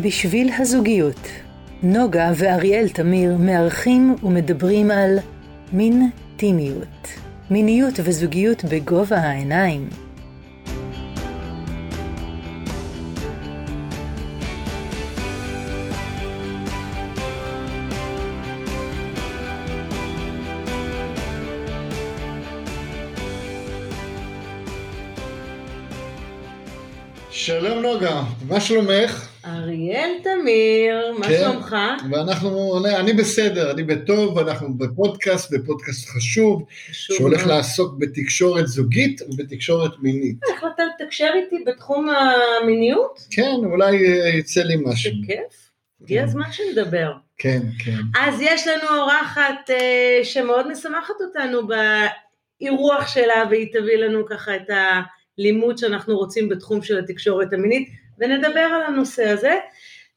בשביל 0.00 0.50
הזוגיות, 0.58 1.28
נוגה 1.82 2.32
ואריאל 2.36 2.88
תמיר 2.88 3.36
מארחים 3.36 4.16
ומדברים 4.22 4.90
על 4.90 5.18
מין 5.72 6.10
טימיות, 6.36 7.08
מיניות 7.50 7.94
וזוגיות 8.04 8.64
בגובה 8.64 9.16
העיניים. 9.16 9.88
שלום 27.30 27.78
נוגה, 27.78 28.22
מה 28.48 28.60
שלומך? 28.60 29.25
אריאל 29.96 30.18
תמיר, 30.22 31.12
מה 31.18 31.26
כן, 31.26 31.38
שלומך? 31.40 31.76
ואנחנו, 32.10 32.80
אני 33.00 33.12
בסדר, 33.12 33.70
אני 33.70 33.82
בטוב, 33.82 34.38
אנחנו 34.38 34.74
בפודקאסט, 34.78 35.54
בפודקאסט 35.54 36.08
חשוב, 36.08 36.64
חשוב 36.90 37.16
שהולך 37.16 37.38
מאוד. 37.38 37.48
לעסוק 37.48 37.94
בתקשורת 37.98 38.66
זוגית 38.66 39.20
ובתקשורת 39.22 39.90
מינית. 40.02 40.36
איך 40.52 40.64
אתה 40.74 40.82
לתקשר 40.84 41.30
איתי 41.34 41.64
בתחום 41.66 42.08
המיניות? 42.08 43.26
כן, 43.30 43.56
אולי 43.64 43.96
אה, 43.96 44.28
יצא 44.28 44.62
לי 44.62 44.76
משהו. 44.84 45.10
זה 45.10 45.26
כיף. 45.26 45.70
הגיע 46.02 46.24
הזמן 46.24 46.52
שנדבר. 46.52 47.12
כן, 47.38 47.60
כן. 47.84 48.20
אז 48.20 48.40
יש 48.40 48.66
לנו 48.66 49.00
אורחת 49.00 49.70
אה, 49.70 50.20
שמאוד 50.24 50.70
משמחת 50.70 51.14
אותנו 51.20 51.60
באירוח 51.68 53.08
שלה, 53.08 53.44
והיא 53.50 53.72
תביא 53.72 53.96
לנו 53.96 54.26
ככה 54.26 54.56
את 54.56 54.70
הלימוד 55.38 55.78
שאנחנו 55.78 56.16
רוצים 56.16 56.48
בתחום 56.48 56.82
של 56.82 56.98
התקשורת 56.98 57.52
המינית, 57.52 57.88
ונדבר 58.18 58.60
על 58.60 58.82
הנושא 58.82 59.28
הזה. 59.28 59.54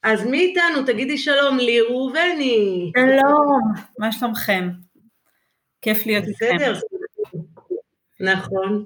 אז 0.03 0.25
מי 0.25 0.39
איתנו? 0.39 0.85
תגידי 0.85 1.17
שלום, 1.17 1.57
לי 1.57 1.81
ראובני. 1.81 2.91
שלום, 2.97 3.59
מה 3.99 4.11
שלומכם? 4.11 4.69
כיף 5.81 6.05
להיות 6.05 6.27
איתכם 6.27 6.55
בסדר? 6.55 6.79
נכון. 8.19 8.85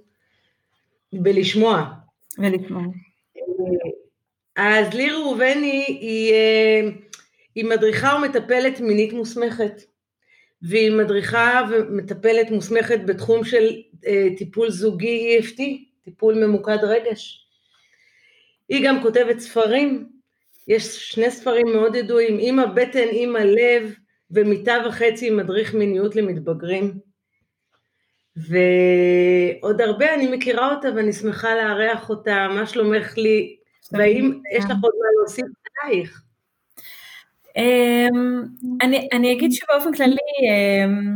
בלשמוע. 1.13 1.85
ולשמוע. 2.37 2.83
אז 4.55 4.93
לי 4.93 5.09
ראובני 5.09 5.85
היא, 5.87 6.33
אה, 6.33 6.89
היא 7.55 7.65
מדריכה 7.65 8.15
ומטפלת 8.15 8.79
מינית 8.79 9.13
מוסמכת, 9.13 9.81
והיא 10.61 10.91
מדריכה 10.91 11.61
ומטפלת 11.71 12.51
מוסמכת 12.51 12.99
בתחום 13.05 13.43
של 13.45 13.75
אה, 14.07 14.27
טיפול 14.37 14.69
זוגי 14.69 15.39
EFT, 15.39 15.61
טיפול 16.03 16.45
ממוקד 16.45 16.77
רגש. 16.83 17.47
היא 18.69 18.87
גם 18.87 19.01
כותבת 19.01 19.39
ספרים, 19.39 20.12
יש 20.67 21.11
שני 21.11 21.31
ספרים 21.31 21.67
מאוד 21.73 21.95
ידועים, 21.95 22.37
עם 22.39 22.59
הבטן, 22.59 23.07
עם 23.11 23.35
הלב, 23.35 23.93
ומיטה 24.31 24.73
וחצי 24.87 25.29
מדריך 25.29 25.73
מיניות 25.73 26.15
למתבגרים. 26.15 26.93
ועוד 28.35 29.81
הרבה, 29.81 30.13
אני 30.13 30.27
מכירה 30.27 30.75
אותה 30.75 30.87
ואני 30.95 31.13
שמחה 31.13 31.55
לארח 31.55 32.09
אותה, 32.09 32.47
מה 32.55 32.65
שלומך 32.65 33.17
לי? 33.17 33.55
והאם 33.91 34.39
יש 34.57 34.65
לך 34.65 34.71
עוד 34.83 34.93
מה 34.99 35.07
להוסיף 35.19 35.45
עלייך? 35.83 36.23
אמ, 37.57 38.43
אני, 38.81 39.07
אני 39.13 39.33
אגיד 39.33 39.51
שבאופן 39.51 39.93
כללי, 39.93 40.15
אמ, 40.85 41.15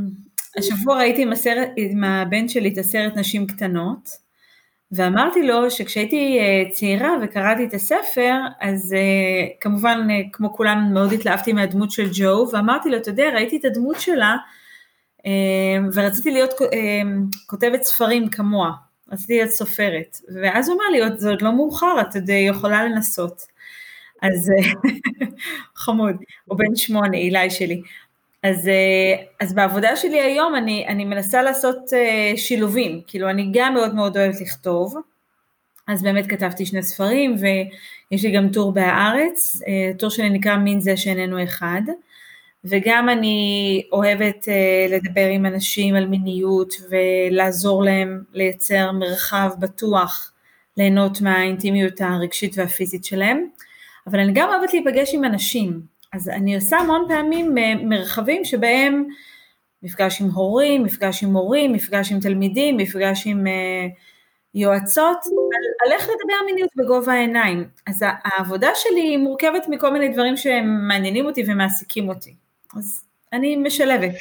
השבוע 0.58 0.98
ראיתי 0.98 1.22
עם, 1.22 1.32
הסרט, 1.32 1.70
עם 1.76 2.04
הבן 2.04 2.48
שלי 2.48 2.70
את 2.70 2.78
הסרט 2.78 3.18
נשים 3.18 3.48
קטנות, 3.48 4.27
ואמרתי 4.92 5.44
לו 5.44 5.72
שכשהייתי 5.72 6.40
אה, 6.40 6.72
צעירה 6.72 7.12
וקראתי 7.24 7.66
את 7.66 7.74
הספר, 7.74 8.36
אז 8.62 8.94
אה, 8.94 9.48
כמובן, 9.62 10.08
אה, 10.10 10.22
כמו 10.32 10.54
כולם, 10.54 10.90
מאוד 10.94 11.14
התלהבתי 11.14 11.54
מהדמות 11.54 11.92
של 11.92 12.10
ג'ו, 12.14 12.48
ואמרתי 12.54 12.90
לו, 12.90 12.98
אתה 12.98 13.10
יודע, 13.10 13.30
ראיתי 13.34 13.58
את 13.58 13.66
הדמות 13.66 14.00
שלה, 14.00 14.36
ורציתי 15.94 16.32
להיות 16.32 16.54
כותבת 17.46 17.84
ספרים 17.84 18.30
כמוה, 18.30 18.72
רציתי 19.12 19.38
להיות 19.38 19.50
סופרת, 19.50 20.18
ואז 20.36 20.70
הוא 20.70 20.78
אמר 20.78 20.86
לי, 20.92 21.18
זה 21.18 21.30
עוד 21.30 21.42
לא 21.42 21.56
מאוחר, 21.56 22.02
את 22.02 22.16
עוד 22.16 22.30
יכולה 22.30 22.86
לנסות. 22.86 23.42
אז 24.22 24.52
חמוד, 25.84 26.16
הוא 26.46 26.58
בן 26.58 26.76
שמונה, 26.76 27.18
אילי 27.18 27.50
שלי. 27.50 27.82
אז, 28.50 28.70
אז 29.40 29.54
בעבודה 29.54 29.96
שלי 29.96 30.22
היום 30.22 30.56
אני, 30.56 30.88
אני 30.88 31.06
מנסה 31.06 31.42
לעשות 31.42 31.78
שילובים, 32.36 33.02
כאילו 33.08 33.30
אני 33.30 33.50
גם 33.54 33.74
מאוד 33.74 33.96
מאוד 33.96 34.18
אוהבת 34.18 34.42
לכתוב, 34.42 34.96
אז 35.88 36.04
באמת 36.04 36.28
כתבתי 36.28 36.66
שני 36.66 36.84
ספרים 36.84 37.36
ויש 37.40 38.26
לי 38.26 38.32
גם 38.32 38.50
טור 38.50 38.72
בהארץ, 38.72 39.62
טור 40.00 40.10
שלי 40.10 40.30
נקרא 40.30 40.58
מין 40.58 40.80
זה 40.80 40.98
שאיננו 40.98 41.44
אחד, 41.44 41.82
וגם 42.66 43.10
אני 43.10 43.84
אוהבת 43.92 44.48
לדבר 44.90 45.28
עם 45.28 45.46
אנשים 45.46 45.96
על 45.96 46.06
מיניות 46.08 46.74
ולעזור 46.90 47.84
להם 47.84 48.24
לייצר 48.34 48.92
מרחב 48.92 49.50
בטוח, 49.60 50.32
ליהנות 50.78 51.22
מהאינטימיות 51.22 52.02
הרגשית 52.02 52.58
והפיזית 52.58 53.06
שלהם. 53.06 53.46
אבל 54.08 54.20
אני 54.20 54.32
גם 54.34 54.50
אוהבת 54.50 54.74
להיפגש 54.74 55.14
עם 55.14 55.24
אנשים, 55.24 55.97
אז 56.14 56.30
אני 56.30 56.56
עושה 56.56 56.78
המון 56.78 57.06
פעמים 57.08 57.56
מרחבים 57.84 58.46
שבהם 58.46 59.04
מפגש 59.84 60.22
עם 60.22 60.28
הורים, 60.28 60.84
מפגש 60.84 61.24
עם 61.24 61.30
מורים, 61.30 61.74
מפגש 61.74 62.12
עם 62.12 62.20
תלמידים, 62.20 62.78
מפגש 62.78 63.28
עם 63.28 63.48
uh, 63.48 63.50
יועצות, 64.56 65.18
על, 65.26 65.86
על 65.86 65.92
איך 65.92 66.04
לדבר 66.04 66.46
מיניות 66.46 66.70
בגובה 66.76 67.14
העיניים. 67.14 67.68
אז 67.88 68.06
העבודה 68.24 68.70
שלי 68.76 69.02
היא 69.02 69.18
מורכבת 69.18 69.66
מכל 69.70 69.94
מיני 69.94 70.10
דברים 70.10 70.38
שמעניינים 70.38 71.26
אותי 71.26 71.44
ומעסיקים 71.48 72.10
אותי, 72.10 72.36
אז 72.78 73.04
אני 73.34 73.56
משלבת. 73.56 74.12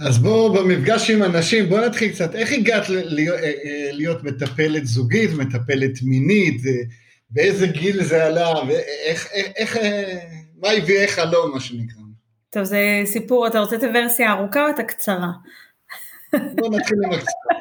אז 0.00 0.18
בואו 0.18 0.52
במפגש 0.52 1.10
עם 1.10 1.22
אנשים, 1.22 1.68
בואו 1.68 1.86
נתחיל 1.86 2.12
קצת, 2.12 2.34
איך 2.34 2.52
הגעת 2.52 2.88
להיות, 2.88 3.38
להיות 3.92 4.24
מטפלת 4.24 4.86
זוגית, 4.86 5.30
מטפלת 5.30 6.02
מינית, 6.02 6.62
באיזה 7.30 7.66
גיל 7.66 8.04
זה 8.04 8.24
עלה, 8.24 8.54
ואיך, 8.68 9.28
איך, 9.56 9.76
מה 10.60 10.70
הביא 10.70 11.06
חלום, 11.06 11.52
מה 11.52 11.60
שנקרא. 11.60 12.02
טוב, 12.50 12.64
זה 12.64 13.02
סיפור, 13.04 13.46
אתה 13.46 13.60
רוצה 13.60 13.76
את 13.76 13.82
הוורסיה 13.82 14.30
הארוכה 14.30 14.64
או 14.64 14.70
את 14.70 14.78
הקצרה? 14.78 15.30
בוא 16.32 16.68
נתחיל 16.68 16.98
עם 17.04 17.12
הקצרה. 17.12 17.56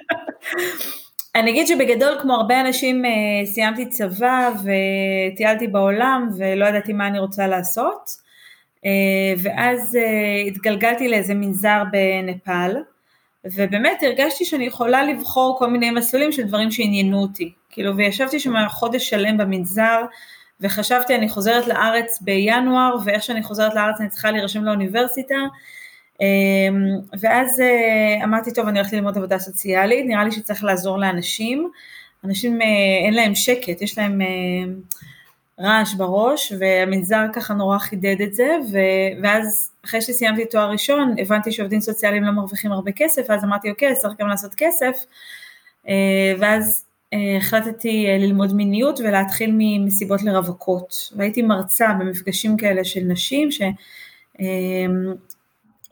אני 1.35 1.51
אגיד 1.51 1.67
שבגדול, 1.67 2.17
כמו 2.21 2.33
הרבה 2.33 2.61
אנשים, 2.61 3.03
סיימתי 3.45 3.89
צבא 3.89 4.51
וטיילתי 4.59 5.67
בעולם 5.67 6.29
ולא 6.37 6.65
ידעתי 6.65 6.93
מה 6.93 7.07
אני 7.07 7.19
רוצה 7.19 7.47
לעשות, 7.47 8.11
ואז 9.37 9.97
התגלגלתי 10.47 11.07
לאיזה 11.07 11.33
מנזר 11.33 11.83
בנפאל, 11.91 12.75
ובאמת 13.45 14.03
הרגשתי 14.03 14.45
שאני 14.45 14.65
יכולה 14.65 15.03
לבחור 15.03 15.55
כל 15.59 15.69
מיני 15.69 15.91
מסלולים 15.91 16.31
של 16.31 16.43
דברים 16.43 16.71
שעניינו 16.71 17.21
אותי. 17.21 17.53
כאילו, 17.69 17.97
וישבתי 17.97 18.39
שם 18.39 18.53
חודש 18.69 19.09
שלם 19.09 19.37
במנזר, 19.37 20.01
וחשבתי 20.61 21.15
אני 21.15 21.29
חוזרת 21.29 21.67
לארץ 21.67 22.21
בינואר, 22.21 22.95
ואיך 23.05 23.23
שאני 23.23 23.43
חוזרת 23.43 23.73
לארץ 23.75 23.95
אני 23.99 24.09
צריכה 24.09 24.31
להירשם 24.31 24.63
לאוניברסיטה, 24.63 25.35
ואז 27.19 27.63
אמרתי, 28.23 28.53
טוב, 28.53 28.67
אני 28.67 28.79
הולכת 28.79 28.93
ללמוד 28.93 29.17
עבודה 29.17 29.39
סוציאלית, 29.39 30.05
נראה 30.07 30.23
לי 30.23 30.31
שצריך 30.31 30.63
לעזור 30.63 30.99
לאנשים, 30.99 31.71
אנשים 32.23 32.61
אין 33.05 33.13
להם 33.13 33.35
שקט, 33.35 33.81
יש 33.81 33.97
להם 33.97 34.21
רעש 35.59 35.93
בראש, 35.93 36.53
והמנזר 36.59 37.25
ככה 37.33 37.53
נורא 37.53 37.77
חידד 37.77 38.21
את 38.21 38.33
זה, 38.33 38.57
ואז 39.23 39.71
אחרי 39.85 40.01
שסיימתי 40.01 40.45
תואר 40.45 40.71
ראשון, 40.71 41.15
הבנתי 41.19 41.51
שעובדים 41.51 41.81
סוציאליים 41.81 42.23
לא 42.23 42.31
מרוויחים 42.31 42.71
הרבה 42.71 42.91
כסף, 42.91 43.29
אז 43.29 43.43
אמרתי, 43.43 43.69
אוקיי, 43.69 43.95
צריך 43.95 44.13
גם 44.19 44.27
לעשות 44.27 44.51
כסף, 44.57 45.05
ואז 46.39 46.85
החלטתי 47.13 48.05
ללמוד 48.19 48.53
מיניות 48.53 48.99
ולהתחיל 48.99 49.51
ממסיבות 49.57 50.23
לרווקות, 50.23 51.11
והייתי 51.15 51.41
מרצה 51.41 51.93
במפגשים 51.99 52.57
כאלה 52.57 52.83
של 52.83 53.01
נשים 53.03 53.49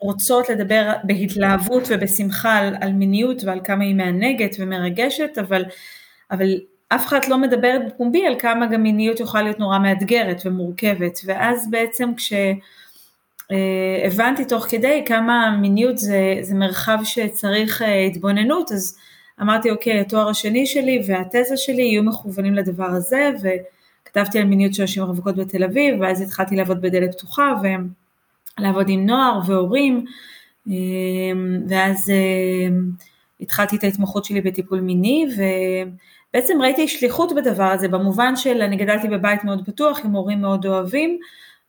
שרוצות 0.00 0.48
לדבר 0.48 0.92
בהתלהבות 1.04 1.82
ובשמחה 1.90 2.58
על, 2.58 2.76
על 2.80 2.92
מיניות 2.92 3.44
ועל 3.44 3.60
כמה 3.64 3.84
היא 3.84 3.94
מענגת 3.94 4.56
ומרגשת, 4.58 5.38
אבל, 5.38 5.64
אבל 6.30 6.60
אף 6.88 7.06
אחד 7.06 7.20
לא 7.28 7.38
מדברת 7.38 7.82
בפומבי 7.86 8.26
על 8.26 8.34
כמה 8.38 8.66
גם 8.66 8.82
מיניות 8.82 9.20
יכולה 9.20 9.42
להיות 9.42 9.58
נורא 9.58 9.78
מאתגרת 9.78 10.42
ומורכבת, 10.44 11.18
ואז 11.24 11.70
בעצם 11.70 12.10
כשהבנתי 13.50 14.44
תוך 14.44 14.66
כדי 14.68 15.02
כמה 15.06 15.56
מיניות 15.60 15.98
זה, 15.98 16.36
זה 16.40 16.54
מרחב 16.54 16.98
שצריך 17.04 17.82
התבוננות, 18.10 18.72
אז 18.72 18.98
אמרתי 19.40 19.70
אוקיי, 19.70 20.00
התואר 20.00 20.28
השני 20.28 20.66
שלי 20.66 21.02
והתזה 21.06 21.56
שלי 21.56 21.82
יהיו 21.82 22.02
מכוונים 22.02 22.54
לדבר 22.54 22.84
הזה, 22.84 23.30
וכתבתי 23.40 24.38
על 24.38 24.44
מיניות 24.44 24.74
של 24.74 24.82
נשים 24.82 25.02
רווקות 25.02 25.36
בתל 25.36 25.64
אביב, 25.64 26.00
ואז 26.00 26.20
התחלתי 26.20 26.56
לעבוד 26.56 26.80
בדלת 26.80 27.14
פתוחה, 27.14 27.52
ולעבוד 28.58 28.88
עם 28.88 29.06
נוער 29.06 29.40
והורים, 29.46 30.04
ואז 31.68 32.12
התחלתי 33.40 33.76
את 33.76 33.84
ההתמחות 33.84 34.24
שלי 34.24 34.40
בטיפול 34.40 34.80
מיני, 34.80 35.26
בעצם 36.34 36.62
ראיתי 36.62 36.88
שליחות 36.88 37.32
בדבר 37.36 37.64
הזה, 37.64 37.88
במובן 37.88 38.36
של 38.36 38.62
אני 38.62 38.76
גדלתי 38.76 39.08
בבית 39.08 39.44
מאוד 39.44 39.66
פתוח, 39.66 40.00
עם 40.04 40.10
הורים 40.10 40.40
מאוד 40.40 40.66
אוהבים, 40.66 41.18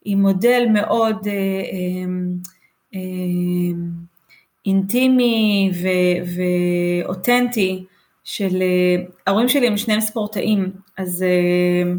עם 0.05 0.21
מודל 0.21 0.65
מאוד 0.73 1.27
אה, 1.27 1.33
אה, 1.33 2.05
אה, 2.95 2.99
אינטימי 4.65 5.71
ו- 5.73 6.41
ואותנטי 7.05 7.85
של 8.23 8.61
אה, 8.61 9.03
ההורים 9.27 9.49
שלי 9.49 9.67
הם 9.67 9.77
שניהם 9.77 10.01
ספורטאים, 10.01 10.71
אז, 10.97 11.23
אה, 11.23 11.91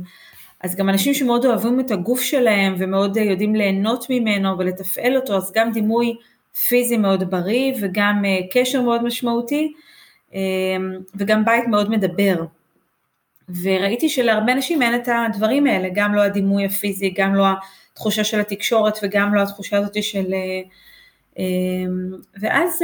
אז 0.61 0.77
גם 0.77 0.89
אנשים 0.89 1.15
שמאוד 1.15 1.45
אוהבים 1.47 1.81
את 1.81 1.91
הגוף 1.91 2.21
שלהם 2.21 2.75
ומאוד 2.79 3.17
יודעים 3.17 3.55
ליהנות 3.55 4.07
ממנו 4.11 4.59
ולתפעל 4.59 5.17
אותו, 5.17 5.37
אז 5.37 5.53
גם 5.55 5.73
דימוי 5.73 6.17
פיזי 6.69 6.97
מאוד 6.97 7.31
בריא 7.31 7.73
וגם 7.81 8.23
אה, 8.25 8.39
קשר 8.53 8.83
מאוד 8.83 9.05
משמעותי 9.05 9.73
וגם 11.15 11.45
בית 11.45 11.67
מאוד 11.67 11.91
מדבר. 11.91 12.45
וראיתי 13.63 14.09
שלהרבה 14.09 14.53
אנשים 14.53 14.83
אין 14.83 14.95
את 14.95 15.09
הדברים 15.09 15.67
האלה, 15.67 15.89
גם 15.95 16.15
לא 16.15 16.23
הדימוי 16.23 16.65
הפיזי, 16.65 17.11
גם 17.17 17.35
לא 17.35 17.45
התחושה 17.93 18.25
של 18.25 18.41
התקשורת 18.41 18.99
וגם 19.03 19.35
לא 19.35 19.43
התחושה 19.43 19.79
הזאת 19.79 20.03
של... 20.03 20.35
ואז 22.41 22.83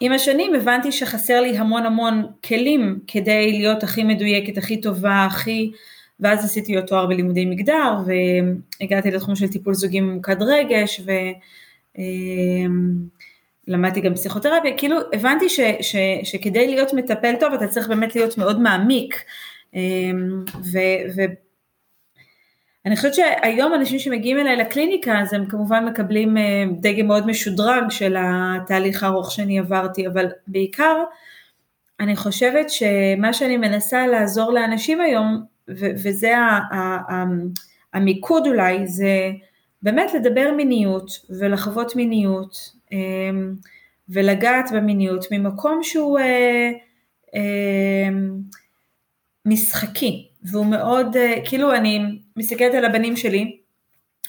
עם 0.00 0.12
השנים 0.12 0.54
הבנתי 0.54 0.92
שחסר 0.92 1.40
לי 1.40 1.58
המון 1.58 1.86
המון 1.86 2.26
כלים 2.44 2.98
כדי 3.06 3.52
להיות 3.52 3.82
הכי 3.82 4.04
מדויקת, 4.04 4.58
הכי 4.58 4.80
טובה, 4.80 5.24
הכי... 5.24 5.72
ואז 6.20 6.44
עשיתי 6.44 6.76
עוד 6.76 6.84
תואר 6.84 7.06
בלימודי 7.06 7.44
מגדר, 7.44 7.94
והגעתי 8.80 9.10
לתחום 9.10 9.36
של 9.36 9.48
טיפול 9.48 9.74
זוגי 9.74 10.00
ממוקד 10.00 10.42
רגש, 10.42 11.00
ולמדתי 13.68 14.00
גם 14.00 14.14
פסיכותרפיה, 14.14 14.76
כאילו 14.76 14.96
הבנתי 15.12 15.48
ש, 15.48 15.60
ש, 15.80 15.96
שכדי 16.22 16.66
להיות 16.66 16.92
מטפל 16.92 17.34
טוב 17.40 17.52
אתה 17.52 17.68
צריך 17.68 17.88
באמת 17.88 18.16
להיות 18.16 18.38
מאוד 18.38 18.60
מעמיק, 18.60 19.24
ו, 20.72 20.78
ו, 21.16 21.22
אני 22.88 22.96
חושבת 22.96 23.14
שהיום 23.14 23.74
אנשים 23.74 23.98
שמגיעים 23.98 24.38
אליי 24.38 24.56
לקליניקה 24.56 25.20
אז 25.20 25.32
הם 25.32 25.46
כמובן 25.46 25.84
מקבלים 25.84 26.36
אה, 26.36 26.64
דגם 26.80 27.06
מאוד 27.06 27.26
משודרג 27.26 27.90
של 27.90 28.16
התהליך 28.18 29.02
הארוך 29.02 29.32
שאני 29.32 29.58
עברתי, 29.58 30.06
אבל 30.06 30.26
בעיקר 30.46 31.04
אני 32.00 32.16
חושבת 32.16 32.70
שמה 32.70 33.32
שאני 33.32 33.56
מנסה 33.56 34.06
לעזור 34.06 34.52
לאנשים 34.52 35.00
היום, 35.00 35.42
ו- 35.68 35.90
וזה 36.02 36.32
המיקוד 37.94 38.46
אולי, 38.46 38.86
זה 38.86 39.30
באמת 39.82 40.14
לדבר 40.14 40.52
מיניות 40.56 41.10
ולחוות 41.30 41.96
מיניות 41.96 42.56
אמ, 42.92 43.54
ולגעת 44.08 44.70
במיניות 44.72 45.24
ממקום 45.30 45.82
שהוא 45.82 46.18
אה, 46.18 46.70
אה, 47.34 48.08
משחקי, 49.46 50.27
והוא 50.42 50.66
מאוד, 50.66 51.16
כאילו 51.44 51.74
אני 51.74 52.18
מסתכלת 52.36 52.74
על 52.74 52.84
הבנים 52.84 53.16
שלי, 53.16 53.58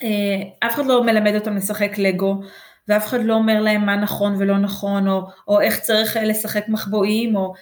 אה, 0.03 0.67
אף 0.67 0.75
אחד 0.75 0.85
לא 0.85 1.03
מלמד 1.03 1.35
אותם 1.35 1.56
לשחק 1.56 1.97
לגו, 1.97 2.41
ואף 2.88 3.07
אחד 3.07 3.23
לא 3.23 3.33
אומר 3.33 3.61
להם 3.61 3.85
מה 3.85 3.95
נכון 3.95 4.35
ולא 4.38 4.57
נכון, 4.57 5.07
או, 5.07 5.21
או 5.47 5.61
איך 5.61 5.79
צריך 5.79 6.17
אה, 6.17 6.23
לשחק 6.23 6.65
מחבואים, 6.67 7.35
או, 7.35 7.53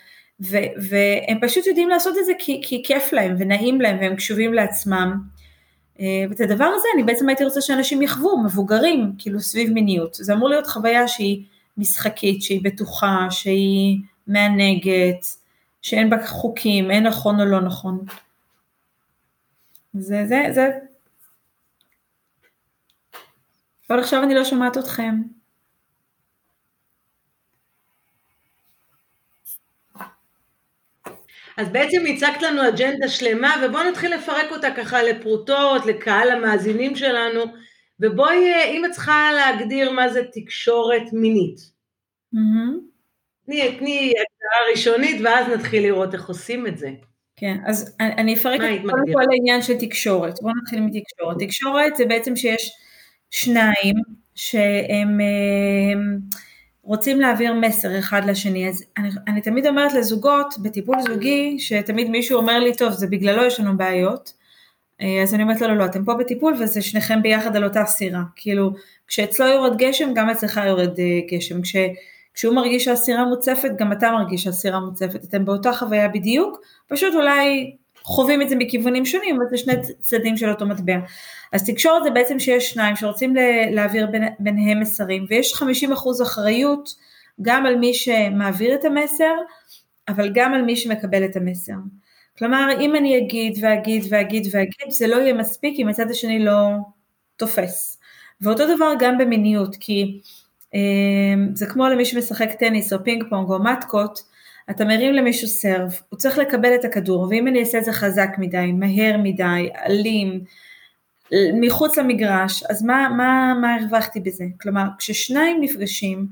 ו, 0.41 0.57
והם 0.89 1.37
פשוט 1.41 1.65
יודעים 1.67 1.89
לעשות 1.89 2.17
את 2.17 2.25
זה 2.25 2.31
כי, 2.39 2.61
כי 2.63 2.83
כיף 2.85 3.13
להם 3.13 3.35
ונעים 3.39 3.81
להם 3.81 3.97
והם 4.01 4.15
קשובים 4.15 4.53
לעצמם. 4.53 5.21
אה, 5.99 6.05
ואת 6.29 6.41
הדבר 6.41 6.65
הזה 6.75 6.87
אני 6.95 7.03
בעצם 7.03 7.29
הייתי 7.29 7.43
רוצה 7.43 7.61
שאנשים 7.61 8.01
יחוו, 8.01 8.43
מבוגרים, 8.43 9.13
כאילו 9.17 9.39
סביב 9.39 9.73
מיניות. 9.73 10.13
זה 10.13 10.33
אמור 10.33 10.49
להיות 10.49 10.67
חוויה 10.67 11.07
שהיא 11.07 11.43
משחקית, 11.77 12.41
שהיא 12.41 12.61
בטוחה, 12.63 13.27
שהיא 13.29 13.97
מענגת, 14.27 15.25
שאין 15.81 16.09
בה 16.09 16.27
חוקים, 16.27 16.91
אין 16.91 17.07
נכון 17.07 17.39
או 17.39 17.45
לא 17.45 17.61
נכון. 17.61 17.99
זה, 19.99 20.25
זה, 20.27 20.41
זה. 20.53 20.69
אבל 23.89 23.99
עכשיו 23.99 24.23
אני 24.23 24.35
לא 24.35 24.43
שומעת 24.45 24.77
אתכם. 24.77 25.15
אז 31.57 31.69
בעצם 31.69 32.03
הצגת 32.09 32.41
לנו 32.41 32.67
אג'נדה 32.69 33.07
שלמה, 33.07 33.55
ובואו 33.65 33.89
נתחיל 33.89 34.15
לפרק 34.15 34.51
אותה 34.51 34.67
ככה 34.77 35.03
לפרוטות, 35.03 35.85
לקהל 35.85 36.31
המאזינים 36.31 36.95
שלנו, 36.95 37.41
ובואי, 37.99 38.53
אם 38.65 38.85
את 38.85 38.91
צריכה 38.91 39.31
להגדיר 39.33 39.91
מה 39.91 40.09
זה 40.09 40.21
תקשורת 40.33 41.03
מינית. 41.13 41.59
Mm-hmm. 42.35 42.79
תני, 43.45 43.77
תני 43.79 44.09
הגדרה 44.09 44.71
ראשונית, 44.71 45.21
ואז 45.23 45.47
נתחיל 45.47 45.83
לראות 45.83 46.13
איך 46.13 46.27
עושים 46.27 46.67
את 46.67 46.77
זה. 46.77 46.89
כן, 47.37 47.57
אז 47.65 47.95
אני 47.99 48.33
אפרק 48.33 48.61
את 48.61 48.81
כל 48.81 49.13
כל 49.13 49.23
העניין 49.31 49.61
של 49.61 49.77
תקשורת. 49.77 50.39
בואו 50.41 50.53
נתחיל 50.61 50.81
מתקשורת. 50.81 51.37
תקשורת 51.39 51.95
זה 51.95 52.05
בעצם 52.05 52.35
שיש 52.35 52.71
שניים 53.31 53.95
שהם 54.35 55.19
רוצים 56.83 57.21
להעביר 57.21 57.53
מסר 57.53 57.99
אחד 57.99 58.25
לשני. 58.25 58.69
אז 58.69 58.85
אני, 58.97 59.09
אני 59.27 59.41
תמיד 59.41 59.67
אומרת 59.67 59.93
לזוגות 59.93 60.53
בטיפול 60.61 61.01
זוגי, 61.01 61.59
שתמיד 61.59 62.09
מישהו 62.09 62.37
אומר 62.37 62.59
לי, 62.59 62.75
טוב, 62.75 62.91
זה 62.91 63.07
בגללו 63.07 63.45
יש 63.45 63.59
לנו 63.59 63.77
בעיות. 63.77 64.33
אה, 65.01 65.23
אז 65.23 65.33
אני 65.33 65.43
אומרת 65.43 65.61
לו, 65.61 65.67
לא, 65.67 65.77
לא, 65.77 65.85
אתם 65.85 66.05
פה 66.05 66.13
בטיפול 66.13 66.53
וזה 66.59 66.81
שניכם 66.81 67.21
ביחד 67.21 67.55
על 67.55 67.63
אותה 67.63 67.85
סירה. 67.85 68.21
כאילו, 68.35 68.71
כשאצלו 69.07 69.47
יורד 69.47 69.77
גשם, 69.77 70.13
גם 70.13 70.29
אצלך 70.29 70.61
יורד 70.65 70.99
אה, 70.99 71.19
גשם. 71.31 71.61
כש... 71.61 71.75
כשהוא 72.37 72.55
מרגיש 72.55 72.85
שהסירה 72.85 73.25
מוצפת, 73.25 73.71
גם 73.77 73.91
אתה 73.91 74.11
מרגיש 74.11 74.43
שהסירה 74.43 74.79
מוצפת, 74.79 75.23
אתם 75.23 75.45
באותה 75.45 75.73
חוויה 75.73 76.07
בדיוק, 76.07 76.61
פשוט 76.87 77.15
אולי 77.15 77.75
חווים 78.01 78.41
את 78.41 78.49
זה 78.49 78.55
מכיוונים 78.55 79.05
שונים, 79.05 79.35
אבל 79.35 79.45
זה 79.49 79.57
שני 79.57 79.73
צדדים 80.01 80.37
של 80.37 80.49
אותו 80.49 80.65
מטבע. 80.65 80.97
אז 81.53 81.69
תקשורת 81.69 82.03
זה 82.03 82.09
בעצם 82.09 82.39
שיש 82.39 82.69
שניים 82.69 82.95
שרוצים 82.95 83.35
להעביר 83.71 84.07
ביניהם 84.39 84.79
מסרים, 84.79 85.25
ויש 85.29 85.53
50% 85.53 86.23
אחריות 86.23 86.95
גם 87.41 87.65
על 87.65 87.75
מי 87.75 87.93
שמעביר 87.93 88.75
את 88.75 88.85
המסר, 88.85 89.33
אבל 90.07 90.31
גם 90.33 90.53
על 90.53 90.61
מי 90.61 90.75
שמקבל 90.75 91.25
את 91.25 91.35
המסר. 91.35 91.73
כלומר, 92.37 92.67
אם 92.81 92.95
אני 92.95 93.17
אגיד 93.17 93.57
ואגיד 93.61 94.05
ואגיד 94.09 94.47
ואגיד, 94.51 94.89
זה 94.89 95.07
לא 95.07 95.15
יהיה 95.15 95.33
מספיק 95.33 95.79
אם 95.79 95.87
הצד 95.87 96.11
השני 96.11 96.45
לא 96.45 96.69
תופס. 97.35 97.99
ואותו 98.41 98.75
דבר 98.75 98.93
גם 98.99 99.17
במיניות, 99.17 99.75
כי 99.79 100.21
זה 101.53 101.65
כמו 101.65 101.87
למי 101.87 102.05
שמשחק 102.05 102.49
טניס 102.59 102.93
או 102.93 103.03
פינג 103.03 103.23
פונג 103.29 103.49
או 103.49 103.63
מטקות, 103.63 104.23
אתה 104.69 104.85
מרים 104.85 105.13
למישהו 105.13 105.47
serve, 105.47 105.93
הוא 106.09 106.19
צריך 106.19 106.37
לקבל 106.37 106.75
את 106.75 106.85
הכדור, 106.85 107.27
ואם 107.29 107.47
אני 107.47 107.59
אעשה 107.59 107.77
את 107.77 107.85
זה 107.85 107.91
חזק 107.91 108.29
מדי, 108.37 108.71
מהר 108.71 109.17
מדי, 109.17 109.69
אלים, 109.85 110.39
מחוץ 111.53 111.97
למגרש, 111.97 112.63
אז 112.63 112.83
מה, 112.83 113.09
מה, 113.17 113.53
מה 113.61 113.75
הרווחתי 113.75 114.19
בזה? 114.19 114.45
כלומר, 114.61 114.83
כששניים 114.97 115.57
נפגשים 115.61 116.27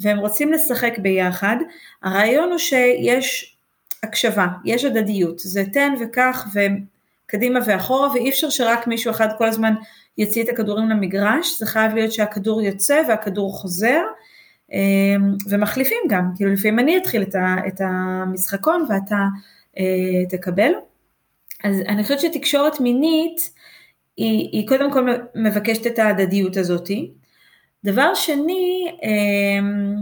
והם 0.00 0.18
רוצים 0.18 0.52
לשחק 0.52 0.98
ביחד, 0.98 1.56
הרעיון 2.02 2.50
הוא 2.50 2.58
שיש 2.58 3.56
הקשבה, 4.02 4.46
יש 4.64 4.84
הדדיות, 4.84 5.38
זה 5.38 5.64
תן 5.72 5.94
וכך 6.00 6.48
וקדימה 7.26 7.60
ואחורה, 7.66 8.12
ואי 8.12 8.30
אפשר 8.30 8.50
שרק 8.50 8.86
מישהו 8.86 9.10
אחד 9.10 9.28
כל 9.38 9.48
הזמן 9.48 9.74
יוציא 10.18 10.42
את 10.44 10.48
הכדורים 10.48 10.88
למגרש, 10.88 11.58
זה 11.58 11.66
חייב 11.66 11.94
להיות 11.94 12.12
שהכדור 12.12 12.62
יוצא 12.62 13.02
והכדור 13.08 13.52
חוזר, 13.52 14.02
אמ, 14.72 15.34
ומחליפים 15.48 15.98
גם, 16.08 16.30
כאילו 16.36 16.52
לפעמים 16.52 16.78
אני 16.78 16.96
אתחיל 16.96 17.22
את 17.68 17.80
המשחקון 17.80 18.86
ואתה 18.88 19.24
אה, 19.78 20.26
תקבל. 20.28 20.72
אז 21.64 21.80
אני 21.88 22.02
חושבת 22.02 22.20
שתקשורת 22.20 22.80
מינית 22.80 23.50
היא, 24.16 24.48
היא 24.52 24.68
קודם 24.68 24.92
כל 24.92 25.08
מבקשת 25.34 25.86
את 25.86 25.98
ההדדיות 25.98 26.56
הזאתי. 26.56 27.10
דבר 27.84 28.14
שני, 28.14 28.86
אמ, 29.02 29.94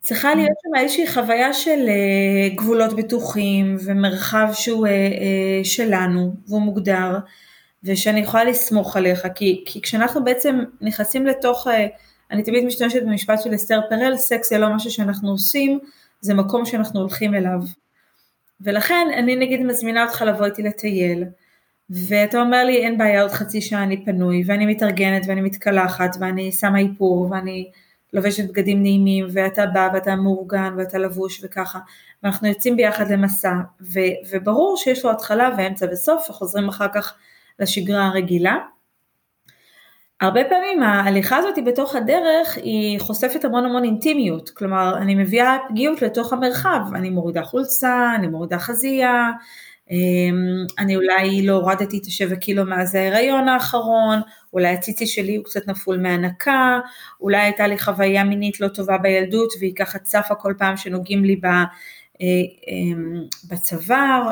צריכה 0.00 0.34
להיות 0.34 0.58
שם 0.62 0.80
איזושהי 0.80 1.06
חוויה 1.06 1.52
של 1.52 1.88
אה, 1.88 2.54
גבולות 2.54 2.96
בטוחים 2.96 3.76
ומרחב 3.84 4.48
שהוא 4.52 4.86
אה, 4.86 5.64
שלנו 5.64 6.34
והוא 6.48 6.62
מוגדר. 6.62 7.18
ושאני 7.84 8.20
יכולה 8.20 8.44
לסמוך 8.44 8.96
עליך, 8.96 9.26
כי, 9.34 9.62
כי 9.66 9.80
כשאנחנו 9.82 10.24
בעצם 10.24 10.64
נכנסים 10.80 11.26
לתוך, 11.26 11.68
אה, 11.68 11.86
אני 12.30 12.42
תמיד 12.42 12.64
משתמשת 12.64 13.02
במשפט 13.02 13.42
של 13.42 13.54
אסתר 13.54 13.80
פרל, 13.88 14.16
סקס 14.16 14.50
זה 14.50 14.58
לא 14.58 14.74
משהו 14.74 14.90
שאנחנו 14.90 15.30
עושים, 15.30 15.78
זה 16.20 16.34
מקום 16.34 16.64
שאנחנו 16.64 17.00
הולכים 17.00 17.34
אליו. 17.34 17.60
ולכן 18.60 19.06
אני 19.18 19.36
נגיד 19.36 19.62
מזמינה 19.62 20.04
אותך 20.04 20.22
לבוא 20.22 20.44
איתי 20.44 20.62
לטייל, 20.62 21.24
ואתה 21.90 22.40
אומר 22.40 22.64
לי 22.64 22.76
אין 22.76 22.98
בעיה 22.98 23.22
עוד 23.22 23.30
חצי 23.30 23.60
שעה 23.60 23.82
אני 23.82 24.04
פנוי, 24.04 24.42
ואני 24.46 24.66
מתארגנת 24.66 25.22
ואני 25.28 25.40
מתקלחת, 25.40 26.16
ואני 26.20 26.52
שמה 26.52 26.78
איפור, 26.78 27.28
ואני 27.30 27.70
לובשת 28.12 28.48
בגדים 28.48 28.82
נעימים, 28.82 29.26
ואתה 29.32 29.66
בא 29.66 29.88
ואתה 29.94 30.16
מאורגן 30.16 30.74
ואתה 30.78 30.98
לבוש 30.98 31.44
וככה, 31.44 31.78
ואנחנו 32.22 32.48
יוצאים 32.48 32.76
ביחד 32.76 33.10
למסע, 33.10 33.54
ו, 33.80 34.00
וברור 34.30 34.76
שיש 34.76 35.04
לו 35.04 35.10
התחלה 35.10 35.50
ואמצע 35.58 35.86
וסוף, 35.92 36.30
וחוזרים 36.30 36.68
אחר 36.68 36.86
כך 36.94 37.14
לשגרה 37.58 38.06
הרגילה. 38.06 38.56
הרבה 40.20 40.40
פעמים 40.48 40.82
ההליכה 40.82 41.36
הזאת 41.36 41.54
בתוך 41.66 41.94
הדרך 41.94 42.56
היא 42.56 43.00
חושפת 43.00 43.44
המון 43.44 43.64
המון 43.64 43.84
אינטימיות, 43.84 44.50
כלומר 44.50 44.96
אני 44.96 45.14
מביאה 45.14 45.56
פגיעות 45.68 46.02
לתוך 46.02 46.32
המרחב, 46.32 46.80
אני 46.94 47.10
מורידה 47.10 47.42
חולצה, 47.42 48.12
אני 48.16 48.26
מורידה 48.26 48.58
חזייה, 48.58 49.30
אמ, 49.90 50.66
אני 50.78 50.96
אולי 50.96 51.46
לא 51.46 51.52
הורדתי 51.52 51.98
את 51.98 52.06
השבע 52.06 52.36
קילו 52.36 52.64
מאז 52.64 52.94
ההיריון 52.94 53.48
האחרון, 53.48 54.20
אולי 54.52 54.68
הציצי 54.68 55.06
שלי 55.06 55.36
הוא 55.36 55.44
קצת 55.44 55.68
נפול 55.68 56.00
מהנקה, 56.00 56.80
אולי 57.20 57.40
הייתה 57.40 57.66
לי 57.66 57.78
חוויה 57.78 58.24
מינית 58.24 58.60
לא 58.60 58.68
טובה 58.68 58.98
בילדות 58.98 59.52
והיא 59.60 59.74
ככה 59.76 59.98
צפה 59.98 60.34
כל 60.34 60.54
פעם 60.58 60.76
שנוגעים 60.76 61.24
לי 61.24 61.40
אה, 62.20 62.26
אמ, 62.68 63.22
בצוואר. 63.48 64.30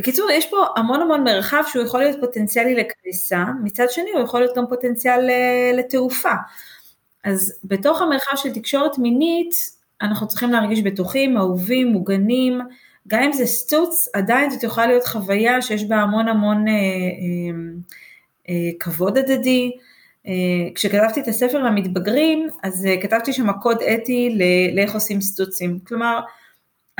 בקיצור, 0.00 0.30
יש 0.30 0.46
פה 0.50 0.56
המון 0.76 1.00
המון 1.02 1.24
מרחב 1.24 1.62
שהוא 1.66 1.84
יכול 1.84 2.00
להיות 2.00 2.16
פוטנציאלי 2.20 2.74
לקריסה, 2.74 3.44
מצד 3.64 3.86
שני 3.90 4.10
הוא 4.14 4.22
יכול 4.22 4.40
להיות 4.40 4.56
גם 4.56 4.64
פוטנציאל 4.68 5.30
אה, 5.30 5.72
לתעופה. 5.74 6.32
אז 7.24 7.52
בתוך 7.64 8.02
המרחב 8.02 8.36
של 8.36 8.52
תקשורת 8.54 8.98
מינית, 8.98 9.54
אנחנו 10.02 10.28
צריכים 10.28 10.50
להרגיש 10.50 10.82
בטוחים, 10.82 11.36
אהובים, 11.36 11.88
מוגנים, 11.88 12.60
גם 13.08 13.22
אם 13.22 13.32
זה 13.32 13.46
סטוץ, 13.46 14.08
עדיין 14.14 14.50
זאת 14.50 14.62
יכולה 14.62 14.86
להיות 14.86 15.04
חוויה 15.04 15.62
שיש 15.62 15.84
בה 15.84 15.96
המון 15.96 16.28
המון 16.28 16.68
אה, 16.68 16.72
אה, 16.72 16.78
אה, 18.48 18.70
כבוד 18.80 19.18
הדדי. 19.18 19.72
אה, 20.26 20.32
כשכתבתי 20.74 21.20
את 21.20 21.28
הספר 21.28 21.58
למתבגרים, 21.58 22.48
אז 22.62 22.86
אה, 22.86 23.02
כתבתי 23.02 23.32
שם 23.32 23.52
קוד 23.52 23.82
אתי 23.82 24.38
לאיך 24.74 24.94
עושים 24.94 25.20
סטוצים. 25.20 25.78
כלומר, 25.86 26.20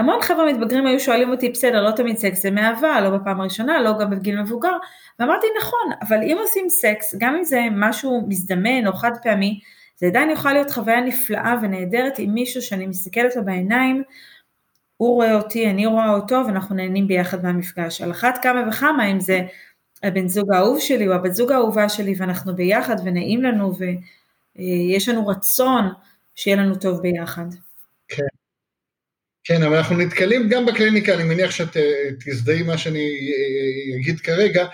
המון 0.00 0.22
חבר'ה 0.22 0.52
מתבגרים 0.52 0.86
היו 0.86 1.00
שואלים 1.00 1.30
אותי, 1.30 1.48
בסדר, 1.48 1.82
לא 1.82 1.90
תמיד 1.90 2.18
סקס 2.18 2.42
זה 2.42 2.50
מאהבה, 2.50 3.00
לא 3.00 3.10
בפעם 3.10 3.40
הראשונה, 3.40 3.82
לא 3.82 3.98
גם 4.00 4.10
בגיל 4.10 4.40
מבוגר, 4.40 4.72
ואמרתי, 5.18 5.46
נכון, 5.60 5.92
אבל 6.02 6.16
אם 6.22 6.36
עושים 6.40 6.68
סקס, 6.68 7.14
גם 7.18 7.36
אם 7.36 7.44
זה 7.44 7.60
משהו 7.72 8.24
מזדמן 8.28 8.86
או 8.86 8.92
חד 8.92 9.10
פעמי, 9.22 9.60
זה 9.96 10.06
עדיין 10.06 10.30
יכול 10.30 10.52
להיות 10.52 10.70
חוויה 10.70 11.00
נפלאה 11.00 11.54
ונהדרת 11.62 12.18
עם 12.18 12.34
מישהו 12.34 12.62
שאני 12.62 12.86
מסתכלת 12.86 13.36
לו 13.36 13.44
בעיניים, 13.44 14.02
הוא 14.96 15.14
רואה 15.14 15.34
אותי, 15.34 15.70
אני 15.70 15.86
רואה 15.86 16.10
אותו, 16.14 16.42
ואנחנו 16.46 16.74
נהנים 16.74 17.08
ביחד 17.08 17.42
מהמפגש. 17.42 18.02
על 18.02 18.10
אחת 18.10 18.38
כמה 18.42 18.68
וכמה, 18.68 19.10
אם 19.10 19.20
זה 19.20 19.40
הבן 20.02 20.28
זוג 20.28 20.52
האהוב 20.52 20.80
שלי 20.80 21.08
או 21.08 21.12
הבת 21.12 21.34
זוג 21.34 21.52
האהובה 21.52 21.88
שלי, 21.88 22.14
ואנחנו 22.18 22.56
ביחד 22.56 22.96
ונעים 23.04 23.42
לנו, 23.42 23.72
ויש 24.56 25.08
לנו 25.08 25.26
רצון 25.26 25.88
שיהיה 26.34 26.56
לנו 26.56 26.74
טוב 26.74 27.00
ביחד. 27.00 27.46
כן. 28.08 28.39
כן, 29.44 29.62
אבל 29.62 29.76
אנחנו 29.76 29.96
נתקלים 29.96 30.48
גם 30.48 30.66
בקליניקה, 30.66 31.14
אני 31.14 31.24
מניח 31.24 31.50
שאת 31.50 31.76
אה, 31.76 32.10
תזדהי 32.26 32.62
מה 32.62 32.78
שאני 32.78 32.98
אה, 32.98 33.94
אה, 33.94 34.00
אגיד 34.00 34.20
כרגע, 34.20 34.66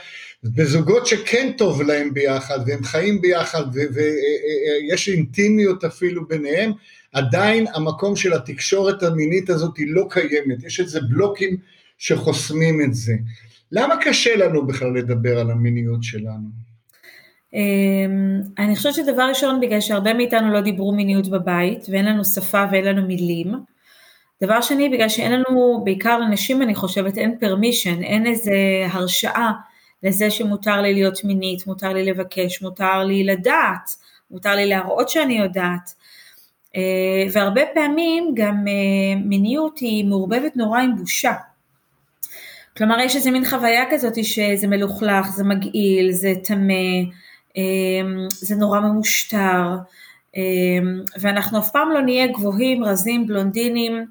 בזוגות 0.45 1.07
שכן 1.07 1.53
טוב 1.57 1.83
להם 1.83 2.15
ביחד, 2.15 2.59
והם 2.67 2.85
חיים 2.85 3.21
ביחד, 3.21 3.65
ויש 3.95 5.09
אינטימיות 5.09 5.85
אפילו 5.85 6.29
ביניהם, 6.29 6.73
עדיין 7.13 7.67
המקום 7.75 8.17
של 8.17 8.33
התקשורת 8.33 9.03
המינית 9.03 9.51
הזאת 9.51 9.77
היא 9.77 9.87
לא 9.89 10.07
קיימת, 10.11 10.65
יש 10.65 10.81
איזה 10.81 11.01
בלוקים 11.01 11.57
שחוסמים 11.99 12.81
את 12.83 12.95
זה. 12.95 13.15
למה 13.73 13.95
קשה 14.01 14.37
לנו 14.37 14.67
בכלל 14.67 14.95
לדבר 14.95 15.39
על 15.39 15.51
המיניות 15.51 16.03
שלנו? 16.03 16.49
אמ, 17.55 18.41
אני 18.59 18.77
חושבת 18.77 18.95
שדבר 18.95 19.23
ראשון, 19.29 19.61
בגלל 19.61 19.81
שהרבה 19.81 20.15
מאיתנו 20.15 20.53
לא 20.53 20.61
דיברו 20.61 20.93
מיניות 20.93 21.29
בבית, 21.29 21.87
ואין 21.89 22.05
לנו 22.05 22.25
שפה 22.25 22.65
ואין 22.73 22.85
לנו 22.85 23.07
מילים. 23.07 23.55
דבר 24.43 24.61
שני, 24.61 24.89
בגלל 24.89 25.09
שאין 25.09 25.33
לנו, 25.33 25.81
בעיקר 25.85 26.19
לנשים 26.19 26.63
אני 26.63 26.75
חושבת, 26.75 27.19
אין 27.19 27.37
פרמישן, 27.41 28.03
אין 28.03 28.27
איזה 28.27 28.55
הרשאה 28.91 29.53
לזה 30.03 30.31
שמותר 30.31 30.83
לי 30.83 30.95
להיות 30.95 31.25
מינית, 31.25 31.67
מותר 31.67 31.93
לי 31.93 32.05
לבקש, 32.05 32.63
מותר 32.63 33.05
לי 33.05 33.25
לדעת, 33.25 33.91
מותר 34.31 34.55
לי 34.55 34.67
להראות 34.67 35.09
שאני 35.09 35.39
יודעת. 35.39 35.95
אה, 36.77 37.25
והרבה 37.33 37.61
פעמים 37.75 38.33
גם 38.35 38.65
אה, 38.69 39.21
מיניות 39.25 39.79
היא 39.79 40.05
מעורבבת 40.05 40.57
נורא 40.57 40.81
עם 40.81 40.97
בושה. 40.97 41.33
כלומר 42.77 42.99
יש 43.01 43.17
איזה 43.17 43.31
מין 43.31 43.45
חוויה 43.45 43.85
כזאת 43.91 44.25
שזה 44.25 44.67
מלוכלך, 44.67 45.29
זה 45.29 45.45
מגעיל, 45.45 46.13
זה 46.13 46.33
טמא, 46.45 46.73
אה, 47.57 47.63
זה 48.29 48.57
נורא 48.57 48.81
ממושטר, 48.81 49.77
ואנחנו 51.21 51.59
אף 51.59 51.71
פעם 51.71 51.91
לא 51.91 52.01
נהיה 52.01 52.27
גבוהים, 52.27 52.85
רזים, 52.85 53.27
בלונדינים, 53.27 54.07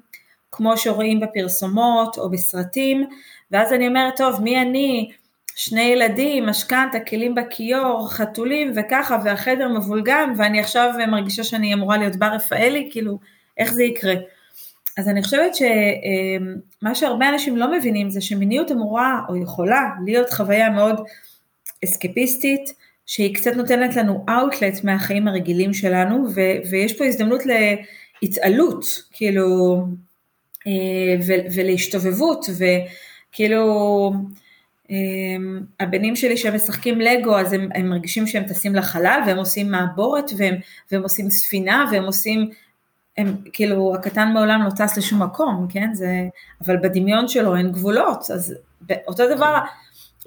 כמו 0.56 0.76
שרואים 0.76 1.20
בפרסומות 1.20 2.18
או 2.18 2.30
בסרטים, 2.30 3.06
ואז 3.50 3.72
אני 3.72 3.88
אומרת, 3.88 4.16
טוב, 4.16 4.42
מי 4.42 4.62
אני? 4.62 5.10
שני 5.58 5.82
ילדים, 5.82 6.46
משכנתה, 6.46 7.00
כלים 7.00 7.34
בכיור, 7.34 8.08
חתולים 8.10 8.72
וככה, 8.76 9.18
והחדר 9.24 9.68
מבולגן, 9.68 10.32
ואני 10.36 10.60
עכשיו 10.60 10.92
מרגישה 11.08 11.44
שאני 11.44 11.74
אמורה 11.74 11.98
להיות 11.98 12.16
בר 12.16 12.26
רפאלי, 12.26 12.88
כאילו, 12.92 13.18
איך 13.58 13.72
זה 13.72 13.84
יקרה? 13.84 14.14
אז 14.98 15.08
אני 15.08 15.22
חושבת 15.22 15.52
שמה 15.54 16.94
שהרבה 16.94 17.28
אנשים 17.28 17.56
לא 17.56 17.72
מבינים 17.72 18.10
זה 18.10 18.20
שמיניות 18.20 18.72
אמורה 18.72 19.20
או 19.28 19.36
יכולה 19.36 19.90
להיות 20.04 20.30
חוויה 20.30 20.70
מאוד 20.70 21.00
אסקפיסטית, 21.84 22.72
שהיא 23.06 23.34
קצת 23.34 23.52
נותנת 23.56 23.96
לנו 23.96 24.24
אאוטלט 24.28 24.84
מהחיים 24.84 25.28
הרגילים 25.28 25.74
שלנו, 25.74 26.26
ו- 26.34 26.70
ויש 26.70 26.98
פה 26.98 27.04
הזדמנות 27.04 27.42
להתעלות, 28.22 28.84
כאילו, 29.12 29.76
אה, 29.76 30.05
ולהשתובבות, 31.54 32.46
וכאילו, 32.58 34.12
אמ, 34.90 35.60
הבנים 35.80 36.16
שלי 36.16 36.36
שהם 36.36 36.54
משחקים 36.54 37.00
לגו 37.00 37.38
אז 37.38 37.52
הם, 37.52 37.68
הם 37.74 37.88
מרגישים 37.90 38.26
שהם 38.26 38.44
טסים 38.44 38.74
לחלל 38.74 39.20
והם 39.26 39.38
עושים 39.38 39.70
מעבורת 39.70 40.30
והם, 40.36 40.54
והם 40.92 41.02
עושים 41.02 41.30
ספינה 41.30 41.84
והם 41.92 42.04
עושים, 42.04 42.50
הם 43.18 43.36
כאילו 43.52 43.94
הקטן 43.94 44.28
מעולם 44.34 44.62
לא 44.64 44.70
טס 44.70 44.96
לשום 44.98 45.22
מקום, 45.22 45.66
כן, 45.70 45.94
זה, 45.94 46.28
אבל 46.64 46.76
בדמיון 46.76 47.28
שלו 47.28 47.56
אין 47.56 47.72
גבולות, 47.72 48.30
אז 48.30 48.54
אותו 49.08 49.34
דבר, 49.34 49.58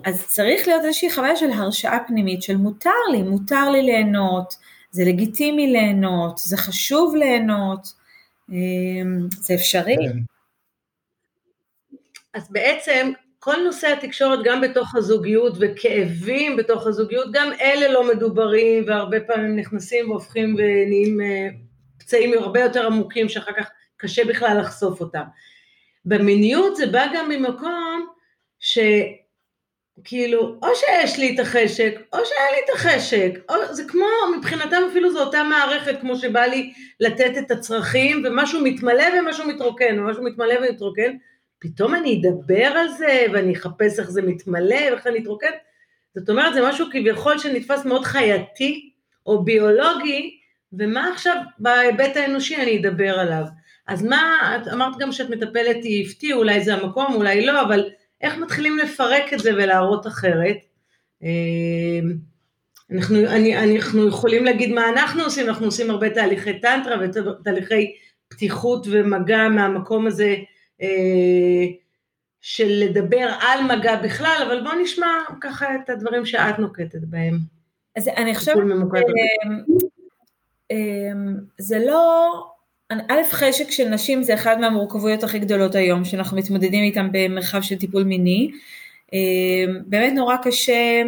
אז 0.05 0.25
צריך 0.27 0.67
להיות 0.67 0.85
איזושהי 0.85 1.11
חוויה 1.11 1.35
של 1.35 1.51
הרשאה 1.51 1.97
פנימית 2.07 2.41
של 2.41 2.57
מותר 2.57 2.89
לי, 3.11 3.23
מותר 3.23 3.69
לי 3.69 3.81
ליהנות, 3.81 4.55
זה 4.91 5.05
לגיטימי 5.05 5.67
ליהנות, 5.67 6.37
זה 6.37 6.57
חשוב 6.57 7.15
ליהנות, 7.15 7.93
זה 9.29 9.53
אפשרי. 9.53 9.95
כן. 9.95 10.17
אז 12.33 12.51
בעצם 12.51 13.11
כל 13.39 13.55
נושא 13.65 13.87
התקשורת 13.87 14.39
גם 14.43 14.61
בתוך 14.61 14.95
הזוגיות 14.95 15.53
וכאבים 15.59 16.57
בתוך 16.57 16.87
הזוגיות, 16.87 17.27
גם 17.31 17.51
אלה 17.61 17.93
לא 17.93 18.07
מדוברים 18.13 18.83
והרבה 18.87 19.19
פעמים 19.19 19.55
נכנסים 19.55 20.09
והופכים 20.09 20.55
ונהיים 20.57 21.21
אה, 21.21 21.47
פצעים 21.99 22.33
הרבה 22.33 22.59
יותר 22.59 22.85
עמוקים 22.85 23.29
שאחר 23.29 23.51
כך 23.57 23.69
קשה 23.97 24.25
בכלל 24.25 24.57
לחשוף 24.59 25.01
אותם. 25.01 25.23
במיניות 26.05 26.75
זה 26.75 26.87
בא 26.87 27.05
גם 27.13 27.29
ממקום 27.29 28.07
שכאילו, 29.99 30.55
או 30.63 30.67
שיש 30.75 31.19
לי 31.19 31.35
את 31.35 31.39
החשק, 31.39 31.95
או 32.13 32.17
שאין 32.25 32.53
לי 32.55 32.59
את 32.65 32.75
החשק, 32.75 33.39
או 33.49 33.55
זה 33.75 33.83
כמו, 33.87 34.05
מבחינתם 34.37 34.81
אפילו 34.91 35.11
זו 35.11 35.23
אותה 35.23 35.43
מערכת 35.43 36.01
כמו 36.01 36.15
שבא 36.15 36.41
לי 36.41 36.73
לתת 36.99 37.37
את 37.37 37.51
הצרכים 37.51 38.23
ומשהו 38.25 38.61
מתמלא 38.63 39.03
ומשהו 39.19 39.47
מתרוקן, 39.47 39.99
ומשהו 39.99 40.23
מתמלא 40.23 40.53
ומתרוקן, 40.59 41.11
פתאום 41.59 41.95
אני 41.95 42.21
אדבר 42.21 42.65
על 42.65 42.87
זה, 42.87 43.25
ואני 43.33 43.53
אחפש 43.53 43.99
איך 43.99 44.09
זה 44.09 44.21
מתמלא, 44.21 44.75
ואיך 44.91 45.07
אני 45.07 45.19
אתרוקן. 45.19 45.51
זאת 46.15 46.29
אומרת, 46.29 46.53
זה 46.53 46.67
משהו 46.67 46.85
כביכול 46.91 47.37
שנתפס 47.37 47.85
מאוד 47.85 48.03
חייתי, 48.03 48.91
או 49.25 49.43
ביולוגי, 49.43 50.39
ומה 50.73 51.09
עכשיו 51.13 51.35
בהיבט 51.59 52.17
האנושי 52.17 52.55
אני 52.55 52.79
אדבר 52.79 53.19
עליו. 53.19 53.43
אז 53.87 54.03
מה, 54.03 54.57
את 54.61 54.67
אמרת 54.67 54.97
גם 54.97 55.11
שאת 55.11 55.29
מטפלת 55.29 55.77
EFT, 55.77 56.33
אולי 56.33 56.61
זה 56.61 56.73
המקום, 56.73 57.13
אולי 57.15 57.45
לא, 57.45 57.61
אבל 57.61 57.89
איך 58.21 58.37
מתחילים 58.37 58.77
לפרק 58.77 59.33
את 59.33 59.39
זה 59.39 59.51
ולהראות 59.53 60.07
אחרת? 60.07 60.57
אמ, 61.21 62.13
אנחנו, 62.91 63.17
אני, 63.19 63.77
אנחנו 63.77 64.07
יכולים 64.07 64.45
להגיד 64.45 64.71
מה 64.71 64.89
אנחנו 64.89 65.23
עושים, 65.23 65.49
אנחנו 65.49 65.65
עושים 65.65 65.91
הרבה 65.91 66.09
תהליכי 66.09 66.59
טנטרה 66.59 66.95
ותהליכי 67.01 67.95
פתיחות 68.27 68.87
ומגע 68.91 69.49
מהמקום 69.49 70.07
הזה 70.07 70.35
אה, 70.81 71.65
של 72.41 72.67
לדבר 72.67 73.29
על 73.41 73.77
מגע 73.77 73.95
בכלל, 73.95 74.43
אבל 74.47 74.63
בוא 74.63 74.73
נשמע 74.81 75.07
ככה 75.41 75.75
את 75.75 75.89
הדברים 75.89 76.25
שאת 76.25 76.59
נוקטת 76.59 77.01
בהם. 77.01 77.37
אז 77.95 78.07
אני 78.07 78.35
חושבת, 78.35 78.57
זה 81.57 81.79
לא, 81.79 82.31
א', 82.91 83.21
חשק 83.31 83.71
של 83.71 83.89
נשים 83.89 84.23
זה 84.23 84.33
אחד 84.33 84.59
מהמורכבויות 84.59 85.23
הכי 85.23 85.39
גדולות 85.39 85.75
היום, 85.75 86.05
שאנחנו 86.05 86.37
מתמודדים 86.37 86.83
איתן 86.83 87.09
במרחב 87.11 87.61
של 87.61 87.75
טיפול 87.75 88.03
מיני. 88.03 88.51
באמת 89.85 90.13
נורא 90.13 90.35
קשה 90.43 91.01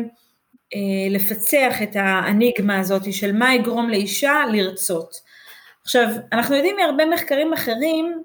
אה, 0.75 0.79
לפצח 1.09 1.81
את 1.83 1.95
האניגמה 1.95 2.79
הזאת 2.79 3.13
של 3.13 3.31
מה 3.31 3.55
יגרום 3.55 3.89
לאישה 3.89 4.33
לרצות. 4.51 5.21
עכשיו, 5.83 6.07
אנחנו 6.33 6.55
יודעים 6.55 6.75
מהרבה 6.75 7.05
מחקרים 7.05 7.53
אחרים 7.53 8.23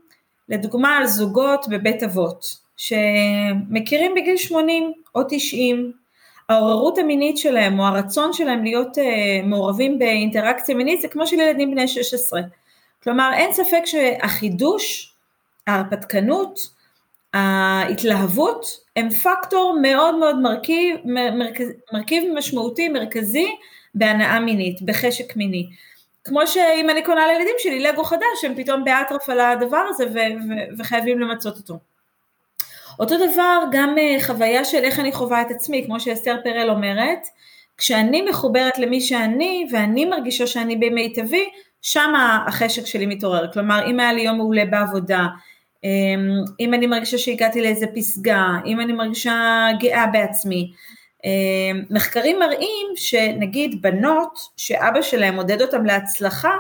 לדוגמה 0.49 0.97
על 0.97 1.07
זוגות 1.07 1.67
בבית 1.69 2.03
אבות, 2.03 2.57
שמכירים 2.77 4.15
בגיל 4.17 4.37
80 4.37 4.93
או 5.15 5.21
90, 5.29 5.93
העוררות 6.49 6.99
המינית 6.99 7.39
שלהם 7.39 7.79
או 7.79 7.85
הרצון 7.85 8.33
שלהם 8.33 8.65
להיות 8.65 8.99
uh, 8.99 9.01
מעורבים 9.45 9.99
באינטראקציה 9.99 10.75
מינית 10.75 11.01
זה 11.01 11.09
כמו 11.09 11.27
של 11.27 11.41
ילדים 11.41 11.71
בני 11.71 11.89
16. 11.89 12.41
כלומר 13.07 13.31
אין 13.35 13.53
ספק 13.53 13.81
שהחידוש, 13.85 15.13
ההרפתקנות, 15.67 16.61
ההתלהבות 17.35 18.67
הם 18.97 19.11
פקטור 19.11 19.79
מאוד 19.83 20.15
מאוד 20.15 20.39
מרכיב, 20.39 20.97
מרכז, 21.39 21.69
מרכיב 21.93 22.25
משמעותי 22.35 22.89
מרכזי 22.89 23.47
בהנאה 23.95 24.41
מינית, 24.41 24.83
בחשק 24.83 25.37
מיני. 25.37 25.67
כמו 26.25 26.47
שאם 26.47 26.91
אני 26.91 27.05
קונה 27.05 27.27
לילדים 27.27 27.55
שלי 27.59 27.81
לגו 27.81 28.05
חדש, 28.05 28.45
הם 28.45 28.55
פתאום 28.55 28.85
באטרף 28.85 29.29
על 29.29 29.41
הדבר 29.41 29.85
הזה 29.89 30.05
ו- 30.07 30.49
ו- 30.49 30.79
וחייבים 30.79 31.21
למצות 31.21 31.57
אותו. 31.57 31.79
אותו 32.99 33.15
דבר 33.17 33.61
גם 33.73 33.99
אה, 33.99 34.17
חוויה 34.23 34.65
של 34.65 34.85
איך 34.85 35.01
אני 35.01 35.13
חווה 35.13 35.43
את 35.43 35.51
עצמי, 35.51 35.85
כמו 35.87 36.01
שאסתר 36.01 36.37
פרל 36.45 36.71
אומרת, 36.71 37.27
כשאני 37.77 38.23
מחוברת 38.23 38.79
למי 38.79 39.01
שאני 39.01 39.67
ואני 39.73 40.05
מרגישה 40.05 40.47
שאני 40.47 40.77
במיטבי, 40.77 41.49
שם 41.87 42.13
החשק 42.47 42.87
שלי 42.87 43.07
מתעורר. 43.07 43.53
כלומר, 43.53 43.91
אם 43.91 44.01
היה 44.01 44.13
לי 44.13 44.23
יום 44.23 44.37
מעולה 44.37 44.65
בעבודה, 44.65 45.27
אמ, 45.85 46.45
אם 46.61 46.75
אני 46.75 46.87
מרגישה 46.87 47.19
שהגעתי 47.19 47.63
לאיזה 47.63 47.87
פסגה, 47.95 48.47
אם 48.67 48.81
אני 48.81 48.93
מרגישה 48.93 49.67
גאה 49.81 50.07
בעצמי. 50.07 50.73
אמ, 51.25 51.83
מחקרים 51.91 52.39
מראים 52.39 52.87
שנגיד 52.97 53.83
בנות 53.83 54.39
שאבא 54.57 55.03
שלהם 55.03 55.35
מודד 55.35 55.63
אותם 55.63 55.85
להצלחה, 55.85 56.57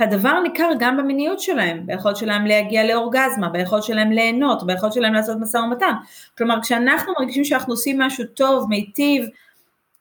הדבר 0.00 0.40
ניכר 0.40 0.70
גם 0.78 0.96
במיניות 0.96 1.40
שלהם, 1.40 1.86
ביכולת 1.86 2.16
שלהם 2.16 2.46
להגיע 2.46 2.84
לאורגזמה, 2.84 3.48
ביכולת 3.48 3.82
שלהם 3.82 4.12
ליהנות, 4.12 4.66
ביכולת 4.66 4.92
שלהם 4.92 5.14
לעשות 5.14 5.36
משא 5.40 5.56
ומתן. 5.56 5.92
כלומר, 6.38 6.62
כשאנחנו 6.62 7.12
מרגישים 7.18 7.44
שאנחנו 7.44 7.72
עושים 7.72 8.00
משהו 8.00 8.24
טוב, 8.34 8.66
מיטיב, 8.68 9.24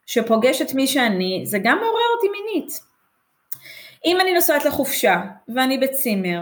שפוגש 0.05 0.61
את 0.61 0.73
מי 0.73 0.87
שאני, 0.87 1.41
זה 1.45 1.59
גם 1.63 1.77
מעורר 1.77 2.07
אותי 2.15 2.27
מינית. 2.29 2.94
אם 4.05 4.17
אני 4.21 4.33
נוסעת 4.33 4.65
לחופשה, 4.65 5.21
ואני 5.47 5.77
בצימר, 5.77 6.41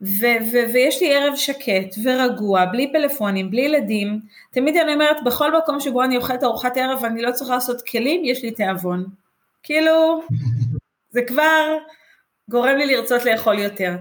ו- 0.00 0.42
ו- 0.52 0.72
ויש 0.72 1.02
לי 1.02 1.14
ערב 1.16 1.36
שקט 1.36 1.94
ורגוע, 2.02 2.64
בלי 2.64 2.92
פלאפונים, 2.92 3.50
בלי 3.50 3.62
ילדים, 3.62 4.20
תמיד 4.50 4.76
אני 4.76 4.94
אומרת, 4.94 5.16
בכל 5.24 5.56
מקום 5.56 5.80
שבו 5.80 6.02
אני 6.02 6.16
אוכלת 6.16 6.44
ארוחת 6.44 6.76
ערב 6.76 6.98
ואני 7.02 7.22
לא 7.22 7.32
צריכה 7.32 7.54
לעשות 7.54 7.82
כלים, 7.82 8.24
יש 8.24 8.42
לי 8.42 8.50
תיאבון. 8.50 9.04
כאילו, 9.62 10.22
זה 11.10 11.20
כבר 11.22 11.76
גורם 12.50 12.76
לי 12.76 12.86
לרצות 12.86 13.24
לאכול 13.24 13.58
יותר. 13.58 13.94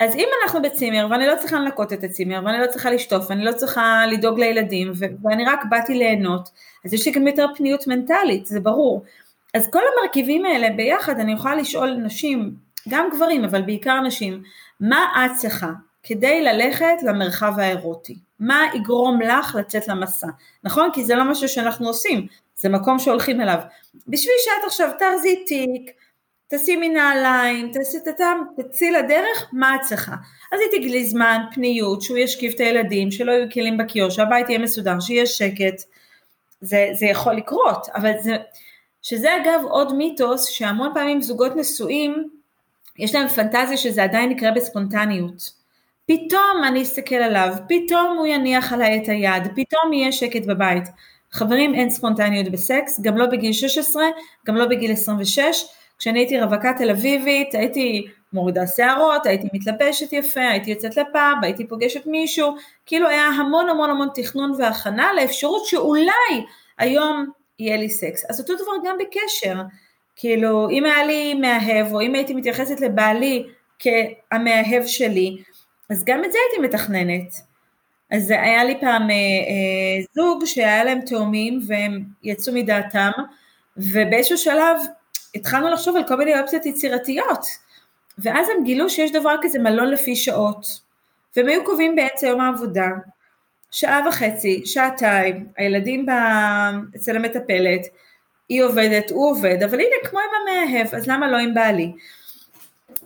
אז 0.00 0.14
אם 0.14 0.28
אנחנו 0.44 0.62
בצימר 0.62 1.06
ואני 1.10 1.26
לא 1.26 1.34
צריכה 1.40 1.56
לנקות 1.56 1.92
את 1.92 2.04
הצימר 2.04 2.40
ואני 2.44 2.58
לא 2.58 2.66
צריכה 2.66 2.90
לשטוף 2.90 3.30
ואני 3.30 3.44
לא 3.44 3.52
צריכה 3.52 4.04
לדאוג 4.10 4.40
לילדים 4.40 4.92
ו- 4.94 5.26
ואני 5.26 5.44
רק 5.44 5.64
באתי 5.70 5.94
ליהנות, 5.94 6.50
אז 6.84 6.94
יש 6.94 7.06
לי 7.06 7.12
גם 7.12 7.26
יותר 7.26 7.46
פניות 7.56 7.86
מנטלית, 7.86 8.46
זה 8.46 8.60
ברור. 8.60 9.04
אז 9.54 9.70
כל 9.70 9.82
המרכיבים 9.92 10.44
האלה 10.44 10.70
ביחד 10.70 11.20
אני 11.20 11.32
יכולה 11.32 11.54
לשאול 11.54 11.90
נשים, 11.90 12.54
גם 12.88 13.08
גברים 13.14 13.44
אבל 13.44 13.62
בעיקר 13.62 14.00
נשים, 14.00 14.42
מה 14.80 15.26
את 15.26 15.36
צריכה 15.36 15.70
כדי 16.02 16.42
ללכת 16.42 17.02
למרחב 17.02 17.58
האירוטי? 17.58 18.18
מה 18.40 18.62
יגרום 18.74 19.20
לך 19.20 19.54
לצאת 19.60 19.88
למסע? 19.88 20.26
נכון? 20.64 20.90
כי 20.92 21.04
זה 21.04 21.14
לא 21.14 21.24
משהו 21.30 21.48
שאנחנו 21.48 21.86
עושים, 21.86 22.26
זה 22.56 22.68
מקום 22.68 22.98
שהולכים 22.98 23.40
אליו. 23.40 23.58
בשביל 24.08 24.34
שאת 24.44 24.66
עכשיו 24.66 24.90
תרזי 24.98 25.44
תיק, 25.44 25.90
תשימי 26.48 26.88
נעליים, 26.88 27.72
תצאי 28.56 28.90
לדרך, 28.90 29.48
מה 29.52 29.74
את 29.74 29.80
צריכה? 29.80 30.14
אז 30.52 30.60
היא 30.60 30.80
תגלי 30.80 31.04
זמן, 31.04 31.40
פניות, 31.54 32.02
שהוא 32.02 32.18
ישכיב 32.18 32.52
את 32.54 32.60
הילדים, 32.60 33.10
שלא 33.10 33.32
יהיו 33.32 33.50
כלים 33.50 33.78
בכיור, 33.78 34.10
שהבית 34.10 34.48
יהיה 34.48 34.58
מסודר, 34.58 35.00
שיהיה 35.00 35.26
שקט, 35.26 35.82
זה, 36.60 36.88
זה 36.92 37.06
יכול 37.06 37.34
לקרות, 37.34 37.86
אבל 37.94 38.12
זה, 38.20 38.36
שזה 39.04 39.36
אגב 39.36 39.64
עוד 39.68 39.94
מיתוס 39.94 40.48
שהמון 40.48 40.90
פעמים 40.94 41.22
זוגות 41.22 41.56
נשואים, 41.56 42.28
יש 42.98 43.14
להם 43.14 43.28
פנטזיה 43.28 43.76
שזה 43.76 44.02
עדיין 44.02 44.30
יקרה 44.30 44.50
בספונטניות. 44.50 45.52
פתאום 46.06 46.64
אני 46.68 46.82
אסתכל 46.82 47.14
עליו, 47.14 47.54
פתאום 47.68 48.16
הוא 48.18 48.26
יניח 48.26 48.72
עליי 48.72 49.02
את 49.02 49.08
היד, 49.08 49.42
פתאום 49.56 49.92
יהיה 49.92 50.12
שקט 50.12 50.46
בבית. 50.46 50.84
חברים, 51.32 51.74
אין 51.74 51.90
ספונטניות 51.90 52.48
בסקס, 52.48 53.00
גם 53.00 53.16
לא 53.16 53.26
בגיל 53.26 53.52
16, 53.52 54.04
גם 54.46 54.56
לא 54.56 54.66
בגיל 54.66 54.92
26, 54.92 55.40
כשאני 55.98 56.18
הייתי 56.18 56.40
רווקה 56.40 56.72
תל 56.78 56.90
אביבית, 56.90 57.54
הייתי 57.54 58.06
מורידה 58.32 58.66
שערות, 58.66 59.26
הייתי 59.26 59.48
מתלבשת 59.52 60.12
יפה, 60.12 60.40
הייתי 60.40 60.70
יוצאת 60.70 60.96
לפאב, 60.96 61.36
הייתי 61.42 61.66
פוגשת 61.66 62.06
מישהו, 62.06 62.54
כאילו 62.86 63.08
היה 63.08 63.26
המון 63.26 63.68
המון 63.68 63.90
המון 63.90 64.08
תכנון 64.14 64.52
והכנה 64.58 65.12
לאפשרות 65.12 65.66
שאולי 65.66 66.44
היום 66.78 67.26
יהיה 67.58 67.76
לי 67.76 67.90
סקס. 67.90 68.24
אז 68.30 68.40
אותו 68.40 68.54
דבר 68.54 68.72
גם 68.88 68.96
בקשר, 68.98 69.54
כאילו 70.16 70.70
אם 70.70 70.84
היה 70.84 71.04
לי 71.04 71.34
מאהב, 71.34 71.92
או 71.92 72.00
אם 72.00 72.14
הייתי 72.14 72.34
מתייחסת 72.34 72.80
לבעלי 72.80 73.46
כהמאהב 73.78 74.86
שלי, 74.86 75.36
אז 75.90 76.04
גם 76.04 76.24
את 76.24 76.32
זה 76.32 76.38
הייתי 76.50 76.68
מתכננת. 76.68 77.34
אז 78.10 78.30
היה 78.30 78.64
לי 78.64 78.80
פעם 78.80 79.10
אה, 79.10 79.16
אה, 79.16 80.04
זוג 80.14 80.44
שהיה 80.44 80.84
להם 80.84 81.00
תאומים 81.00 81.60
והם 81.66 82.04
יצאו 82.22 82.54
מדעתם, 82.54 83.10
ובאיזשהו 83.76 84.38
שלב 84.38 84.76
התחלנו 85.34 85.68
לחשוב 85.68 85.96
על 85.96 86.08
כל 86.08 86.16
מיני 86.16 86.40
אופציות 86.40 86.66
יצירתיות, 86.66 87.46
ואז 88.18 88.48
הם 88.48 88.64
גילו 88.64 88.90
שיש 88.90 89.12
דבר 89.12 89.34
כזה 89.42 89.58
מלון 89.58 89.90
לפי 89.90 90.16
שעות, 90.16 90.66
והם 91.36 91.48
היו 91.48 91.64
קובעים 91.64 91.96
באמצע 91.96 92.26
יום 92.26 92.40
העבודה, 92.40 92.88
שעה 93.74 94.08
וחצי, 94.08 94.62
שעתיים, 94.64 95.46
הילדים 95.56 96.06
בא... 96.06 96.70
אצל 96.96 97.16
המטפלת, 97.16 97.86
היא 98.48 98.62
עובדת, 98.62 99.10
הוא 99.10 99.30
עובד, 99.30 99.62
אבל 99.62 99.74
הנה 99.74 100.10
כמו 100.10 100.18
עם 100.18 100.26
המאהב, 100.42 100.94
אז 100.94 101.06
למה 101.06 101.30
לא 101.30 101.36
עם 101.36 101.54
בעלי? 101.54 101.92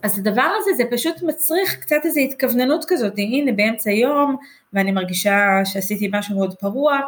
אז 0.03 0.19
הדבר 0.19 0.51
הזה 0.57 0.71
זה 0.77 0.83
פשוט 0.91 1.23
מצריך 1.23 1.79
קצת 1.79 1.95
איזו 2.03 2.19
התכווננות 2.19 2.85
כזאת, 2.87 3.13
הנה 3.17 3.51
באמצע 3.51 3.91
יום 3.91 4.35
ואני 4.73 4.91
מרגישה 4.91 5.61
שעשיתי 5.65 6.09
משהו 6.13 6.35
מאוד 6.35 6.53
פרוע 6.53 6.99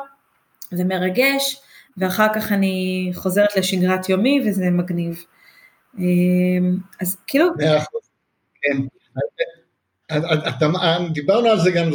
ומרגש, 0.71 1.61
ואחר 1.97 2.27
כך 2.35 2.51
אני 2.51 3.09
חוזרת 3.13 3.57
לשגרת 3.57 4.09
יומי 4.09 4.41
וזה 4.45 4.69
מגניב. 4.69 5.25
אמ, 5.99 6.77
אז 7.01 7.17
כאילו... 7.27 7.47
כן. 8.61 8.77
דיברנו 11.13 11.47
על 11.47 11.59
זה 11.59 11.71
גם, 11.71 11.89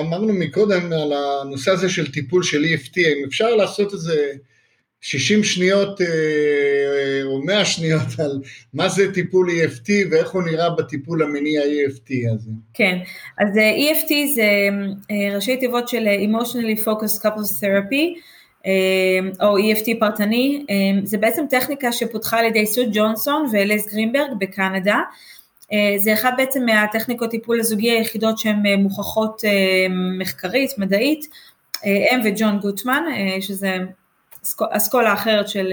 אמרנו 0.00 0.32
מקודם 0.32 0.92
על 0.92 1.12
הנושא 1.12 1.70
הזה 1.70 1.88
של 1.88 2.12
טיפול 2.12 2.42
של 2.42 2.64
EFT, 2.64 2.98
אם 2.98 3.24
אפשר 3.26 3.56
לעשות 3.56 3.92
איזה 3.92 4.32
60 5.00 5.44
שניות 5.44 6.00
אה, 6.00 6.06
או 7.24 7.42
100 7.42 7.64
שניות 7.64 8.20
על 8.24 8.40
מה 8.74 8.88
זה 8.88 9.12
טיפול 9.12 9.50
EFT 9.50 9.90
ואיך 10.10 10.30
הוא 10.30 10.42
נראה 10.42 10.70
בטיפול 10.70 11.22
המיני 11.22 11.58
ה-EFT 11.58 12.34
הזה. 12.34 12.50
כן, 12.74 12.98
אז 13.38 13.58
אה, 13.58 13.72
EFT 13.76 14.34
זה 14.34 14.48
אה, 15.10 15.34
ראשי 15.34 15.56
תיבות 15.56 15.88
של 15.88 16.06
Emotionally 16.06 16.80
Focused 16.84 17.22
Couples 17.22 17.62
Therapy, 17.62 18.20
או 19.40 19.58
EFT 19.58 20.00
פרטני, 20.00 20.64
זה 21.04 21.18
בעצם 21.18 21.42
טכניקה 21.50 21.92
שפותחה 21.92 22.38
על 22.38 22.44
ידי 22.44 22.66
סוד 22.66 22.88
ג'ונסון 22.92 23.46
ואלס 23.52 23.92
גרינברג 23.92 24.30
בקנדה, 24.38 25.00
זה 25.96 26.12
אחד 26.12 26.32
בעצם 26.36 26.64
מהטכניקות 26.64 27.30
טיפול 27.30 27.60
הזוגי 27.60 27.90
היחידות 27.90 28.38
שהן 28.38 28.62
מוכחות 28.78 29.42
מחקרית, 30.18 30.70
מדעית, 30.78 31.26
הם 32.10 32.20
וג'ון 32.24 32.58
גוטמן, 32.58 33.02
שזה 33.40 33.76
אסכולה 34.70 35.12
אחרת 35.12 35.48
של, 35.48 35.72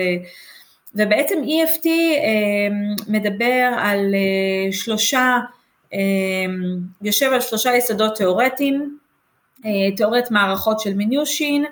ובעצם 0.96 1.36
EFT 1.44 1.88
מדבר 3.08 3.70
על 3.78 4.16
שלושה, 4.72 5.38
יושב 7.02 7.30
על 7.34 7.42
שלושה 7.42 7.76
יסודות 7.76 8.16
תיאורטיים, 8.16 8.98
תיאוריית 9.96 10.32
מערכות 10.32 10.80
של 10.80 10.94
מיניושין, 10.94 11.66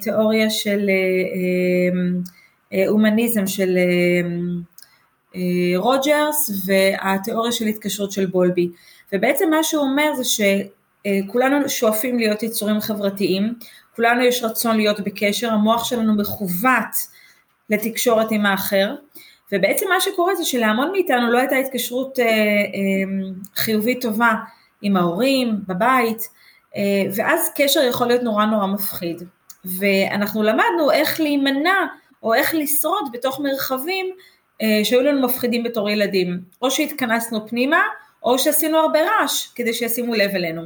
תיאוריה 0.00 0.50
של 0.50 0.90
הומניזם 2.88 3.46
של 3.46 3.78
רוג'רס 5.76 6.66
והתיאוריה 6.66 7.52
של 7.52 7.66
התקשרות 7.66 8.12
של 8.12 8.26
בולבי. 8.26 8.68
ובעצם 9.12 9.50
מה 9.50 9.62
שהוא 9.62 9.82
אומר 9.82 10.14
זה 10.14 10.24
שכולנו 10.24 11.68
שואפים 11.68 12.18
להיות 12.18 12.42
יצורים 12.42 12.80
חברתיים, 12.80 13.54
כולנו 13.96 14.24
יש 14.24 14.44
רצון 14.44 14.76
להיות 14.76 15.00
בקשר, 15.00 15.50
המוח 15.50 15.84
שלנו 15.84 16.14
מכוות 16.14 17.12
לתקשורת 17.70 18.26
עם 18.30 18.46
האחר, 18.46 18.94
ובעצם 19.52 19.86
מה 19.88 20.00
שקורה 20.00 20.34
זה 20.34 20.44
שלהמון 20.44 20.92
מאיתנו 20.92 21.32
לא 21.32 21.38
הייתה 21.38 21.56
התקשרות 21.56 22.18
אה, 22.18 22.24
אה, 22.24 22.30
חיובית 23.54 24.02
טובה 24.02 24.34
עם 24.82 24.96
ההורים, 24.96 25.60
בבית, 25.68 26.28
אה, 26.76 26.82
ואז 27.16 27.50
קשר 27.56 27.80
יכול 27.80 28.06
להיות 28.06 28.22
נורא 28.22 28.44
נורא 28.44 28.66
מפחיד. 28.66 29.22
ואנחנו 29.64 30.42
למדנו 30.42 30.90
איך 30.92 31.20
להימנע 31.20 31.86
או 32.22 32.34
איך 32.34 32.54
לשרוד 32.54 33.04
בתוך 33.12 33.40
מרחבים 33.40 34.06
אה, 34.06 34.16
שהיו 34.84 35.02
לנו 35.02 35.22
מפחידים 35.22 35.62
בתור 35.62 35.90
ילדים, 35.90 36.40
או 36.62 36.70
שהתכנסנו 36.70 37.48
פנימה, 37.48 37.82
או 38.22 38.38
שעשינו 38.38 38.78
הרבה 38.78 38.98
רעש 39.02 39.46
כדי 39.54 39.74
שישימו 39.74 40.14
לב 40.14 40.30
אלינו. 40.30 40.62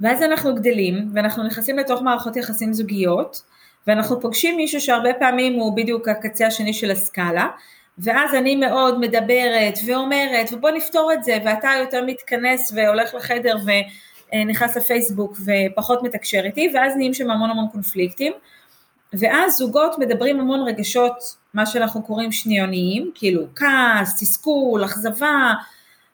ואז 0.00 0.22
אנחנו 0.22 0.54
גדלים 0.54 1.10
ואנחנו 1.14 1.42
נכנסים 1.42 1.78
לתוך 1.78 2.02
מערכות 2.02 2.36
יחסים 2.36 2.72
זוגיות, 2.72 3.42
ואנחנו 3.86 4.20
פוגשים 4.20 4.56
מישהו 4.56 4.80
שהרבה 4.80 5.14
פעמים 5.14 5.52
הוא 5.52 5.76
בדיוק 5.76 6.08
הקצה 6.08 6.46
השני 6.46 6.72
של 6.72 6.90
הסקאלה, 6.90 7.48
ואז 7.98 8.34
אני 8.34 8.56
מאוד 8.56 9.00
מדברת 9.00 9.78
ואומרת, 9.86 10.48
ובוא 10.52 10.70
נפתור 10.70 11.12
את 11.12 11.24
זה, 11.24 11.38
ואתה 11.44 11.68
יותר 11.80 12.04
מתכנס 12.06 12.72
והולך 12.74 13.14
לחדר 13.14 13.56
ונכנס 14.32 14.76
לפייסבוק 14.76 15.36
ופחות 15.46 16.02
מתקשר 16.02 16.40
איתי, 16.44 16.70
ואז 16.74 16.96
נהיים 16.96 17.14
שם 17.14 17.30
המון 17.30 17.50
המון 17.50 17.68
קונפליקטים, 17.72 18.32
ואז 19.12 19.56
זוגות 19.56 19.98
מדברים 19.98 20.40
המון 20.40 20.68
רגשות, 20.68 21.36
מה 21.56 21.66
שאנחנו 21.66 22.02
קוראים 22.02 22.32
שניוניים, 22.32 23.10
כאילו 23.14 23.42
כעס, 23.54 24.20
תסכול, 24.20 24.84
אכזבה, 24.84 25.52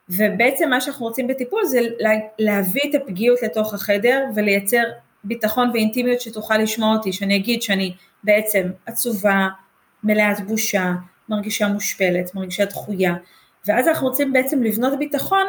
ובעצם 0.09 0.69
מה 0.69 0.81
שאנחנו 0.81 1.05
רוצים 1.05 1.27
בטיפול 1.27 1.65
זה 1.65 1.79
להביא 2.39 2.81
את 2.89 3.01
הפגיעות 3.01 3.41
לתוך 3.41 3.73
החדר 3.73 4.25
ולייצר 4.35 4.83
ביטחון 5.23 5.69
ואינטימיות 5.73 6.21
שתוכל 6.21 6.57
לשמוע 6.57 6.95
אותי, 6.95 7.13
שאני 7.13 7.35
אגיד 7.35 7.61
שאני 7.61 7.93
בעצם 8.23 8.71
עצובה, 8.85 9.47
מלאת 10.03 10.41
בושה, 10.47 10.91
מרגישה 11.29 11.67
מושפלת, 11.67 12.35
מרגישה 12.35 12.65
דחויה, 12.65 13.13
ואז 13.67 13.87
אנחנו 13.87 14.07
רוצים 14.07 14.33
בעצם 14.33 14.63
לבנות 14.63 14.99
ביטחון 14.99 15.45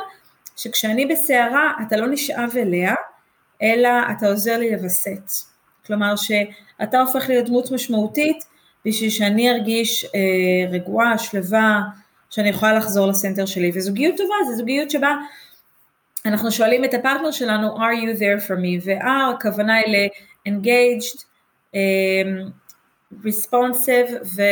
שכשאני 0.57 1.07
בסערה 1.07 1.73
אתה 1.87 1.97
לא 1.97 2.07
נשאב 2.07 2.51
אליה, 2.57 2.95
אלא 3.63 3.89
אתה 4.11 4.27
עוזר 4.27 4.59
לי 4.59 4.71
לווסת. 4.71 5.31
כלומר 5.87 6.15
שאתה 6.17 7.01
הופך 7.01 7.29
להיות 7.29 7.47
דמות 7.47 7.71
משמעותית 7.71 8.54
בשביל 8.87 9.11
שאני 9.11 9.51
ארגיש 9.51 10.05
אה, 10.05 10.71
רגועה, 10.71 11.19
שלווה, 11.19 11.83
שאני 12.31 12.49
יכולה 12.49 12.73
לחזור 12.73 13.07
לסנטר 13.07 13.47
שלי. 13.47 13.71
וזוגיות 13.75 14.17
טובה 14.17 14.35
זה 14.49 14.57
זוגיות 14.57 14.91
שבה 14.91 15.17
אנחנו 16.27 16.53
שואלים 16.53 16.85
את 16.85 16.95
הפרטנר 16.95 17.31
שלנו, 17.31 17.77
are 17.77 17.97
you 18.03 18.19
there 18.19 18.49
for 18.49 18.55
me? 18.55 18.85
ו-R 18.85 19.35
הכוונה 19.35 19.75
היא 19.75 19.97
ל-engaged, 19.97 21.25
um, 21.73 22.51
responsive 23.25 24.13
ו... 24.37 24.43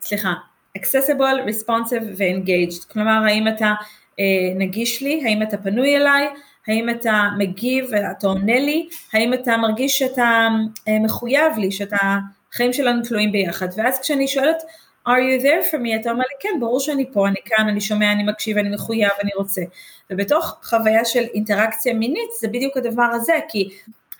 סליחה, 0.00 0.32
accessible, 0.78 1.48
responsive 1.48 2.04
ו-engaged. 2.18 2.92
כלומר, 2.92 3.22
האם 3.26 3.48
אתה 3.48 3.74
uh, 3.80 4.22
נגיש 4.58 5.02
לי, 5.02 5.22
האם 5.26 5.42
אתה 5.42 5.56
פנוי 5.56 5.96
אליי, 5.96 6.28
האם 6.66 6.90
אתה 6.90 7.28
מגיב 7.38 7.86
ואתה 7.90 8.26
עונה 8.26 8.58
לי, 8.58 8.88
האם 9.12 9.34
אתה 9.34 9.56
מרגיש 9.56 9.98
שאתה 9.98 10.48
uh, 10.74 11.04
מחויב 11.04 11.58
לי, 11.58 11.72
שאתה, 11.72 12.18
החיים 12.52 12.72
שלנו 12.72 13.02
תלויים 13.02 13.32
ביחד. 13.32 13.68
ואז 13.76 14.00
כשאני 14.00 14.28
שואלת, 14.28 14.62
are 15.08 15.10
you 15.10 15.42
there 15.42 15.72
for 15.72 15.76
me? 15.76 16.00
אתה 16.00 16.10
אומר 16.10 16.24
לי, 16.30 16.36
כן, 16.40 16.60
ברור 16.60 16.80
שאני 16.80 17.12
פה, 17.12 17.28
אני 17.28 17.36
כאן, 17.44 17.68
אני 17.68 17.80
שומע, 17.80 18.12
אני 18.12 18.22
מקשיב, 18.22 18.58
אני 18.58 18.74
מחויב, 18.74 19.10
אני 19.22 19.30
רוצה. 19.36 19.62
ובתוך 20.10 20.58
חוויה 20.62 21.04
של 21.04 21.24
אינטראקציה 21.34 21.94
מינית 21.94 22.30
זה 22.40 22.48
בדיוק 22.48 22.76
הדבר 22.76 23.02
הזה, 23.02 23.32
כי 23.48 23.68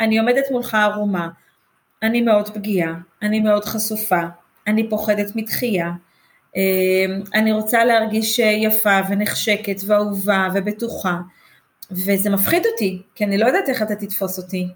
אני 0.00 0.18
עומדת 0.18 0.44
מולך 0.50 0.74
ערומה, 0.74 1.28
אני 2.02 2.20
מאוד 2.22 2.48
פגיעה, 2.54 2.94
אני 3.22 3.40
מאוד 3.40 3.64
חשופה, 3.64 4.20
אני 4.66 4.88
פוחדת 4.88 5.36
מתחייה, 5.36 5.90
אמ, 6.56 7.22
אני 7.34 7.52
רוצה 7.52 7.84
להרגיש 7.84 8.38
יפה 8.38 9.00
ונחשקת 9.08 9.76
ואהובה 9.86 10.48
ובטוחה, 10.54 11.16
וזה 11.90 12.30
מפחיד 12.30 12.62
אותי, 12.72 13.02
כי 13.14 13.24
אני 13.24 13.38
לא 13.38 13.46
יודעת 13.46 13.68
איך 13.68 13.82
אתה 13.82 13.94
תתפוס 13.94 14.38
אותי, 14.38 14.68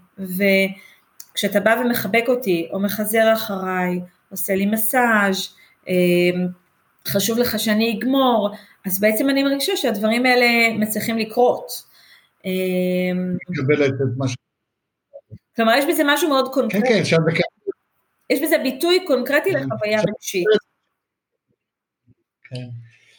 וכשאתה 1.35 1.59
בא 1.59 1.75
ומחבק 1.81 2.23
אותי, 2.27 2.69
או 2.71 2.79
מחזר 2.79 3.33
אחריי, 3.33 3.99
עושה 4.31 4.55
לי 4.55 4.65
מסאז', 4.65 5.55
אמ, 5.87 6.47
חשוב 7.07 7.37
לך 7.37 7.59
שאני 7.59 7.97
אגמור, 7.97 8.49
אז 8.85 8.99
בעצם 8.99 9.29
אני 9.29 9.43
מרגישה 9.43 9.75
שהדברים 9.75 10.25
האלה 10.25 10.45
מצליחים 10.79 11.17
לקרות. 11.17 11.71
אמ, 12.45 13.37
מקבלת 13.49 13.93
את 13.93 14.17
מה 14.17 14.27
ש... 14.27 14.35
כלומר, 15.55 15.73
יש 15.77 15.85
בזה 15.89 16.03
משהו 16.05 16.29
מאוד 16.29 16.53
קונקרטי. 16.53 16.87
כן, 16.87 16.93
כן, 16.93 16.99
אפשר 16.99 17.17
לקבל. 17.27 17.41
יש 18.29 18.41
בזה 18.41 18.57
ביטוי 18.57 19.05
קונקרטי 19.07 19.51
לחוויה 19.51 20.01
רגשית. 20.01 20.45
כן. 22.49 22.65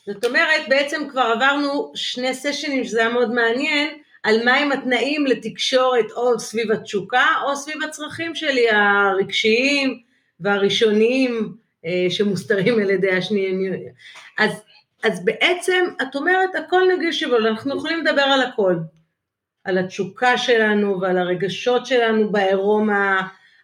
זאת 0.06 0.24
אומרת, 0.24 0.68
בעצם 0.68 1.08
כבר 1.10 1.32
עברנו 1.36 1.92
שני 1.94 2.34
סשנים, 2.34 2.84
שזה 2.84 3.00
היה 3.00 3.08
מאוד 3.08 3.34
מעניין, 3.34 3.98
על 4.26 4.44
מהם 4.44 4.72
התנאים 4.72 5.26
לתקשורת 5.26 6.10
או 6.16 6.40
סביב 6.40 6.72
התשוקה, 6.72 7.26
או 7.44 7.56
סביב 7.56 7.82
הצרכים 7.82 8.34
שלי 8.34 8.70
הרגשיים 8.70 10.00
והראשוניים. 10.40 11.56
אה, 11.86 12.06
שמוסתרים 12.10 12.78
על 12.78 12.90
ידי 12.90 13.12
השניים. 13.12 13.72
אז, 14.38 14.62
אז 15.04 15.24
בעצם 15.24 15.84
את 16.02 16.16
אומרת 16.16 16.54
הכל 16.54 16.82
נגיש 16.96 17.22
אבל 17.22 17.46
אנחנו 17.46 17.76
יכולים 17.76 18.00
לדבר 18.00 18.22
על 18.22 18.42
הכל, 18.42 18.76
על 19.64 19.78
התשוקה 19.78 20.38
שלנו 20.38 21.00
ועל 21.00 21.18
הרגשות 21.18 21.86
שלנו 21.86 22.32
בעירום, 22.32 22.88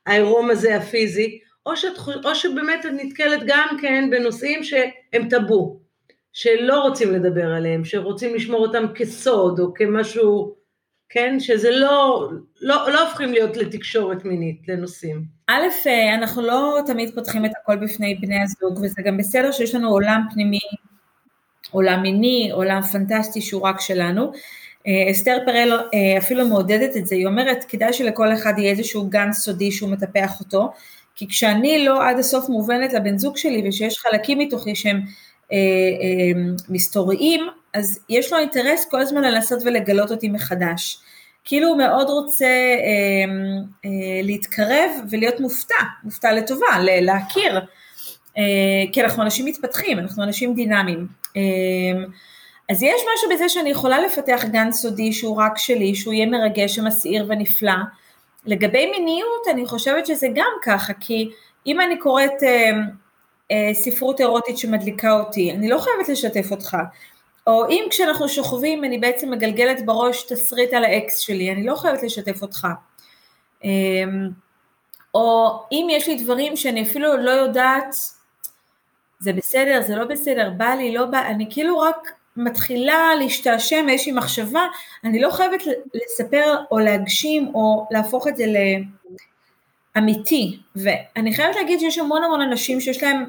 העירום 0.07 0.51
הזה 0.51 0.77
הפיזי, 0.77 1.39
או, 1.67 1.77
שאת, 1.77 1.99
או 2.25 2.35
שבאמת 2.35 2.87
את 2.87 2.91
נתקלת 2.93 3.41
גם 3.47 3.77
כן 3.81 4.11
בנושאים 4.11 4.65
שהם 4.65 5.29
טאבו, 5.31 5.81
שלא 6.33 6.81
רוצים 6.81 7.13
לדבר 7.13 7.53
עליהם, 7.53 7.85
שרוצים 7.85 8.35
לשמור 8.35 8.67
אותם 8.67 8.85
כסוד 8.95 9.61
או 9.61 9.75
כמשהו 9.75 10.63
כן? 11.13 11.41
שזה 11.41 11.71
לא, 11.71 12.29
לא, 12.61 12.91
לא 12.93 13.09
הופכים 13.09 13.33
להיות 13.33 13.57
לתקשורת 13.57 14.25
מינית, 14.25 14.69
לנושאים. 14.69 15.25
א', 15.49 15.63
אה, 15.87 16.15
אנחנו 16.15 16.43
לא 16.43 16.81
תמיד 16.87 17.15
פותחים 17.15 17.45
את 17.45 17.51
הכל 17.63 17.77
בפני 17.77 18.15
בני 18.15 18.43
הזוג, 18.43 18.79
וזה 18.83 19.03
גם 19.03 19.17
בסדר 19.17 19.53
שיש 19.53 19.75
לנו 19.75 19.89
עולם 19.89 20.23
פנימי, 20.33 20.59
עולם 21.71 22.03
מיני, 22.03 22.51
עולם 22.53 22.83
פנטסטי 22.83 23.41
שהוא 23.41 23.63
רק 23.63 23.81
שלנו. 23.81 24.33
אה, 24.87 25.11
אסתר 25.11 25.39
פרל 25.47 25.73
אה, 25.95 26.19
אפילו 26.19 26.49
מעודדת 26.49 26.97
את 26.97 27.07
זה, 27.07 27.15
היא 27.15 27.27
אומרת, 27.27 27.65
כדאי 27.65 27.93
שלכל 27.93 28.33
אחד 28.33 28.53
יהיה 28.59 28.71
איזשהו 28.71 29.11
גן 29.11 29.33
סודי 29.33 29.73
שהוא 29.73 29.91
מטפח 29.91 30.41
אותו, 30.41 30.73
כי 31.15 31.29
כשאני 31.29 31.85
לא 31.85 32.09
עד 32.09 32.19
הסוף 32.19 32.49
מובנת 32.49 32.93
לבן 32.93 33.19
זוג 33.19 33.37
שלי 33.37 33.69
ושיש 33.69 33.99
חלקים 33.99 34.39
מתוכי 34.39 34.75
שהם 34.75 35.01
מסתוריים, 36.69 37.49
אז 37.75 37.99
יש 38.09 38.33
לו 38.33 38.39
אינטרס 38.39 38.85
כל 38.91 39.01
הזמן 39.01 39.23
לנסות 39.23 39.63
ולגלות 39.65 40.11
אותי 40.11 40.29
מחדש. 40.29 40.99
כאילו 41.45 41.69
הוא 41.69 41.79
מאוד 41.79 42.11
רוצה 42.11 42.45
אה, 42.45 43.33
אה, 43.85 43.91
להתקרב 44.23 44.91
ולהיות 45.11 45.41
מופתע, 45.41 45.75
מופתע 46.05 46.33
לטובה, 46.33 46.67
להכיר, 46.81 47.61
אה, 48.39 48.43
כי 48.93 49.03
אנחנו 49.03 49.23
אנשים 49.23 49.47
מתפתחים, 49.47 49.99
אנחנו 49.99 50.23
אנשים 50.23 50.55
דינמיים. 50.55 51.07
אה, 51.37 51.43
אז 52.71 52.83
יש 52.83 53.03
משהו 53.15 53.31
בזה 53.35 53.49
שאני 53.49 53.71
יכולה 53.71 54.01
לפתח 54.01 54.45
גן 54.53 54.73
סודי 54.73 55.13
שהוא 55.13 55.37
רק 55.37 55.59
שלי, 55.59 55.95
שהוא 55.95 56.15
יהיה 56.15 56.27
מרגש 56.27 56.79
ומסעיר 56.79 57.27
ונפלא. 57.29 57.75
לגבי 58.47 58.91
מיניות, 58.91 59.49
אני 59.51 59.67
חושבת 59.67 60.07
שזה 60.07 60.27
גם 60.35 60.53
ככה, 60.63 60.93
כי 61.01 61.31
אם 61.67 61.81
אני 61.81 61.99
קוראת 61.99 62.43
אה, 62.43 62.49
אה, 62.49 62.73
ספרות 63.73 64.21
אירוטית 64.21 64.59
שמדליקה 64.59 65.13
אותי, 65.13 65.53
אני 65.53 65.69
לא 65.69 65.79
חייבת 65.79 66.09
לשתף 66.09 66.51
אותך. 66.51 66.77
או 67.47 67.69
אם 67.69 67.85
כשאנחנו 67.91 68.29
שוכבים 68.29 68.85
אני 68.85 68.99
בעצם 68.99 69.31
מגלגלת 69.31 69.87
בראש 69.87 70.23
תסריט 70.23 70.73
על 70.73 70.85
האקס 70.85 71.19
שלי, 71.19 71.53
אני 71.53 71.67
לא 71.67 71.77
חייבת 71.77 72.03
לשתף 72.03 72.43
אותך. 72.43 72.67
אמ, 73.65 74.31
או 75.15 75.59
אם 75.73 75.87
יש 75.91 76.09
לי 76.09 76.15
דברים 76.23 76.57
שאני 76.57 76.83
אפילו 76.83 77.17
לא 77.17 77.31
יודעת, 77.31 77.95
זה 79.19 79.33
בסדר, 79.33 79.83
זה 79.87 79.97
לא 79.97 80.05
בסדר, 80.05 80.51
בא 80.57 80.75
לי, 80.75 80.95
לא 80.95 81.07
בא, 81.07 81.27
אני 81.27 81.47
כאילו 81.51 81.79
רק 81.79 82.13
מתחילה 82.37 83.15
להשתעשע 83.19 83.83
מאיזושהי 83.83 84.13
מחשבה, 84.13 84.67
אני 85.05 85.21
לא 85.21 85.31
חייבת 85.31 85.63
לספר 85.95 86.57
או 86.71 86.79
להגשים 86.79 87.55
או 87.55 87.87
להפוך 87.91 88.29
את 88.29 88.37
זה 88.37 88.45
לאמיתי. 89.97 90.59
ואני 90.77 91.35
חייבת 91.35 91.57
להגיד 91.57 91.81
שיש 91.81 91.99
המון 91.99 92.25
המון 92.25 92.41
אנשים 92.41 92.81
שיש 92.81 93.03
להם 93.03 93.17
אה, 93.23 93.27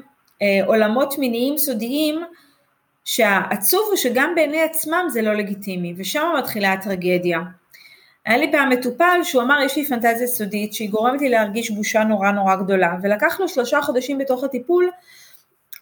עולמות 0.66 1.18
מיניים 1.18 1.58
סודיים, 1.58 2.24
שהעצוב 3.04 3.86
הוא 3.88 3.96
שגם 3.96 4.32
בעיני 4.34 4.62
עצמם 4.62 5.06
זה 5.08 5.22
לא 5.22 5.32
לגיטימי, 5.32 5.94
ושם 5.96 6.26
מתחילה 6.38 6.72
הטרגדיה. 6.72 7.38
היה 8.26 8.38
לי 8.38 8.52
פעם 8.52 8.70
מטופל 8.70 9.20
שהוא 9.22 9.42
אמר 9.42 9.62
יש 9.64 9.76
לי 9.76 9.84
פנטזיה 9.84 10.26
סודית 10.26 10.74
שהיא 10.74 10.90
גורמת 10.90 11.20
לי 11.20 11.28
להרגיש 11.28 11.70
בושה 11.70 12.04
נורא 12.04 12.30
נורא 12.30 12.56
גדולה, 12.56 12.94
ולקח 13.02 13.40
לו 13.40 13.48
שלושה 13.48 13.82
חודשים 13.82 14.18
בתוך 14.18 14.44
הטיפול 14.44 14.90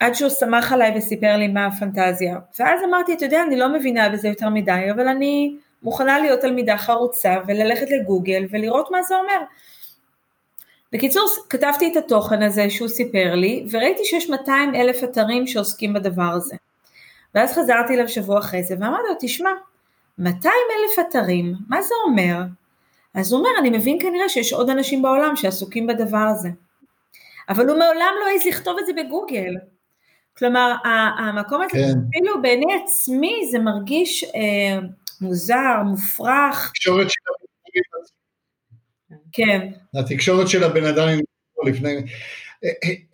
עד 0.00 0.14
שהוא 0.14 0.30
שמח 0.30 0.72
עליי 0.72 0.92
וסיפר 0.96 1.36
לי 1.36 1.48
מה 1.48 1.66
הפנטזיה. 1.66 2.38
ואז 2.58 2.80
אמרתי, 2.88 3.14
אתה 3.14 3.24
יודע, 3.24 3.42
אני 3.42 3.56
לא 3.56 3.72
מבינה 3.72 4.08
בזה 4.08 4.28
יותר 4.28 4.48
מדי, 4.48 4.90
אבל 4.94 5.08
אני 5.08 5.56
מוכנה 5.82 6.18
להיות 6.18 6.40
תלמידה 6.40 6.76
חרוצה 6.76 7.36
וללכת 7.46 7.86
לגוגל 7.90 8.46
ולראות 8.50 8.90
מה 8.90 9.02
זה 9.02 9.14
אומר. 9.16 9.44
בקיצור, 10.92 11.28
כתבתי 11.48 11.92
את 11.92 11.96
התוכן 11.96 12.42
הזה 12.42 12.70
שהוא 12.70 12.88
סיפר 12.88 13.34
לי, 13.34 13.66
וראיתי 13.70 14.04
שיש 14.04 14.30
200 14.30 14.74
אלף 14.74 15.04
אתרים 15.04 15.46
שעוסקים 15.46 15.92
בדבר 15.92 16.32
הזה. 16.36 16.56
ואז 17.34 17.52
חזרתי 17.52 17.94
אליו 17.94 18.08
שבוע 18.08 18.38
אחרי 18.38 18.62
זה 18.62 18.74
ואמרתי 18.80 19.08
לו, 19.08 19.14
תשמע, 19.20 19.50
200 20.18 20.54
אלף 20.70 21.06
אתרים, 21.08 21.54
מה 21.68 21.82
זה 21.82 21.94
אומר? 22.06 22.42
אז 23.14 23.32
הוא 23.32 23.38
אומר, 23.38 23.50
אני 23.58 23.70
מבין 23.70 23.98
כנראה 24.00 24.28
שיש 24.28 24.52
עוד 24.52 24.70
אנשים 24.70 25.02
בעולם 25.02 25.36
שעסוקים 25.36 25.86
בדבר 25.86 26.26
הזה. 26.36 26.48
אבל 27.48 27.68
הוא 27.68 27.78
מעולם 27.78 28.14
לא 28.20 28.26
העז 28.28 28.46
לכתוב 28.46 28.78
את 28.78 28.86
זה 28.86 28.92
בגוגל. 28.92 29.54
כלומר, 30.38 30.74
המקום 31.18 31.62
הזה, 31.62 31.72
כן. 31.72 31.98
אפילו 32.08 32.42
בעיני 32.42 32.74
עצמי 32.84 33.48
זה 33.50 33.58
מרגיש 33.58 34.24
אה, 34.24 34.78
מוזר, 35.20 35.82
מופרך. 35.84 36.66
התקשורת 36.66 37.10
של 37.10 37.20
כן. 39.32 39.68
התקשורת 39.94 40.48
של 40.48 40.64
הבן 40.64 40.84
אדם 40.84 41.08
עם 41.08 41.20
לפני... 41.66 41.96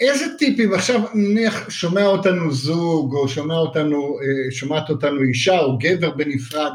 איזה 0.01 0.25
טיפים, 0.39 0.75
עכשיו 0.75 1.01
נניח 1.15 1.71
שומע 1.71 2.07
אותנו 2.07 2.53
זוג, 2.53 3.15
או 3.15 3.29
שומע 3.29 3.55
אותנו, 3.55 4.19
שומעת 4.51 4.91
אותנו 4.91 5.23
אישה 5.23 5.59
או 5.59 5.79
גבר 5.79 6.11
בנפרד, 6.11 6.73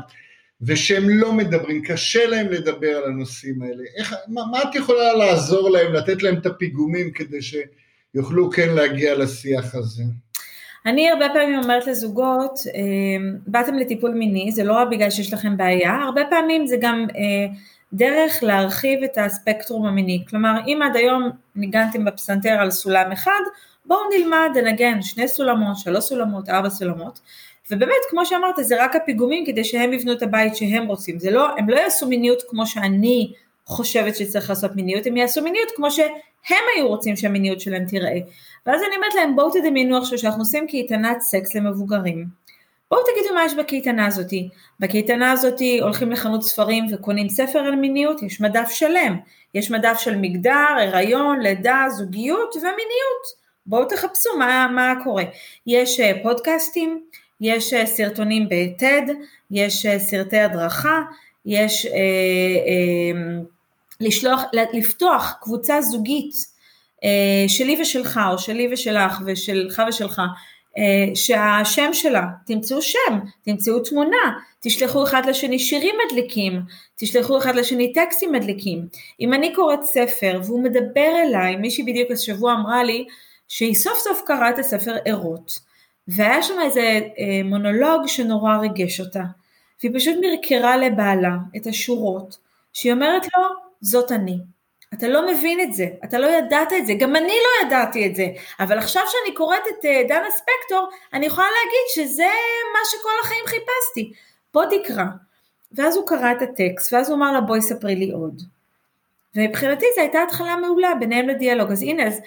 ושהם 0.61 1.09
לא 1.09 1.33
מדברים, 1.33 1.83
קשה 1.83 2.25
להם 2.25 2.47
לדבר 2.49 2.97
על 2.97 3.03
הנושאים 3.03 3.61
האלה. 3.61 3.83
איך, 3.97 4.15
מה, 4.27 4.41
מה 4.51 4.61
את 4.61 4.75
יכולה 4.75 5.13
לעזור 5.13 5.69
להם, 5.69 5.93
לתת 5.93 6.23
להם 6.23 6.35
את 6.37 6.45
הפיגומים 6.45 7.11
כדי 7.11 7.39
שיוכלו 7.41 8.49
כן 8.51 8.69
להגיע 8.75 9.15
לשיח 9.15 9.75
הזה? 9.75 10.03
אני 10.85 11.09
הרבה 11.09 11.25
פעמים 11.33 11.59
אומרת 11.63 11.87
לזוגות, 11.87 12.59
באתם 13.47 13.75
לטיפול 13.75 14.11
מיני, 14.11 14.51
זה 14.51 14.63
לא 14.63 14.73
רק 14.73 14.87
בגלל 14.91 15.09
שיש 15.09 15.33
לכם 15.33 15.57
בעיה, 15.57 15.95
הרבה 15.95 16.21
פעמים 16.29 16.67
זה 16.67 16.75
גם 16.81 17.07
דרך 17.93 18.43
להרחיב 18.43 19.03
את 19.03 19.17
הספקטרום 19.17 19.85
המיני. 19.85 20.23
כלומר, 20.29 20.59
אם 20.67 20.79
עד 20.83 20.95
היום 20.95 21.29
ניגנתם 21.55 22.05
בפסנתר 22.05 22.49
על 22.49 22.71
סולם 22.71 23.11
אחד, 23.11 23.41
בואו 23.85 23.99
נלמד 24.17 24.49
לנגן 24.55 25.01
שני 25.01 25.27
סולמות, 25.27 25.77
שלוש 25.77 26.03
סולמות, 26.03 26.49
ארבע 26.49 26.69
סולמות, 26.69 27.19
ובאמת, 27.71 27.93
כמו 28.09 28.25
שאמרת, 28.25 28.55
זה 28.61 28.83
רק 28.83 28.95
הפיגומים 28.95 29.45
כדי 29.45 29.63
שהם 29.63 29.93
יבנו 29.93 30.13
את 30.13 30.21
הבית 30.21 30.55
שהם 30.55 30.87
רוצים. 30.87 31.19
זה 31.19 31.31
לא, 31.31 31.47
הם 31.57 31.69
לא 31.69 31.75
יעשו 31.75 32.07
מיניות 32.07 32.43
כמו 32.49 32.67
שאני 32.67 33.33
חושבת 33.65 34.15
שצריך 34.15 34.49
לעשות 34.49 34.75
מיניות, 34.75 35.07
הם 35.07 35.17
יעשו 35.17 35.41
מיניות 35.41 35.69
כמו 35.75 35.91
שהם 35.91 36.63
היו 36.75 36.87
רוצים 36.87 37.15
שהמיניות 37.15 37.59
שלהם 37.59 37.85
תיראה. 37.85 38.17
ואז 38.65 38.81
אני 38.87 38.95
אומרת 38.95 39.15
להם, 39.15 39.35
בואו 39.35 39.49
תדמיינו 39.49 39.97
עכשיו 39.97 40.17
שאנחנו 40.17 40.41
עושים 40.41 40.67
קייטנת 40.67 41.21
סקס 41.21 41.55
למבוגרים. 41.55 42.25
בואו 42.93 43.03
תגידו 43.03 43.33
מה 43.33 43.45
יש 43.45 43.53
בקייטנה 43.53 44.07
הזאתי. 44.07 44.49
בקייטנה 44.79 45.31
הזאתי 45.31 45.79
הולכים 45.79 46.11
לחנות 46.11 46.43
ספרים 46.43 46.85
וקונים 46.91 47.29
ספר 47.29 47.59
על 47.59 47.75
מיניות, 47.75 48.23
יש 48.23 48.41
מדף 48.41 48.69
שלם. 48.69 49.17
יש 49.53 49.71
מדף 49.71 49.99
של 49.99 50.15
מגדר, 50.15 50.75
הריון, 50.77 51.39
לידה, 51.39 51.85
זוגיות 51.89 52.55
ומיניות. 52.55 53.43
בואו 53.65 53.85
תחפשו 53.85 54.29
מה, 54.39 54.67
מה 54.75 54.93
קורה. 55.03 55.23
יש 55.67 55.99
אה, 55.99 56.11
פודקאסטים, 56.23 57.03
יש 57.41 57.73
אה, 57.73 57.85
סרטונים 57.85 58.49
ב-TED, 58.49 59.11
יש 59.51 59.85
אה, 59.85 59.99
סרטי 59.99 60.39
הדרכה, 60.39 61.01
יש 61.45 61.85
אה, 61.85 61.91
אה, 61.91 63.41
לשלוח, 63.99 64.41
לפתוח 64.73 65.35
קבוצה 65.41 65.81
זוגית 65.81 66.33
אה, 67.03 67.45
שלי 67.47 67.81
ושלך, 67.81 68.19
או 68.31 68.37
שלי 68.37 68.69
ושלך, 68.71 69.21
ושלך 69.25 69.81
ושלך, 69.87 70.21
שהשם 71.15 71.89
שלה, 71.93 72.23
תמצאו 72.45 72.81
שם, 72.81 73.19
תמצאו 73.41 73.79
תמונה, 73.79 74.39
תשלחו 74.59 75.03
אחד 75.03 75.25
לשני 75.25 75.59
שירים 75.59 75.95
מדליקים, 76.07 76.61
תשלחו 76.95 77.37
אחד 77.37 77.55
לשני 77.55 77.93
טקסטים 77.93 78.31
מדליקים. 78.31 78.87
אם 79.19 79.33
אני 79.33 79.55
קוראת 79.55 79.83
ספר 79.83 80.41
והוא 80.43 80.63
מדבר 80.63 81.13
אליי, 81.23 81.55
מישהי 81.55 81.83
בדיוק 81.83 82.11
השבוע 82.11 82.53
אמרה 82.53 82.83
לי 82.83 83.05
שהיא 83.47 83.75
סוף 83.75 83.99
סוף 83.99 84.21
קראה 84.25 84.49
את 84.49 84.59
הספר 84.59 84.95
ערות. 85.05 85.59
והיה 86.07 86.43
שם 86.43 86.53
איזה 86.63 86.81
אה, 86.81 87.41
מונולוג 87.45 88.07
שנורא 88.07 88.57
ריגש 88.57 88.99
אותה, 88.99 89.23
והיא 89.83 89.95
פשוט 89.95 90.15
מרקרה 90.21 90.77
לבעלה 90.77 91.35
את 91.55 91.67
השורות, 91.67 92.37
שהיא 92.73 92.93
אומרת 92.93 93.23
לו, 93.23 93.43
זאת 93.81 94.11
אני. 94.11 94.37
אתה 94.93 95.07
לא 95.07 95.31
מבין 95.31 95.61
את 95.61 95.73
זה, 95.73 95.87
אתה 96.03 96.19
לא 96.19 96.27
ידעת 96.27 96.73
את 96.77 96.85
זה, 96.85 96.93
גם 96.93 97.15
אני 97.15 97.33
לא 97.43 97.67
ידעתי 97.67 98.07
את 98.07 98.15
זה, 98.15 98.27
אבל 98.59 98.77
עכשיו 98.77 99.03
שאני 99.07 99.35
קוראת 99.35 99.63
את 99.69 99.85
אה, 99.85 100.01
דנה 100.07 100.31
ספקטור, 100.31 100.89
אני 101.13 101.25
יכולה 101.25 101.47
להגיד 101.47 102.09
שזה 102.09 102.29
מה 102.73 102.79
שכל 102.91 103.09
החיים 103.23 103.45
חיפשתי. 103.45 104.13
בוא 104.53 104.63
תקרא. 104.65 105.03
ואז 105.71 105.97
הוא 105.97 106.07
קרא 106.07 106.31
את 106.31 106.41
הטקסט, 106.41 106.93
ואז 106.93 107.09
הוא 107.09 107.17
אמר 107.17 107.31
לה 107.31 107.41
בואי 107.41 107.61
ספרי 107.61 107.95
לי 107.95 108.11
עוד. 108.11 108.41
ומבחינתי 109.35 109.85
זו 109.95 110.01
הייתה 110.01 110.23
התחלה 110.23 110.55
מעולה 110.55 110.95
ביניהם 110.99 111.29
לדיאלוג, 111.29 111.71
אז 111.71 111.81
הנה, 111.81 112.07
אז 112.07 112.19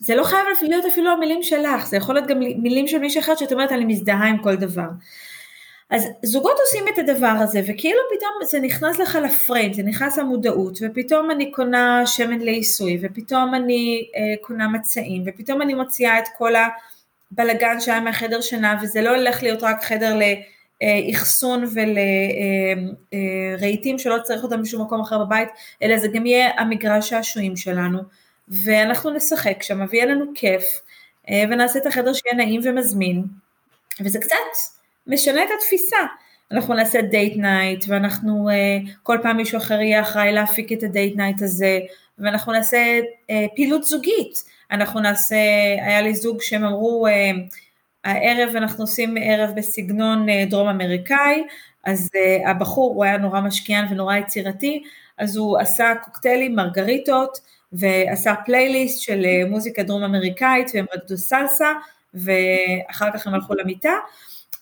זה 0.00 0.14
לא 0.14 0.24
חייב 0.24 0.46
להיות 0.62 0.84
אפילו 0.84 1.10
המילים 1.10 1.42
שלך, 1.42 1.86
זה 1.86 1.96
יכול 1.96 2.14
להיות 2.14 2.28
גם 2.28 2.38
מילים 2.38 2.86
של 2.86 2.98
מישהו 2.98 3.20
אחר 3.20 3.36
שאת 3.36 3.52
אומרת 3.52 3.72
אני 3.72 3.84
מזדהה 3.84 4.28
עם 4.28 4.38
כל 4.42 4.56
דבר. 4.56 4.88
אז 5.90 6.06
זוגות 6.22 6.56
עושים 6.60 6.84
את 6.94 6.98
הדבר 6.98 7.26
הזה 7.40 7.60
וכאילו 7.66 8.00
פתאום 8.16 8.32
זה 8.44 8.60
נכנס 8.60 8.98
לך 8.98 9.18
לפריים, 9.24 9.72
זה 9.72 9.82
נכנס 9.82 10.18
למודעות 10.18 10.78
ופתאום 10.82 11.30
אני 11.30 11.52
קונה 11.52 12.06
שמן 12.06 12.38
לעיסוי 12.38 12.98
ופתאום 13.02 13.54
אני 13.54 14.08
אה, 14.16 14.20
קונה 14.40 14.68
מצעים 14.68 15.22
ופתאום 15.26 15.62
אני 15.62 15.74
מוציאה 15.74 16.18
את 16.18 16.24
כל 16.38 16.52
הבלגן 17.32 17.80
שהיה 17.80 18.00
מהחדר 18.00 18.40
שינה 18.40 18.78
וזה 18.82 19.02
לא 19.02 19.16
הולך 19.16 19.42
להיות 19.42 19.62
רק 19.62 19.82
חדר 19.82 20.18
לאחסון 20.82 21.64
ולרהיטים 23.54 23.94
אה, 23.94 23.98
שלא 23.98 24.16
צריך 24.22 24.42
אותם 24.42 24.62
בשום 24.62 24.82
מקום 24.82 25.00
אחר 25.00 25.24
בבית 25.24 25.48
אלא 25.82 25.98
זה 25.98 26.08
גם 26.08 26.26
יהיה 26.26 26.50
המגרש 26.60 27.10
שעשועים 27.10 27.56
שלנו. 27.56 27.98
ואנחנו 28.48 29.10
נשחק 29.10 29.62
שם 29.62 29.80
ויהיה 29.90 30.06
לנו 30.06 30.24
כיף, 30.34 30.80
אה, 31.30 31.44
ונעשה 31.50 31.78
את 31.78 31.86
החדר 31.86 32.12
שיהיה 32.12 32.36
נעים 32.36 32.60
ומזמין, 32.64 33.24
וזה 34.00 34.18
קצת 34.18 34.77
משנה 35.08 35.44
את 35.44 35.48
התפיסה. 35.58 35.96
אנחנו 36.52 36.74
נעשה 36.74 37.02
date 37.02 37.36
night, 37.36 37.84
ואנחנו, 37.88 38.48
אה, 38.48 38.78
כל 39.02 39.18
פעם 39.22 39.36
מישהו 39.36 39.58
אחר 39.58 39.80
יהיה 39.80 40.00
אחראי 40.00 40.32
להפיק 40.32 40.72
את 40.72 40.82
ה 40.82 40.89
date 40.89 41.16
night 41.16 41.42
הזה, 41.42 41.80
ואנחנו 42.18 42.52
נעשה 42.52 43.00
אה, 43.30 43.46
פעילות 43.56 43.84
זוגית. 43.84 44.44
אנחנו 44.70 45.00
נעשה, 45.00 45.36
היה 45.80 46.02
לי 46.02 46.14
זוג 46.14 46.42
שהם 46.42 46.64
אמרו, 46.64 47.06
הערב 48.04 48.56
אנחנו 48.56 48.84
עושים 48.84 49.14
ערב 49.20 49.50
בסגנון 49.56 50.26
דרום 50.48 50.68
אמריקאי, 50.68 51.44
אז 51.84 52.10
הבחור 52.46 52.94
הוא 52.94 53.04
היה 53.04 53.16
נורא 53.16 53.40
משקיען 53.40 53.86
ונורא 53.90 54.16
יצירתי, 54.16 54.82
אז 55.18 55.36
הוא 55.36 55.58
עשה 55.58 55.92
קוקטיילים, 56.04 56.56
מרגריטות, 56.56 57.38
ועשה 57.72 58.34
פלייליסט 58.46 59.00
של 59.00 59.24
אה, 59.24 59.50
מוזיקה 59.50 59.82
דרום 59.82 60.04
אמריקאית 60.04 60.70
והם 60.74 60.86
רקדו 60.94 61.16
סלסה 61.16 61.72
ואחר 62.14 63.10
כך 63.14 63.26
הם 63.26 63.34
הלכו 63.34 63.54
למיטה, 63.54 63.92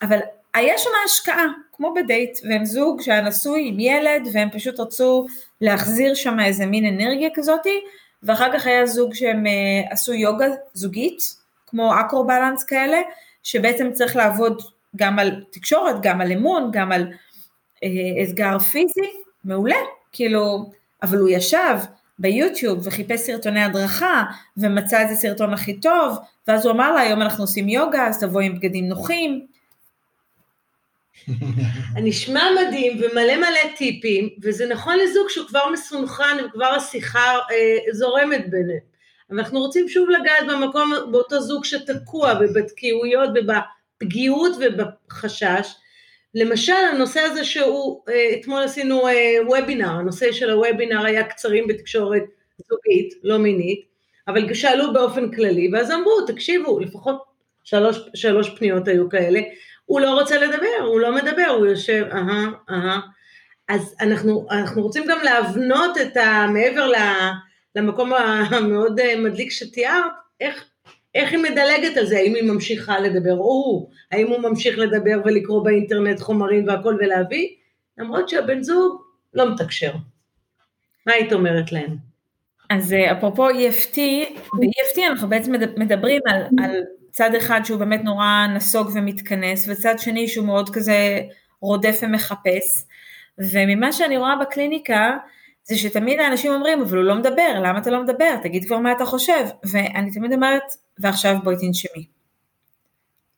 אבל 0.03 0.19
היה 0.55 0.79
שם 0.79 0.91
השקעה, 1.05 1.47
כמו 1.73 1.95
בדייט, 1.95 2.39
והם 2.49 2.65
זוג 2.65 3.01
שהיה 3.01 3.21
נשוי 3.21 3.69
עם 3.69 3.81
ילד 3.81 4.29
והם 4.33 4.51
פשוט 4.51 4.81
רצו 4.81 5.27
להחזיר 5.61 6.15
שם 6.15 6.41
איזה 6.41 6.67
מין 6.67 6.87
אנרגיה 6.87 7.29
כזאתי, 7.35 7.81
ואחר 8.23 8.53
כך 8.53 8.67
היה 8.67 8.87
זוג 8.87 9.15
שהם 9.15 9.47
uh, 9.47 9.93
עשו 9.93 10.13
יוגה 10.13 10.47
זוגית, 10.75 11.19
כמו 11.67 12.01
אקרו 12.01 12.25
בלנס 12.25 12.65
כאלה, 12.65 12.99
שבעצם 13.43 13.93
צריך 13.93 14.17
לעבוד 14.17 14.63
גם 14.97 15.19
על 15.19 15.45
תקשורת, 15.51 15.97
גם 16.03 16.21
על 16.21 16.33
אמון, 16.33 16.71
גם 16.73 16.93
על 16.93 17.03
uh, 17.03 17.87
אתגר 18.23 18.59
פיזי, 18.59 19.11
מעולה, 19.45 19.77
כאילו, 20.13 20.71
אבל 21.03 21.19
הוא 21.19 21.29
ישב 21.29 21.77
ביוטיוב 22.19 22.87
וחיפש 22.87 23.21
סרטוני 23.21 23.65
הדרכה 23.65 24.25
ומצא 24.57 25.01
איזה 25.01 25.15
סרטון 25.15 25.53
הכי 25.53 25.81
טוב 25.81 26.19
ואז 26.49 26.67
הוא 26.67 26.73
אמר 26.73 26.93
לה 26.93 27.01
היום 27.01 27.23
אנחנו 27.23 27.45
עושים 27.45 27.69
יוגה 27.69 28.07
אז 28.07 28.21
תבואי 28.21 28.47
עם 28.47 28.55
בגדים 28.55 28.89
נוחים. 28.89 29.47
נשמע 32.02 32.42
מדהים 32.61 33.00
ומלא 33.00 33.37
מלא 33.37 33.76
טיפים 33.76 34.29
וזה 34.42 34.66
נכון 34.66 34.96
לזוג 34.98 35.29
שהוא 35.29 35.46
כבר 35.46 35.68
מסונכרן 35.72 36.37
וכבר 36.46 36.66
השיחה 36.66 37.35
אה, 37.50 37.92
זורמת 37.92 38.50
ביניהם. 38.50 38.96
אנחנו 39.31 39.61
רוצים 39.61 39.88
שוב 39.88 40.09
לגעת 40.11 40.46
במקום 40.48 40.92
באותו 41.11 41.40
זוג 41.40 41.64
שתקוע 41.64 42.33
ובתקיעויות 42.40 43.31
ובפגיעות 43.35 44.52
ובחשש 44.61 45.74
למשל 46.35 46.72
הנושא 46.72 47.20
הזה 47.20 47.44
שהוא, 47.44 48.02
אה, 48.09 48.40
אתמול 48.40 48.62
עשינו 48.62 49.02
וובינר, 49.46 49.88
אה, 49.88 49.92
הנושא 49.92 50.33
של 50.33 50.50
הוובינר 50.50 51.05
היה 51.05 51.24
קצרים 51.24 51.66
בתקשורת 51.66 52.22
זוגית, 52.68 53.14
לא 53.22 53.38
מינית, 53.38 53.85
אבל 54.29 54.55
שאלו 54.55 54.92
באופן 54.92 55.33
כללי, 55.33 55.70
ואז 55.72 55.90
אמרו, 55.90 56.26
תקשיבו, 56.26 56.81
לפחות 56.81 57.22
שלוש, 57.64 57.98
שלוש 58.14 58.50
פניות 58.50 58.88
היו 58.88 59.09
כאלה, 59.09 59.40
הוא 59.87 60.01
לא 60.01 60.20
רוצה 60.20 60.38
לדבר, 60.38 60.85
הוא 60.87 61.01
לא 61.01 61.14
מדבר, 61.14 61.46
הוא 61.59 61.66
יושב, 61.66 62.05
אהה, 62.12 62.46
אהה. 62.70 63.01
אז 63.68 63.94
אנחנו, 64.01 64.46
אנחנו 64.51 64.83
רוצים 64.83 65.05
גם 65.09 65.18
להבנות 65.25 65.99
את 65.99 66.16
ה... 66.16 66.46
מעבר 66.53 66.90
למקום 67.77 68.12
המאוד 68.51 69.01
אה, 69.01 69.20
מדליק 69.20 69.51
שתיארת, 69.51 70.12
איך, 70.40 70.64
איך 71.14 71.33
היא 71.33 71.38
מדלגת 71.38 71.96
על 71.96 72.07
זה, 72.07 72.16
האם 72.16 72.35
היא 72.35 72.53
ממשיכה 72.53 73.01
לדבר 73.01 73.33
או 73.33 73.38
הוא, 73.38 73.90
האם 74.12 74.27
הוא 74.27 74.38
ממשיך 74.38 74.79
לדבר 74.79 75.20
ולקרוא 75.25 75.64
באינטרנט 75.64 76.20
חומרים 76.20 76.68
והכל 76.68 76.96
ולהביא, 77.01 77.49
למרות 77.99 78.29
שהבן 78.29 78.62
זוג 78.62 79.03
לא 79.35 79.53
מתקשר. 79.53 79.92
מה 81.07 81.12
היית 81.12 81.33
אומרת 81.33 81.72
להם? 81.72 81.96
אז 82.70 82.92
אה, 82.92 83.12
אפרופו 83.12 83.49
EFT, 83.51 83.99
ב-EFT 84.55 85.01
אנחנו 85.09 85.29
בעצם 85.29 85.53
מדברים 85.77 86.22
על, 86.27 86.42
על 86.64 86.83
צד 87.16 87.35
אחד 87.35 87.61
שהוא 87.64 87.79
באמת 87.79 88.05
נורא 88.05 88.46
נסוג 88.55 88.90
ומתכנס, 88.94 89.68
וצד 89.68 89.94
שני 89.98 90.29
שהוא 90.29 90.46
מאוד 90.46 90.70
כזה 90.70 91.20
רודף 91.61 91.98
ומחפש, 92.02 92.85
וממה 93.38 93.92
שאני 93.92 94.16
רואה 94.16 94.37
בקליניקה, 94.40 95.16
זה 95.64 95.76
שתמיד 95.79 96.20
האנשים 96.20 96.52
אומרים, 96.52 96.81
אבל 96.81 96.96
הוא 96.96 97.05
לא 97.05 97.14
מדבר, 97.14 97.61
למה 97.62 97.79
אתה 97.79 97.90
לא 97.90 98.02
מדבר? 98.02 98.37
תגיד 98.42 98.64
כבר 98.64 98.79
מה 98.79 98.92
אתה 98.92 99.05
חושב. 99.05 99.46
ואני 99.64 100.11
תמיד 100.11 100.33
אומרת, 100.33 100.62
ועכשיו 100.98 101.37
בואי 101.44 101.57
תנשמי. 101.61 102.07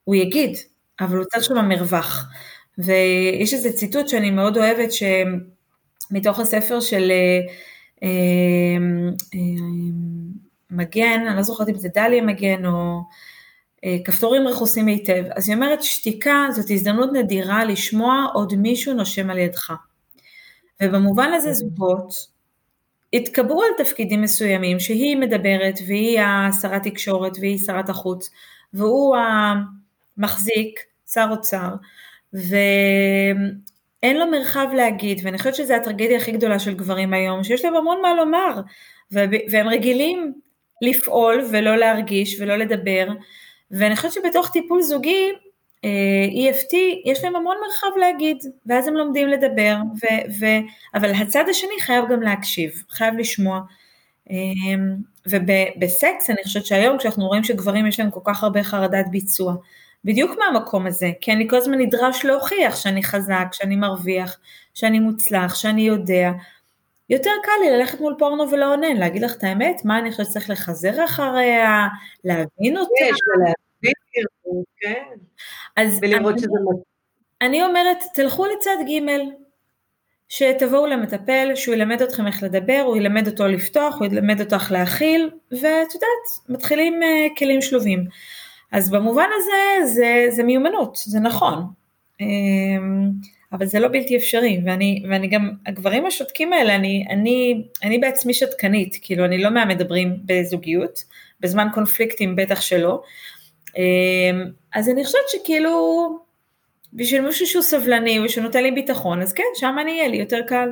הוא 0.04 0.14
יגיד, 0.14 0.56
אבל 1.00 1.16
הוא 1.16 1.24
צריך 1.24 1.44
שם 1.44 1.68
מרווח. 1.68 2.28
ויש 2.78 3.54
איזה 3.54 3.72
ציטוט 3.72 4.08
שאני 4.08 4.30
מאוד 4.30 4.56
אוהבת, 4.56 4.88
שמתוך 4.92 6.40
הספר 6.40 6.80
של 6.80 7.12
אה, 8.02 8.08
אה, 9.34 9.38
מגן, 10.70 11.26
אני 11.26 11.36
לא 11.36 11.42
זוכרת 11.42 11.68
אם 11.68 11.74
זה 11.74 11.88
דליה 11.94 12.22
מגן 12.22 12.66
או 12.66 12.70
אה, 12.70 13.37
כפתורים 14.04 14.48
רכוסים 14.48 14.86
היטב, 14.86 15.24
אז 15.36 15.48
היא 15.48 15.56
אומרת 15.56 15.82
שתיקה 15.82 16.46
זאת 16.50 16.70
הזדמנות 16.70 17.10
נדירה 17.12 17.64
לשמוע 17.64 18.26
עוד 18.34 18.54
מישהו 18.56 18.94
נושם 18.94 19.30
על 19.30 19.38
ידך. 19.38 19.72
ובמובן 20.82 21.32
הזה 21.34 21.52
זוגות 21.52 22.12
התקבעו 23.12 23.62
על 23.62 23.84
תפקידים 23.84 24.22
מסוימים 24.22 24.80
שהיא 24.80 25.16
מדברת 25.16 25.78
והיא 25.86 26.20
השרת 26.20 26.82
תקשורת 26.82 27.32
והיא 27.40 27.58
שרת 27.58 27.88
החוץ 27.88 28.30
והוא 28.72 29.16
המחזיק, 30.16 30.80
שר 31.12 31.26
אוצר, 31.30 31.74
ואין 32.32 34.16
לו 34.16 34.30
מרחב 34.30 34.66
להגיד, 34.76 35.20
ואני 35.24 35.38
חושבת 35.38 35.54
שזו 35.54 35.74
הטרגדיה 35.74 36.16
הכי 36.16 36.32
גדולה 36.32 36.58
של 36.58 36.74
גברים 36.74 37.14
היום, 37.14 37.44
שיש 37.44 37.64
להם 37.64 37.74
המון 37.74 37.98
מה 38.02 38.14
לומר, 38.14 38.60
והם 39.50 39.68
רגילים 39.68 40.32
לפעול 40.82 41.44
ולא 41.50 41.76
להרגיש 41.76 42.40
ולא 42.40 42.56
לדבר, 42.56 43.08
ואני 43.70 43.96
חושבת 43.96 44.12
שבתוך 44.12 44.50
טיפול 44.50 44.82
זוגי, 44.82 45.32
אה, 45.84 46.50
EFT, 46.50 46.74
יש 47.04 47.24
להם 47.24 47.36
המון 47.36 47.56
מרחב 47.66 47.96
להגיד, 48.00 48.36
ואז 48.66 48.88
הם 48.88 48.94
לומדים 48.94 49.28
לדבר, 49.28 49.76
ו, 50.02 50.06
ו, 50.40 50.46
אבל 50.94 51.10
הצד 51.10 51.44
השני 51.50 51.80
חייב 51.80 52.04
גם 52.10 52.22
להקשיב, 52.22 52.82
חייב 52.90 53.14
לשמוע. 53.14 53.60
אה, 54.30 54.36
ובסקס 55.30 56.30
אני 56.30 56.42
חושבת 56.44 56.66
שהיום 56.66 56.98
כשאנחנו 56.98 57.26
רואים 57.26 57.44
שגברים 57.44 57.86
יש 57.86 58.00
להם 58.00 58.10
כל 58.10 58.20
כך 58.24 58.42
הרבה 58.42 58.62
חרדת 58.62 59.06
ביצוע, 59.10 59.54
בדיוק 60.04 60.38
מהמקום 60.38 60.86
הזה, 60.86 61.10
כי 61.20 61.32
אני 61.32 61.48
כל 61.48 61.56
הזמן 61.56 61.78
נדרש 61.78 62.24
להוכיח 62.24 62.76
שאני 62.76 63.02
חזק, 63.02 63.46
שאני 63.52 63.76
מרוויח, 63.76 64.38
שאני 64.74 64.98
מוצלח, 64.98 65.54
שאני 65.54 65.82
יודע. 65.82 66.30
יותר 67.10 67.30
קל 67.42 67.52
לי 67.64 67.70
ללכת 67.70 68.00
מול 68.00 68.14
פורנו 68.18 68.50
ולאונן, 68.50 68.96
להגיד 68.96 69.22
לך 69.22 69.36
את 69.36 69.44
האמת, 69.44 69.84
מה 69.84 69.98
אני 69.98 70.10
חושבת 70.10 70.26
שצריך 70.26 70.50
לחזר 70.50 71.04
אחריה, 71.04 71.86
להבין 72.24 72.76
אותה. 72.76 73.04
יש, 73.04 73.16
ולהבין, 73.34 74.64
כן. 74.80 75.16
אז 75.76 75.98
ולראות 76.02 76.32
אני, 76.32 76.40
שזה... 76.40 76.48
אני 77.42 77.62
אומרת, 77.62 77.98
תלכו 78.14 78.46
לצד 78.46 78.76
ג', 78.88 79.00
שתבואו 80.28 80.86
למטפל, 80.86 81.52
שהוא 81.54 81.74
ילמד 81.74 82.02
אתכם 82.02 82.26
איך 82.26 82.42
לדבר, 82.42 82.82
הוא 82.86 82.96
ילמד 82.96 83.26
אותו 83.26 83.46
לפתוח, 83.46 83.96
הוא 83.98 84.06
ילמד 84.06 84.40
אותך 84.40 84.70
להכיל, 84.70 85.30
ואת 85.52 85.94
יודעת, 85.94 86.48
מתחילים 86.48 87.00
uh, 87.02 87.38
כלים 87.38 87.62
שלובים. 87.62 88.04
אז 88.72 88.90
במובן 88.90 89.28
הזה 89.36 89.86
זה, 89.94 90.26
זה 90.28 90.42
מיומנות, 90.42 90.96
זה 90.96 91.20
נכון, 91.20 91.64
um, 92.22 92.24
אבל 93.52 93.66
זה 93.66 93.80
לא 93.80 93.88
בלתי 93.88 94.16
אפשרי, 94.16 94.60
ואני, 94.64 95.02
ואני 95.10 95.28
גם, 95.28 95.50
הגברים 95.66 96.06
השותקים 96.06 96.52
האלה, 96.52 96.74
אני, 96.74 97.06
אני, 97.10 97.64
אני 97.82 97.98
בעצמי 97.98 98.34
שתקנית, 98.34 98.96
כאילו 99.02 99.24
אני 99.24 99.42
לא 99.42 99.50
מהמדברים 99.50 100.16
בזוגיות, 100.24 101.04
בזמן 101.40 101.68
קונפליקטים 101.74 102.36
בטח 102.36 102.60
שלא, 102.60 103.02
um, 103.68 103.74
אז 104.74 104.88
אני 104.88 105.04
חושבת 105.04 105.28
שכאילו, 105.28 106.08
בשביל 106.92 107.20
מישהו 107.20 107.46
שהוא 107.46 107.62
סבלני 107.62 108.20
ושנותן 108.20 108.62
לי 108.62 108.70
ביטחון, 108.70 109.22
אז 109.22 109.32
כן, 109.32 109.44
שם 109.54 109.76
אני 109.80 109.98
אהיה 109.98 110.08
לי 110.08 110.16
יותר 110.16 110.40
קל. 110.48 110.68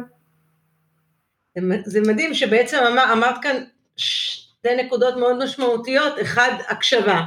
זה 1.84 2.00
מדהים 2.00 2.34
שבעצם 2.34 2.76
אמר, 2.92 3.12
אמרת 3.12 3.42
כאן 3.42 3.64
שתי 3.96 4.74
נקודות 4.84 5.16
מאוד 5.16 5.44
משמעותיות, 5.44 6.12
אחד, 6.22 6.50
הקשבה. 6.68 7.20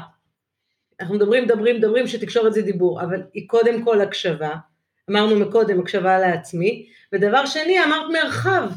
אנחנו 1.00 1.16
מדברים, 1.16 1.44
מדברים, 1.44 1.76
מדברים 1.76 2.08
שתקשורת 2.08 2.54
זה 2.54 2.62
דיבור, 2.62 3.02
אבל 3.02 3.24
היא 3.34 3.48
קודם 3.48 3.84
כל 3.84 4.02
הקשבה. 4.02 4.56
אמרנו 5.10 5.40
מקודם, 5.40 5.80
הקשבה 5.80 6.20
לעצמי. 6.20 6.86
ודבר 7.14 7.46
שני, 7.46 7.84
אמרת 7.84 8.06
מרחב. 8.14 8.70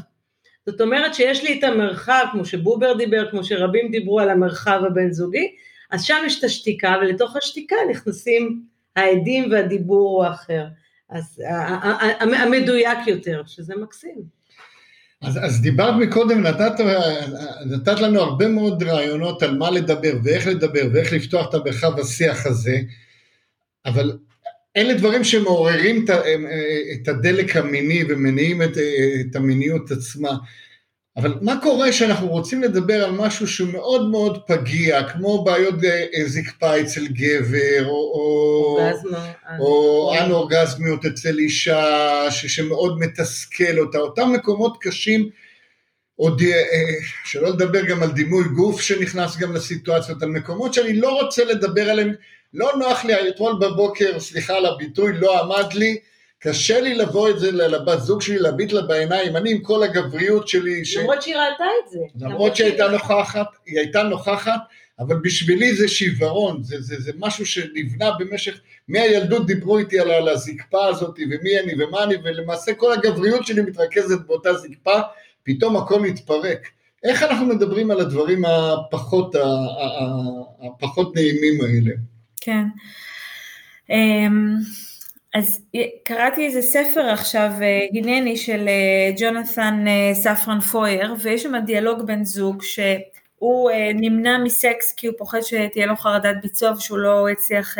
זאת 0.65 0.81
אומרת 0.81 1.13
שיש 1.13 1.43
לי 1.43 1.59
את 1.59 1.63
המרחב, 1.63 2.25
כמו 2.31 2.45
שבובר 2.45 2.93
דיבר, 2.97 3.31
כמו 3.31 3.43
שרבים 3.43 3.91
דיברו 3.91 4.19
על 4.19 4.29
המרחב 4.29 4.81
הבין 4.87 5.11
זוגי, 5.13 5.55
אז 5.91 6.03
שם 6.03 6.17
יש 6.25 6.39
את 6.39 6.43
השתיקה, 6.43 6.95
ולתוך 7.01 7.35
השתיקה 7.35 7.75
נכנסים 7.91 8.61
העדים 8.95 9.51
והדיבור 9.51 10.09
הוא 10.09 10.33
אחר. 10.33 10.65
אז 11.09 11.41
המדויק 12.19 12.97
יותר, 13.07 13.41
שזה 13.45 13.73
מקסים. 13.75 14.43
אז, 15.21 15.39
אז 15.45 15.61
דיברת 15.61 15.93
מקודם, 15.99 16.41
נתת, 16.41 16.71
נתת 17.65 17.99
לנו 17.99 18.19
הרבה 18.19 18.47
מאוד 18.47 18.83
רעיונות 18.83 19.43
על 19.43 19.57
מה 19.57 19.71
לדבר 19.71 20.13
ואיך 20.23 20.47
לדבר 20.47 20.87
ואיך 20.93 21.13
לפתוח 21.13 21.49
את 21.49 21.53
המרחב 21.53 21.99
השיח 21.99 22.45
הזה, 22.45 22.77
אבל 23.85 24.17
אלה 24.77 24.93
דברים 24.93 25.23
שמעוררים 25.23 26.05
את 26.93 27.07
הדלק 27.07 27.55
המיני 27.55 28.03
ומניעים 28.09 28.61
את, 28.61 28.77
את 29.21 29.35
המיניות 29.35 29.91
עצמה. 29.91 30.31
אבל 31.17 31.37
מה 31.41 31.59
קורה 31.61 31.89
כשאנחנו 31.89 32.27
רוצים 32.27 32.63
לדבר 32.63 33.03
על 33.03 33.11
משהו 33.11 33.47
שהוא 33.47 33.69
מאוד 33.73 34.09
מאוד 34.09 34.41
פגיע, 34.47 35.03
כמו 35.03 35.43
בעיות 35.43 35.83
אה, 35.83 36.05
אה, 36.15 36.27
זקפה 36.27 36.81
אצל 36.81 37.07
גבר, 37.07 37.85
או, 37.87 38.79
או 39.59 40.13
אנאורגזמיות 40.19 41.05
אצל 41.05 41.37
אישה, 41.39 42.25
שמאוד 42.31 42.99
מתסכל 42.99 43.79
אותה, 43.79 43.97
אותם 43.97 44.31
מקומות 44.33 44.77
קשים, 44.81 45.29
עוד, 46.15 46.41
אה, 46.41 46.93
שלא 47.25 47.49
לדבר 47.49 47.85
גם 47.85 48.03
על 48.03 48.11
דימוי 48.11 48.43
גוף 48.43 48.81
שנכנס 48.81 49.37
גם 49.37 49.53
לסיטואציות, 49.53 50.23
על 50.23 50.29
מקומות 50.29 50.73
שאני 50.73 50.93
לא 50.93 51.21
רוצה 51.21 51.45
לדבר 51.45 51.89
עליהם, 51.89 52.13
לא 52.53 52.71
נוח 52.79 53.05
לי, 53.05 53.29
אתמול 53.29 53.53
בבוקר, 53.59 54.19
סליחה 54.19 54.53
על 54.53 54.65
הביטוי, 54.65 55.13
לא 55.13 55.39
עמד 55.43 55.73
לי, 55.73 55.97
קשה 56.39 56.81
לי 56.81 56.95
לבוא 56.95 57.29
את 57.29 57.39
זה 57.39 57.51
לבת 57.51 57.99
זוג 57.99 58.21
שלי, 58.21 58.37
להביט 58.37 58.71
לה 58.71 58.81
בעיניים, 58.81 59.35
אני 59.37 59.51
עם 59.51 59.61
כל 59.61 59.83
הגבריות 59.83 60.47
שלי. 60.47 60.85
ש... 60.85 60.97
למרות 60.97 61.21
שהיא 61.21 61.35
ראתה 61.35 61.63
את 61.83 61.89
זה. 61.89 61.99
למרות 62.19 62.55
שהיא 62.55 62.67
הייתה 62.67 62.87
נוכחת, 62.87 63.47
היא 63.65 63.79
הייתה 63.79 64.03
נוכחת, 64.03 64.59
אבל 64.99 65.15
בשבילי 65.23 65.75
זה 65.75 65.87
שיוורון, 65.87 66.63
זה, 66.63 66.81
זה, 66.81 66.95
זה 66.99 67.11
משהו 67.19 67.45
שנבנה 67.45 68.11
במשך, 68.19 68.59
מהילדות 68.87 69.47
דיברו 69.47 69.77
איתי 69.77 69.99
על, 69.99 70.11
על 70.11 70.29
הזקפה 70.29 70.85
הזאת, 70.85 71.19
ומי 71.19 71.59
אני 71.59 71.83
ומה 71.83 72.03
אני, 72.03 72.15
ולמעשה 72.23 72.73
כל 72.73 72.93
הגבריות 72.93 73.45
שלי 73.45 73.61
מתרכזת 73.61 74.19
באותה 74.27 74.53
זקפה, 74.53 74.99
פתאום 75.43 75.77
הכל 75.77 75.99
מתפרק. 75.99 76.67
איך 77.03 77.23
אנחנו 77.23 77.45
מדברים 77.45 77.91
על 77.91 77.99
הדברים 77.99 78.45
הפחות, 78.45 79.35
הפחות 80.61 81.15
נעימים 81.15 81.61
האלה? 81.61 81.95
כן. 82.45 82.63
אמ, 83.89 84.55
אז 85.33 85.61
קראתי 86.05 86.45
איזה 86.45 86.61
ספר 86.61 87.01
עכשיו, 87.01 87.51
אה, 87.61 87.85
הנני, 87.93 88.37
של 88.37 88.67
אה, 88.67 89.11
ג'ונת'ן 89.17 89.85
אה, 89.87 90.13
ספרן 90.13 90.59
פויר, 90.59 91.15
ויש 91.19 91.43
שם 91.43 91.53
דיאלוג 91.65 92.01
בן 92.01 92.23
זוג 92.23 92.61
שהוא 92.61 93.71
נמנע 93.95 94.37
מסקס 94.37 94.93
כי 94.93 95.07
הוא 95.07 95.15
פוחד 95.17 95.41
שתהיה 95.41 95.85
לו 95.85 95.95
חרדת 95.95 96.35
ביצוע 96.41 96.71
ושהוא 96.71 96.97
לא 96.97 97.29
הצליח 97.29 97.77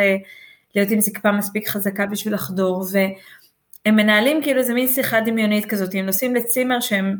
להיות 0.74 0.90
עם 0.90 1.00
זקפה 1.00 1.32
מספיק 1.32 1.68
חזקה 1.68 2.06
בשביל 2.06 2.34
לחדור, 2.34 2.84
והם 2.92 3.96
מנהלים 3.96 4.42
כאילו 4.42 4.60
איזה 4.60 4.74
מין 4.74 4.88
שיחה 4.88 5.20
דמיונית 5.20 5.66
כזאת, 5.66 5.94
הם 5.94 6.06
נוסעים 6.06 6.34
לצימר 6.34 6.80
שהם 6.80 7.16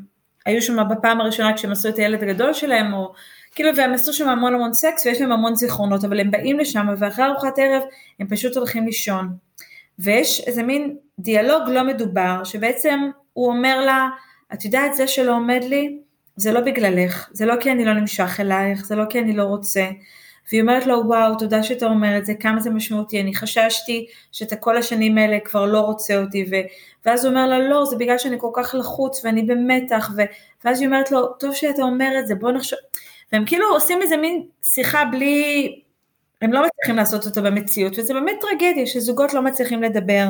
היו 0.46 0.62
שם 0.62 0.76
בפעם 0.90 1.20
הראשונה 1.20 1.57
כשהם 1.57 1.72
עשו 1.72 1.88
את 1.88 1.96
הילד 1.96 2.22
הגדול 2.22 2.52
שלהם, 2.52 2.92
או 2.94 3.12
כאילו 3.54 3.76
והם 3.76 3.94
עשו 3.94 4.12
שם 4.12 4.28
המון 4.28 4.54
המון 4.54 4.72
סקס 4.72 5.06
ויש 5.06 5.20
להם 5.20 5.32
המון 5.32 5.54
זיכרונות, 5.54 6.04
אבל 6.04 6.20
הם 6.20 6.30
באים 6.30 6.58
לשם 6.58 6.86
ואחרי 6.98 7.24
ארוחת 7.24 7.58
ערב 7.58 7.82
הם 8.20 8.26
פשוט 8.28 8.56
הולכים 8.56 8.86
לישון. 8.86 9.28
ויש 9.98 10.40
איזה 10.46 10.62
מין 10.62 10.96
דיאלוג 11.18 11.68
לא 11.68 11.84
מדובר, 11.84 12.44
שבעצם 12.44 13.00
הוא 13.32 13.48
אומר 13.48 13.80
לה, 13.80 14.08
את 14.54 14.64
יודעת, 14.64 14.94
זה 14.94 15.06
שלא 15.06 15.32
עומד 15.36 15.64
לי, 15.64 15.98
זה 16.36 16.52
לא 16.52 16.60
בגללך, 16.60 17.28
זה 17.32 17.46
לא 17.46 17.54
כי 17.60 17.72
אני 17.72 17.84
לא 17.84 17.92
נמשך 17.92 18.40
אלייך, 18.40 18.86
זה 18.86 18.96
לא 18.96 19.04
כי 19.10 19.18
אני 19.18 19.32
לא 19.32 19.42
רוצה. 19.42 19.84
והיא 20.48 20.60
אומרת 20.60 20.86
לו, 20.86 21.02
וואו, 21.06 21.34
תודה 21.38 21.62
שאתה 21.62 21.86
אומר 21.86 22.18
את 22.18 22.26
זה, 22.26 22.34
כמה 22.34 22.60
זה 22.60 22.70
משמעותי, 22.70 23.20
אני 23.20 23.34
חששתי 23.34 24.06
שאתה 24.32 24.56
כל 24.56 24.76
השנים 24.76 25.18
האלה 25.18 25.38
כבר 25.44 25.66
לא 25.66 25.80
רוצה 25.80 26.20
אותי, 26.20 26.46
ו... 26.50 26.54
ואז 27.06 27.24
הוא 27.24 27.30
אומר 27.30 27.46
לה, 27.46 27.58
לא, 27.58 27.84
זה 27.84 27.96
בגלל 27.96 28.18
שאני 28.18 28.36
כל 28.40 28.50
כך 28.54 28.74
לחוץ 28.78 29.24
ואני 29.24 29.42
במתח, 29.42 30.10
ו... 30.16 30.22
ואז 30.64 30.80
היא 30.80 30.86
אומרת 30.86 31.10
לו, 31.10 31.26
טוב 31.26 31.54
שאתה 31.54 31.82
אומר 31.82 32.10
את 32.18 32.26
זה, 32.26 32.34
בוא 32.34 32.52
נחשוב, 32.52 32.78
והם 33.32 33.44
כאילו 33.46 33.66
עושים 33.72 34.02
איזה 34.02 34.16
מין 34.16 34.46
שיחה 34.62 35.04
בלי, 35.04 35.82
הם 36.42 36.52
לא 36.52 36.62
מצליחים 36.66 36.96
לעשות 36.96 37.26
אותו 37.26 37.42
במציאות, 37.42 37.98
וזה 37.98 38.14
באמת 38.14 38.37
טרגדיה 38.40 38.87
שזוגות 38.87 39.34
לא 39.34 39.42
מצליחים 39.42 39.82
לדבר. 39.82 40.28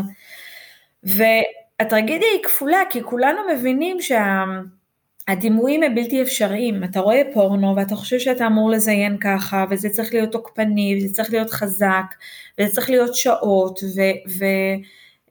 והטרגדיה 1.02 2.28
היא 2.32 2.42
כפולה, 2.42 2.82
כי 2.90 3.02
כולנו 3.02 3.40
מבינים 3.54 3.96
שהדימויים 4.00 5.80
שה... 5.80 5.86
הם 5.86 5.94
בלתי 5.94 6.22
אפשריים. 6.22 6.84
אתה 6.84 7.00
רואה 7.00 7.22
פורנו 7.34 7.76
ואתה 7.76 7.96
חושב 7.96 8.18
שאתה 8.18 8.46
אמור 8.46 8.70
לזיין 8.70 9.18
ככה, 9.18 9.64
וזה 9.70 9.88
צריך 9.88 10.14
להיות 10.14 10.32
תוקפני, 10.32 10.98
וזה 10.98 11.14
צריך 11.14 11.32
להיות 11.32 11.50
חזק, 11.50 12.14
וזה 12.58 12.70
צריך 12.72 12.90
להיות 12.90 13.14
שעות, 13.14 13.80
ו... 13.96 14.00
ו... 14.38 14.44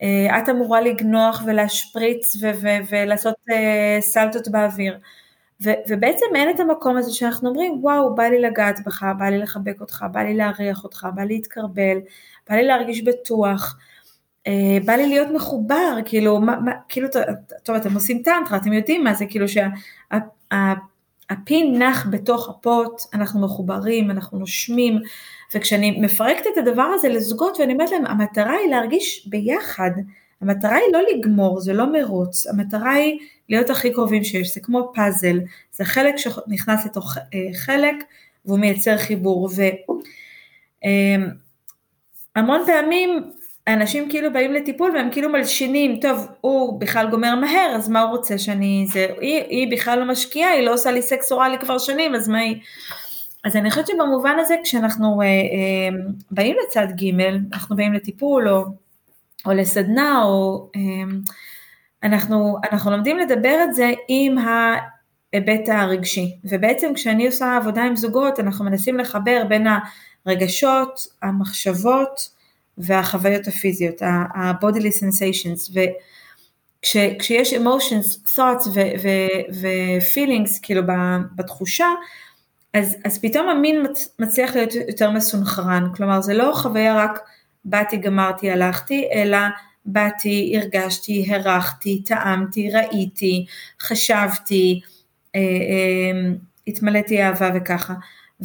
אה, 0.03 0.39
את 0.39 0.49
אמורה 0.49 0.81
לגנוח 0.81 1.43
ולהשפריץ 1.45 2.35
ו- 2.35 2.51
ו- 2.61 2.85
ולעשות 2.89 3.35
uh, 3.49 3.53
סלטות 4.01 4.47
באוויר. 4.47 4.97
ו- 5.61 5.81
ובעצם 5.89 6.25
אין 6.35 6.49
את 6.49 6.59
המקום 6.59 6.97
הזה 6.97 7.13
שאנחנו 7.13 7.49
אומרים, 7.49 7.79
וואו, 7.81 8.15
בא 8.15 8.23
לי 8.23 8.41
לגעת 8.41 8.79
בך, 8.85 9.05
בא 9.17 9.25
לי 9.25 9.37
לחבק 9.37 9.81
אותך, 9.81 10.05
בא 10.11 10.19
לי 10.19 10.33
להריח 10.33 10.83
אותך, 10.83 11.07
בא 11.15 11.21
לי 11.21 11.33
להתקרבל, 11.33 11.97
בא 12.49 12.55
לי 12.55 12.63
להרגיש 12.63 13.03
בטוח, 13.03 13.77
אה, 14.47 14.77
בא 14.85 14.93
לי 14.93 15.07
להיות 15.07 15.27
מחובר, 15.35 15.97
כאילו, 16.05 16.39
מה, 16.39 16.59
מה, 16.59 16.71
כאילו, 16.89 17.07
טוב, 17.63 17.75
אתם 17.75 17.93
עושים 17.93 18.21
טנטרה, 18.23 18.57
אתם 18.57 18.73
יודעים 18.73 19.03
מה 19.03 19.13
זה, 19.13 19.25
כאילו 19.25 19.45
שהפגיעה 19.47 20.73
הפין 21.29 21.81
נח 21.81 22.07
בתוך 22.11 22.49
הפוט, 22.49 23.01
אנחנו 23.13 23.41
מחוברים, 23.41 24.11
אנחנו 24.11 24.39
נושמים, 24.39 24.99
וכשאני 25.55 25.99
מפרקת 26.01 26.43
את 26.53 26.57
הדבר 26.57 26.83
הזה 26.95 27.09
לזוגות 27.09 27.59
ואני 27.59 27.73
אומרת 27.73 27.91
להם, 27.91 28.05
המטרה 28.05 28.51
היא 28.51 28.69
להרגיש 28.69 29.27
ביחד, 29.27 29.91
המטרה 30.41 30.75
היא 30.75 30.93
לא 30.93 30.99
לגמור, 31.13 31.59
זה 31.59 31.73
לא 31.73 31.93
מרוץ, 31.93 32.47
המטרה 32.47 32.91
היא 32.91 33.19
להיות 33.53 33.69
הכי 33.69 33.93
קרובים 33.93 34.23
שיש, 34.23 34.53
זה 34.53 34.61
כמו 34.61 34.91
פאזל, 34.95 35.39
זה 35.71 35.85
חלק 35.85 36.15
שנכנס 36.17 36.85
לתוך 36.85 37.17
אה, 37.17 37.39
חלק 37.53 37.95
והוא 38.45 38.59
מייצר 38.59 38.97
חיבור, 38.97 39.49
והמון 42.35 42.61
אה, 42.61 42.65
פעמים 42.65 43.31
אנשים 43.67 44.09
כאילו 44.09 44.33
באים 44.33 44.53
לטיפול 44.53 44.91
והם 44.91 45.09
כאילו 45.11 45.29
מלשינים, 45.29 45.99
טוב, 45.99 46.27
הוא 46.41 46.79
בכלל 46.79 47.09
גומר 47.09 47.35
מהר, 47.35 47.73
אז 47.75 47.89
מה 47.89 48.01
הוא 48.01 48.11
רוצה 48.11 48.37
שאני, 48.37 48.85
זה, 48.91 49.07
היא, 49.21 49.43
היא 49.49 49.71
בכלל 49.71 49.99
לא 49.99 50.05
משקיעה, 50.05 50.51
היא 50.51 50.65
לא 50.65 50.73
עושה 50.73 50.91
לי 50.91 51.01
סקס 51.01 51.31
אוראלי 51.31 51.57
כבר 51.59 51.77
שנים, 51.77 52.15
אז 52.15 52.29
מה 52.29 52.39
היא... 52.39 52.55
אז 53.43 53.55
אני 53.55 53.69
חושבת 53.69 53.87
שבמובן 53.87 54.35
הזה 54.39 54.55
כשאנחנו 54.63 55.21
אה, 55.21 55.27
אה, 55.27 55.97
באים 56.31 56.55
לצד 56.67 56.87
ג', 57.01 57.19
אנחנו 57.53 57.75
באים 57.75 57.93
לטיפול 57.93 58.49
או, 58.49 58.65
או 59.45 59.51
לסדנה, 59.51 60.23
או 60.23 60.69
אה, 60.75 60.81
אנחנו, 62.03 62.57
אנחנו 62.71 62.91
לומדים 62.91 63.17
לדבר 63.17 63.63
את 63.63 63.73
זה 63.73 63.91
עם 64.07 64.35
ההיבט 64.37 65.69
הרגשי, 65.69 66.37
ובעצם 66.43 66.91
כשאני 66.95 67.25
עושה 67.25 67.57
עבודה 67.57 67.83
עם 67.83 67.95
זוגות, 67.95 68.39
אנחנו 68.39 68.65
מנסים 68.65 68.97
לחבר 68.97 69.43
בין 69.49 69.67
הרגשות, 70.25 71.07
המחשבות, 71.21 72.29
והחוויות 72.77 73.47
הפיזיות, 73.47 74.01
ה-bodily 74.01 74.91
sensations, 75.01 75.77
וכשיש 76.81 77.53
emotions, 77.53 78.35
thoughts 78.35 78.67
ו-feelings 79.53 80.59
כאילו 80.61 80.81
בתחושה, 81.35 81.87
אז, 82.73 82.97
אז 83.05 83.19
פתאום 83.21 83.49
המין 83.49 83.83
מצליח 84.19 84.55
להיות 84.55 84.75
יותר 84.75 85.11
מסונכרן, 85.11 85.87
כלומר 85.95 86.21
זה 86.21 86.33
לא 86.33 86.51
חוויה 86.53 86.95
רק 86.97 87.19
באתי, 87.65 87.97
גמרתי, 87.97 88.51
הלכתי, 88.51 89.09
אלא 89.13 89.37
באתי, 89.85 90.53
הרגשתי, 90.57 91.25
הרחתי, 91.29 92.03
טעמתי, 92.03 92.69
ראיתי, 92.71 93.45
חשבתי, 93.81 94.81
אה, 95.35 95.39
אה, 95.39 96.31
התמלאתי 96.67 97.23
אהבה 97.23 97.49
וככה. 97.55 97.93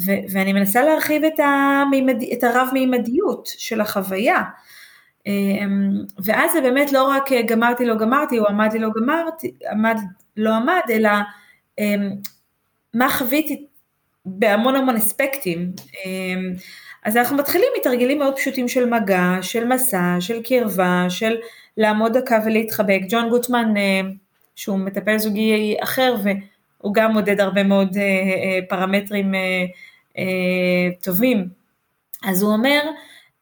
ו- 0.05 0.23
ואני 0.31 0.53
מנסה 0.53 0.81
להרחיב 0.81 1.23
את, 1.23 1.39
המימד, 1.39 2.23
את 2.33 2.43
הרב-מימדיות 2.43 3.49
של 3.57 3.81
החוויה. 3.81 4.41
אמ, 5.27 5.91
ואז 6.25 6.51
זה 6.53 6.61
באמת 6.61 6.91
לא 6.91 7.03
רק 7.03 7.31
אה, 7.31 7.41
גמרתי 7.41 7.85
לא 7.85 7.95
גמרתי 7.95 8.39
או 8.39 8.47
עמד 8.47 8.73
לי 8.73 8.79
לא 8.79 8.89
גמרתי, 8.95 9.51
עמד 9.71 9.97
לא 10.37 10.55
עמד, 10.55 10.81
אלא 10.89 11.09
מה 12.93 13.09
חוויתי 13.09 13.65
בהמון 14.25 14.75
המון 14.75 14.95
אספקטים. 14.95 15.71
אז 17.05 17.17
אנחנו 17.17 17.37
מתחילים 17.37 17.67
מתרגילים 17.79 18.19
מאוד 18.19 18.35
פשוטים 18.35 18.67
של 18.67 18.85
מגע, 18.89 19.37
של 19.41 19.65
מסע, 19.67 20.15
של 20.19 20.41
קרבה, 20.43 21.05
של 21.09 21.37
לעמוד 21.77 22.17
דקה 22.17 22.39
ולהתחבק. 22.45 22.99
ג'ון 23.09 23.29
גוטמן, 23.29 23.77
אה, 23.77 24.01
שהוא 24.55 24.79
מטפל 24.79 25.17
זוגי 25.17 25.75
אחר, 25.83 26.15
והוא 26.23 26.93
גם 26.93 27.13
מודד 27.13 27.39
הרבה 27.39 27.63
מאוד 27.63 27.97
אה, 27.97 28.59
פרמטרים 28.69 29.35
אה, 30.17 30.23
טובים. 31.03 31.47
אז 32.23 32.41
הוא 32.41 32.53
אומר, 32.53 32.81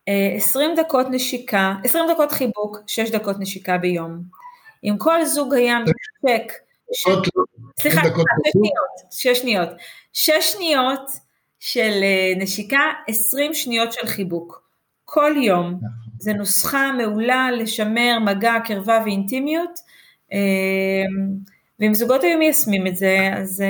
20 0.08 0.70
אה, 0.70 0.84
דקות 0.84 1.08
נשיקה, 1.10 1.74
20 1.84 2.06
דקות 2.14 2.32
חיבוק, 2.32 2.78
6 2.88 3.10
דקות 3.12 3.36
נשיקה 3.40 3.78
ביום. 3.78 4.22
אם 4.84 4.96
כל 4.98 5.26
זוג 5.26 5.54
היה 5.54 5.78
משק, 5.80 6.54
סליחה, 7.80 8.02
6 8.02 8.08
שניות, 8.54 9.12
6 9.12 9.28
שניות, 9.28 9.70
6 10.14 10.34
שניות 10.42 11.27
של 11.60 12.00
אה, 12.04 12.34
נשיקה, 12.38 12.82
20 13.08 13.54
שניות 13.54 13.94
של 13.94 14.08
חיבוק. 14.08 14.68
כל 15.06 15.34
יום. 15.38 15.68
נכון. 15.68 15.88
זה 16.20 16.34
נוסחה 16.34 16.92
מעולה 16.92 17.52
לשמר 17.52 18.20
מגע, 18.26 18.54
קרבה 18.66 19.02
ואינטימיות. 19.06 19.80
ואם 21.80 21.94
זוגות 21.94 22.24
היו 22.24 22.38
מיישמים 22.38 22.88
את 22.88 22.98
זה, 22.98 23.30
אז 23.34 23.64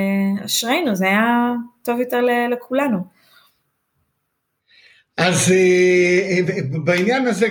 אשרינו, 0.46 0.96
זה 0.96 1.06
היה 1.06 1.54
טוב 1.84 2.00
יותר 2.00 2.22
לכולנו. 2.52 2.98
אז 5.18 5.52
אה, 5.52 6.40
בעניין 6.84 7.28
הזה 7.28 7.48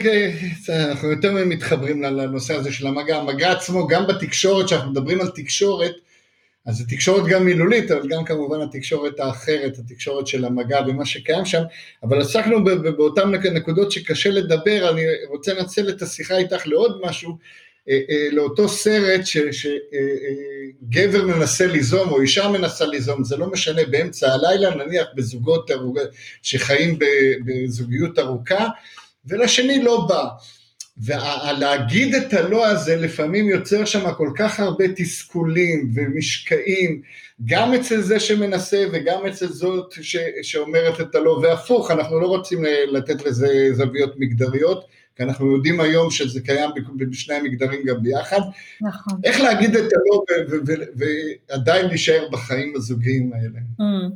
אנחנו 0.68 1.10
יותר 1.10 1.34
מתחברים 1.46 2.02
לנושא 2.02 2.54
הזה 2.54 2.72
של 2.72 2.86
המגע, 2.86 3.16
המגע 3.16 3.52
עצמו 3.52 3.86
גם 3.86 4.06
בתקשורת, 4.06 4.66
כשאנחנו 4.66 4.90
מדברים 4.90 5.20
על 5.20 5.28
תקשורת, 5.28 5.92
אז 6.66 6.76
זו 6.76 6.84
תקשורת 6.88 7.26
גם 7.26 7.44
מילולית, 7.44 7.90
אבל 7.90 8.08
גם 8.08 8.24
כמובן 8.24 8.60
התקשורת 8.60 9.20
האחרת, 9.20 9.78
התקשורת 9.78 10.26
של 10.26 10.44
המגע 10.44 10.80
ומה 10.86 11.06
שקיים 11.06 11.44
שם, 11.44 11.62
אבל 12.02 12.20
עסקנו 12.20 12.64
באותן 12.96 13.30
נקודות 13.30 13.92
שקשה 13.92 14.30
לדבר, 14.30 14.90
אני 14.90 15.02
רוצה 15.28 15.54
לנצל 15.54 15.88
את 15.88 16.02
השיחה 16.02 16.36
איתך 16.36 16.66
לעוד 16.66 17.00
משהו, 17.04 17.38
אה, 17.88 18.00
אה, 18.10 18.28
לאותו 18.32 18.68
סרט 18.68 19.20
שגבר 19.50 21.20
אה, 21.20 21.24
מנסה 21.24 21.66
ליזום 21.66 22.08
או 22.08 22.20
אישה 22.20 22.48
מנסה 22.48 22.86
ליזום, 22.86 23.24
זה 23.24 23.36
לא 23.36 23.50
משנה, 23.50 23.82
באמצע 23.90 24.32
הלילה, 24.32 24.74
נניח 24.74 25.06
בזוגות 25.14 25.70
שחיים 26.42 26.98
בזוגיות 27.44 28.18
ארוכה, 28.18 28.66
ולשני 29.26 29.82
לא 29.82 30.06
בא. 30.08 30.24
ולהגיד 31.04 32.14
את 32.14 32.32
הלא 32.32 32.66
הזה 32.66 32.96
לפעמים 32.96 33.48
יוצר 33.48 33.84
שם 33.84 34.12
כל 34.16 34.30
כך 34.36 34.60
הרבה 34.60 34.84
תסכולים 34.96 35.90
ומשקעים, 35.94 37.02
גם 37.44 37.74
אצל 37.74 38.00
זה 38.00 38.20
שמנסה 38.20 38.84
וגם 38.92 39.26
אצל 39.26 39.46
זאת 39.46 39.94
ש, 40.02 40.16
שאומרת 40.42 41.00
את 41.00 41.14
הלא, 41.14 41.30
והפוך, 41.30 41.90
אנחנו 41.90 42.20
לא 42.20 42.26
רוצים 42.26 42.64
לתת 42.88 43.24
לזה 43.26 43.68
זוויות 43.72 44.14
מגדריות, 44.18 44.86
כי 45.16 45.22
אנחנו 45.22 45.52
יודעים 45.52 45.80
היום 45.80 46.10
שזה 46.10 46.40
קיים 46.40 46.70
בשני 46.98 47.34
המגדרים 47.34 47.82
גם 47.86 48.02
ביחד. 48.02 48.40
נכון. 48.80 49.20
איך 49.24 49.40
להגיד 49.40 49.76
את 49.76 49.92
הלא 49.92 50.22
ועדיין 51.50 51.86
להישאר 51.86 52.28
בחיים 52.32 52.72
הזוגיים 52.76 53.32
האלה? 53.32 53.58
Mm. 53.80 54.12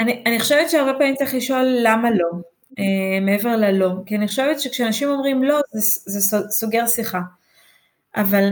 אני, 0.00 0.22
אני 0.26 0.40
חושבת 0.40 0.70
שהרבה 0.70 0.92
פעמים 0.98 1.14
צריך 1.16 1.34
לשאול 1.34 1.76
למה 1.82 2.10
לא, 2.10 2.51
מעבר 3.20 3.56
ללא, 3.56 3.90
כי 4.06 4.16
אני 4.16 4.28
חושבת 4.28 4.60
שכשאנשים 4.60 5.08
אומרים 5.08 5.44
לא, 5.44 5.60
זה, 5.72 6.20
זה 6.20 6.36
סוגר 6.50 6.86
שיחה. 6.86 7.20
אבל 8.16 8.50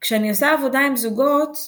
כשאני 0.00 0.30
עושה 0.30 0.52
עבודה 0.52 0.80
עם 0.80 0.96
זוגות, 0.96 1.58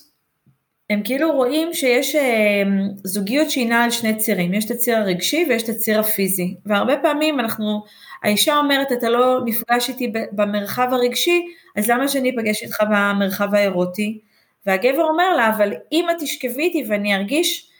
הם 0.91 1.01
כאילו 1.05 1.33
רואים 1.33 1.75
שיש 1.75 2.15
אה, 2.15 2.63
זוגיות 3.05 3.51
שהיא 3.51 3.69
נעה 3.69 3.85
על 3.85 3.91
שני 3.91 4.17
צירים, 4.17 4.55
יש 4.55 4.65
את 4.65 4.71
הציר 4.71 4.97
הרגשי 4.97 5.47
ויש 5.49 5.63
את 5.63 5.69
הציר 5.69 6.01
הפיזי, 6.01 6.55
והרבה 6.67 6.97
פעמים 7.03 7.41
אנחנו 7.41 7.83
האישה 8.23 8.57
אומרת, 8.59 8.93
אתה 8.93 9.09
לא 9.09 9.41
נפגש 9.45 9.89
איתי 9.89 10.13
במרחב 10.33 10.89
הרגשי, 10.93 11.43
אז 11.77 11.91
למה 11.91 12.09
שאני 12.09 12.31
אפגש 12.31 12.63
איתך 12.63 12.83
במרחב 12.91 13.55
האירוטי? 13.55 14.21
והגבר 14.67 15.03
אומר 15.03 15.37
לה, 15.37 15.49
אבל 15.49 15.73
אם 15.93 16.07
את 16.11 16.17
תשכבי 16.21 16.63
איתי 16.63 16.85
ואני 16.89 17.15
ארגיש 17.15 17.71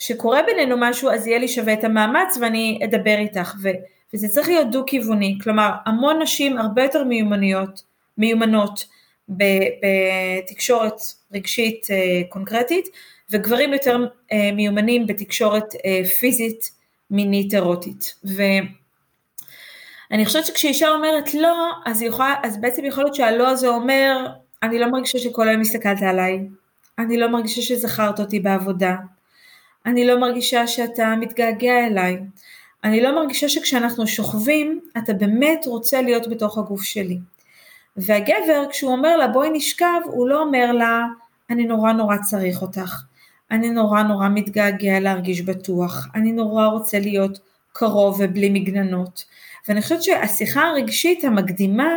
שקורה 0.00 0.40
בינינו 0.42 0.76
משהו, 0.78 1.10
אז 1.10 1.26
יהיה 1.26 1.38
לי 1.38 1.48
שווה 1.48 1.72
את 1.72 1.84
המאמץ 1.84 2.38
ואני 2.40 2.80
אדבר 2.84 3.16
איתך. 3.18 3.54
ו, 3.62 3.68
וזה 4.14 4.28
צריך 4.28 4.48
להיות 4.48 4.70
דו-כיווני, 4.70 5.38
כלומר, 5.42 5.70
המון 5.86 6.22
נשים 6.22 6.58
הרבה 6.58 6.82
יותר 6.82 7.04
מיומנויות, 7.04 7.82
מיומנות 8.18 8.86
בתקשורת 9.28 11.00
רגשית 11.32 11.86
אה, 11.90 12.22
קונקרטית, 12.28 12.88
וגברים 13.30 13.72
יותר 13.72 14.06
אה, 14.32 14.52
מיומנים 14.52 15.06
בתקשורת 15.06 15.74
אה, 15.84 16.04
פיזית 16.04 16.70
מינית 17.10 17.54
אירוטית. 17.54 18.14
ו... 18.24 18.42
אני 20.10 20.26
חושבת 20.26 20.46
שכשאישה 20.46 20.88
אומרת 20.88 21.34
לא, 21.34 21.70
אז, 21.86 22.02
יכולה, 22.02 22.34
אז 22.42 22.60
בעצם 22.60 22.84
יכול 22.84 23.04
להיות 23.04 23.14
שהלא 23.14 23.48
הזה 23.48 23.68
אומר, 23.68 24.26
אני 24.62 24.78
לא 24.78 24.90
מרגישה 24.90 25.18
שכל 25.18 25.48
היום 25.48 25.60
הסתכלת 25.60 26.02
עליי, 26.02 26.40
אני 26.98 27.16
לא 27.16 27.28
מרגישה 27.28 27.62
שזכרת 27.62 28.20
אותי 28.20 28.40
בעבודה, 28.40 28.96
אני 29.86 30.06
לא 30.06 30.20
מרגישה 30.20 30.66
שאתה 30.66 31.14
מתגעגע 31.20 31.86
אליי, 31.86 32.18
אני 32.84 33.00
לא 33.00 33.14
מרגישה 33.14 33.48
שכשאנחנו 33.48 34.06
שוכבים, 34.06 34.80
אתה 34.98 35.12
באמת 35.12 35.66
רוצה 35.66 36.02
להיות 36.02 36.28
בתוך 36.28 36.58
הגוף 36.58 36.82
שלי. 36.82 37.18
והגבר, 37.96 38.64
כשהוא 38.70 38.92
אומר 38.92 39.16
לה 39.16 39.28
בואי 39.28 39.48
נשכב, 39.52 40.00
הוא 40.04 40.28
לא 40.28 40.42
אומר 40.42 40.72
לה, 40.72 41.06
אני 41.50 41.64
נורא 41.64 41.92
נורא 41.92 42.16
צריך 42.16 42.62
אותך, 42.62 43.02
אני 43.50 43.70
נורא 43.70 44.02
נורא 44.02 44.28
מתגעגע 44.28 45.00
להרגיש 45.00 45.42
בטוח, 45.42 46.08
אני 46.14 46.32
נורא 46.32 46.66
רוצה 46.66 46.98
להיות 46.98 47.38
קרוב 47.72 48.20
ובלי 48.20 48.50
מגננות. 48.50 49.24
ואני 49.68 49.82
חושבת 49.82 50.02
שהשיחה 50.02 50.62
הרגשית 50.62 51.24
המקדימה 51.24 51.88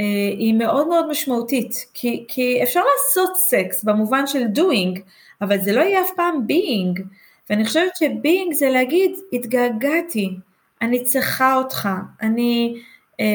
אה, 0.00 0.04
היא 0.38 0.54
מאוד 0.54 0.88
מאוד 0.88 1.10
משמעותית, 1.10 1.86
כי, 1.94 2.24
כי 2.28 2.62
אפשר 2.62 2.80
לעשות 2.80 3.36
סקס 3.36 3.84
במובן 3.84 4.26
של 4.26 4.42
doing, 4.54 5.00
אבל 5.42 5.60
זה 5.60 5.72
לא 5.72 5.80
יהיה 5.80 6.00
אף 6.00 6.10
פעם 6.16 6.46
being, 6.48 7.02
ואני 7.50 7.64
חושבת 7.64 7.96
ש-being 7.96 8.54
זה 8.54 8.68
להגיד, 8.68 9.10
התגעגעתי, 9.32 10.36
אני 10.82 11.04
צריכה 11.04 11.54
אותך, 11.54 11.88
אני 12.22 12.74
אה, 13.20 13.26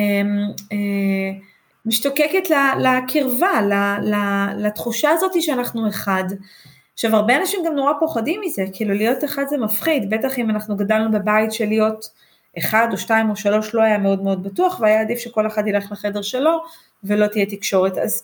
אה, 0.71 1.31
משתוקקת 1.85 2.49
לקרבה, 2.79 3.61
לתחושה 4.57 5.09
הזאת 5.09 5.41
שאנחנו 5.41 5.89
אחד, 5.89 6.23
עכשיו 6.93 7.15
הרבה 7.15 7.37
אנשים 7.37 7.59
גם 7.65 7.75
נורא 7.75 7.93
פוחדים 7.99 8.41
מזה, 8.45 8.65
כאילו 8.73 8.93
להיות 8.93 9.23
אחד 9.23 9.43
זה 9.49 9.57
מפחיד, 9.57 10.09
בטח 10.09 10.39
אם 10.39 10.49
אנחנו 10.49 10.77
גדלנו 10.77 11.11
בבית 11.11 11.51
של 11.51 11.65
להיות 11.65 12.09
אחד 12.57 12.87
או 12.91 12.97
שתיים 12.97 13.29
או 13.29 13.35
שלוש 13.35 13.75
לא 13.75 13.81
היה 13.81 13.97
מאוד 13.97 14.23
מאוד 14.23 14.43
בטוח 14.43 14.79
והיה 14.79 15.01
עדיף 15.01 15.19
שכל 15.19 15.47
אחד 15.47 15.67
ילך 15.67 15.91
לחדר 15.91 16.21
שלו 16.21 16.51
ולא 17.03 17.27
תהיה 17.27 17.45
תקשורת. 17.45 17.97
אז 17.97 18.23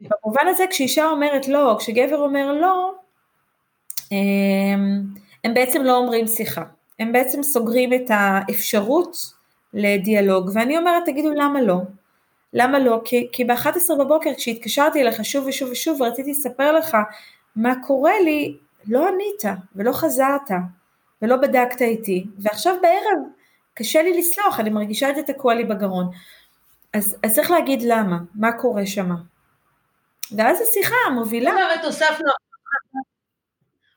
במובן 0.00 0.46
הזה 0.46 0.64
כשאישה 0.70 1.10
אומרת 1.10 1.48
לא, 1.48 1.72
או 1.72 1.78
כשגבר 1.78 2.18
אומר 2.18 2.52
לא, 2.52 2.94
הם, 4.10 5.04
הם 5.44 5.54
בעצם 5.54 5.82
לא 5.82 5.96
אומרים 5.96 6.26
שיחה, 6.26 6.62
הם 6.98 7.12
בעצם 7.12 7.42
סוגרים 7.42 7.94
את 7.94 8.10
האפשרות 8.10 9.16
לדיאלוג 9.74 10.50
ואני 10.54 10.78
אומרת 10.78 11.02
תגידו 11.06 11.30
למה 11.30 11.62
לא, 11.62 11.76
למה 12.52 12.78
לא? 12.78 13.00
כי, 13.04 13.28
כי 13.32 13.44
ב-11 13.44 13.94
בבוקר 13.98 14.30
כשהתקשרתי 14.36 15.02
אליך 15.02 15.24
שוב 15.24 15.46
ושוב 15.46 15.70
ושוב 15.70 16.00
ורציתי 16.00 16.30
לספר 16.30 16.72
לך 16.72 16.96
מה 17.56 17.74
קורה 17.86 18.20
לי, 18.24 18.56
לא 18.86 19.08
ענית 19.08 19.60
ולא 19.76 19.92
חזרת 19.92 20.50
ולא 21.22 21.36
בדקת 21.36 21.82
איתי, 21.82 22.26
ועכשיו 22.38 22.74
בערב 22.82 23.28
קשה 23.74 24.02
לי 24.02 24.18
לסלוח, 24.18 24.60
אני 24.60 24.70
מרגישה 24.70 25.10
את 25.10 25.16
זה 25.16 25.22
תקוע 25.22 25.54
לי 25.54 25.64
בגרון. 25.64 26.10
אז, 26.94 27.16
אז 27.22 27.34
צריך 27.34 27.50
להגיד 27.50 27.82
למה, 27.82 28.18
מה 28.34 28.52
קורה 28.52 28.86
שמה. 28.86 29.14
ואז 30.36 30.60
השיחה 30.60 30.96
מובילה. 31.14 31.50
זאת 31.50 31.60
אומרת, 31.60 31.84
הוספנו, 31.84 32.30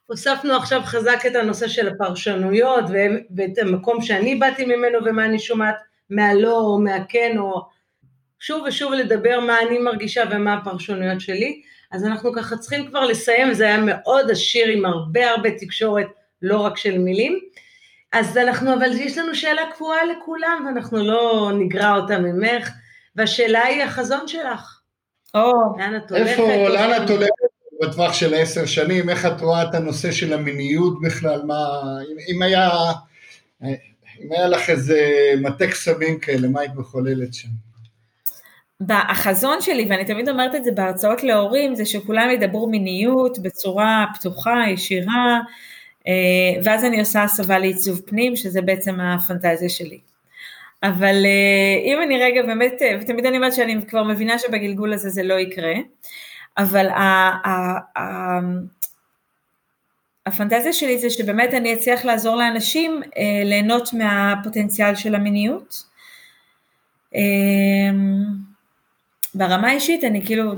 הוספנו 0.05 0.55
עכשיו 0.55 0.81
חזק 0.85 1.25
את 1.27 1.35
הנושא 1.35 1.67
של 1.67 1.87
הפרשנויות 1.87 2.85
ואת 3.35 3.57
המקום 3.57 4.01
שאני 4.01 4.35
באתי 4.35 4.65
ממנו 4.65 5.05
ומה 5.05 5.25
אני 5.25 5.39
שומעת 5.39 5.75
מהלא 6.09 6.59
או 6.59 6.79
מהכן 6.79 7.35
או 7.37 7.61
שוב 8.39 8.63
ושוב 8.67 8.93
לדבר 8.93 9.39
מה 9.39 9.59
אני 9.59 9.79
מרגישה 9.79 10.23
ומה 10.31 10.53
הפרשנויות 10.53 11.21
שלי. 11.21 11.61
אז 11.91 12.05
אנחנו 12.05 12.33
ככה 12.33 12.57
צריכים 12.57 12.87
כבר 12.87 13.05
לסיים, 13.05 13.53
זה 13.53 13.65
היה 13.65 13.77
מאוד 13.77 14.31
עשיר 14.31 14.67
עם 14.67 14.85
הרבה 14.85 15.29
הרבה 15.29 15.49
תקשורת, 15.51 16.07
לא 16.41 16.57
רק 16.57 16.77
של 16.77 16.97
מילים. 16.97 17.39
אז 18.11 18.37
אנחנו, 18.37 18.73
אבל 18.73 18.91
יש 18.91 19.17
לנו 19.17 19.35
שאלה 19.35 19.61
קבועה 19.75 20.05
לכולם, 20.05 20.63
ואנחנו 20.65 20.97
לא 20.97 21.51
נגרע 21.59 21.95
אותה 21.95 22.19
ממך, 22.19 22.69
והשאלה 23.15 23.63
היא 23.63 23.83
החזון 23.83 24.27
שלך. 24.27 24.80
או, 25.35 25.51
לאן 25.77 25.95
את 25.95 26.11
הולכת? 26.11 26.27
איפה, 26.27 26.69
לאן 26.69 27.03
את 27.03 27.09
הולכת 27.09 27.31
בטווח 27.81 28.13
של 28.13 28.33
עשר 28.33 28.65
שנים? 28.65 29.09
איך 29.09 29.25
את 29.25 29.41
רואה 29.41 29.63
את 29.63 29.75
הנושא 29.75 30.11
של 30.11 30.33
המיניות 30.33 31.01
בכלל? 31.01 31.41
מה, 31.43 31.55
אם, 32.11 32.35
אם 32.35 32.41
היה, 32.41 32.69
אם 34.21 34.31
היה 34.31 34.47
לך 34.47 34.69
איזה 34.69 34.99
מטה 35.41 35.67
קסמים 35.67 36.19
כאלה, 36.19 36.47
מה 36.47 36.59
היית 36.59 36.75
מחוללת 36.75 37.33
שם? 37.33 37.49
החזון 38.89 39.61
שלי, 39.61 39.87
ואני 39.89 40.05
תמיד 40.05 40.29
אומרת 40.29 40.55
את 40.55 40.63
זה 40.63 40.71
בהרצאות 40.71 41.23
להורים, 41.23 41.75
זה 41.75 41.85
שכולם 41.85 42.29
ידברו 42.31 42.69
מיניות 42.69 43.39
בצורה 43.39 44.05
פתוחה, 44.15 44.63
ישירה, 44.73 45.39
אה, 46.07 46.61
ואז 46.63 46.85
אני 46.85 46.99
עושה 46.99 47.23
הסבה 47.23 47.59
לעיצוב 47.59 48.01
פנים, 48.05 48.35
שזה 48.35 48.61
בעצם 48.61 48.99
הפנטזיה 48.99 49.69
שלי. 49.69 49.99
אבל 50.83 51.25
אה, 51.25 51.83
אם 51.85 52.01
אני 52.03 52.23
רגע 52.23 52.41
באמת, 52.41 52.81
אה, 52.81 52.97
ותמיד 53.01 53.25
אני 53.25 53.37
אומרת 53.37 53.53
שאני 53.53 53.85
כבר 53.87 54.03
מבינה 54.03 54.39
שבגלגול 54.39 54.93
הזה 54.93 55.09
זה 55.09 55.23
לא 55.23 55.33
יקרה, 55.33 55.73
אבל 56.57 56.87
הפנטזיה 60.25 60.73
שלי 60.73 60.97
זה 60.97 61.09
שבאמת 61.09 61.53
אני 61.53 61.73
אצליח 61.73 62.05
לעזור 62.05 62.35
לאנשים 62.35 63.01
ליהנות 63.45 63.93
מהפוטנציאל 63.93 64.95
של 64.95 65.15
המיניות. 65.15 65.83
ברמה 69.35 69.67
האישית 69.67 70.03
אני 70.03 70.25
כאילו 70.25 70.53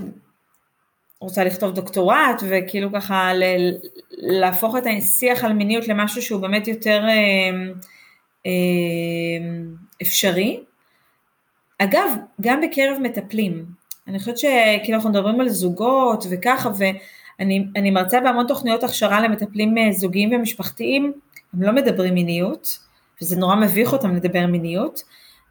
רוצה 1.19 1.43
לכתוב 1.43 1.71
דוקטורט 1.71 2.43
וכאילו 2.49 2.89
ככה 2.93 3.33
ל- 3.33 3.77
להפוך 4.11 4.75
את 4.77 4.83
השיח 4.97 5.43
על 5.43 5.53
מיניות 5.53 5.87
למשהו 5.87 6.21
שהוא 6.21 6.41
באמת 6.41 6.67
יותר 6.67 7.03
אה, 7.07 7.51
אה, 8.45 8.51
אפשרי. 10.01 10.63
אגב, 11.79 12.09
גם 12.41 12.61
בקרב 12.61 12.97
מטפלים, 13.01 13.65
אני 14.07 14.19
חושבת 14.19 14.37
שכאילו 14.37 14.93
אנחנו 14.95 15.09
מדברים 15.09 15.41
על 15.41 15.49
זוגות 15.49 16.23
וככה 16.31 16.69
ואני 16.77 17.91
מרצה 17.91 18.19
בהמון 18.19 18.47
תוכניות 18.47 18.83
הכשרה 18.83 19.21
למטפלים 19.21 19.77
אה, 19.77 19.91
זוגיים 19.91 20.33
ומשפחתיים, 20.33 21.13
הם 21.53 21.61
לא 21.61 21.71
מדברים 21.71 22.13
מיניות 22.13 22.79
וזה 23.21 23.35
נורא 23.35 23.55
מביך 23.55 23.93
אותם 23.93 24.15
לדבר 24.15 24.47
מיניות 24.47 25.03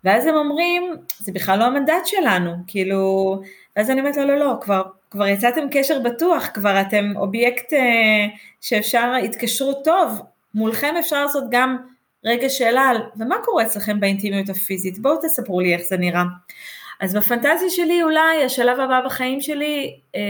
ואז 0.04 0.26
הם 0.26 0.34
אומרים, 0.34 0.96
זה 1.18 1.32
בכלל 1.32 1.58
לא 1.58 1.64
המנדט 1.64 2.06
שלנו, 2.06 2.52
כאילו, 2.66 3.40
ואז 3.76 3.90
אני 3.90 4.00
אומרת, 4.00 4.16
לא, 4.16 4.24
לא, 4.24 4.36
לא, 4.36 4.54
כבר, 4.60 4.82
כבר 5.10 5.26
יצאתם 5.26 5.66
קשר 5.70 5.98
בטוח, 6.04 6.48
כבר 6.54 6.80
אתם 6.80 7.12
אובייקט 7.16 7.72
אה, 7.72 8.26
שאפשר, 8.60 9.12
התקשרות 9.24 9.84
טוב, 9.84 10.22
מולכם 10.54 10.94
אפשר 10.98 11.22
לעשות 11.22 11.44
גם 11.50 11.76
רגע 12.24 12.48
שאלה 12.48 12.82
על, 12.82 12.96
ומה 13.16 13.36
קורה 13.44 13.62
אצלכם 13.62 14.00
באינטימיות 14.00 14.48
הפיזית? 14.48 14.98
בואו 14.98 15.16
תספרו 15.22 15.60
לי 15.60 15.74
איך 15.74 15.82
זה 15.88 15.96
נראה. 15.96 16.22
אז 17.00 17.16
בפנטזיה 17.16 17.70
שלי 17.70 18.02
אולי 18.02 18.44
השלב 18.44 18.80
הבא 18.80 19.00
בחיים 19.06 19.40
שלי 19.40 19.96
אה, 20.14 20.20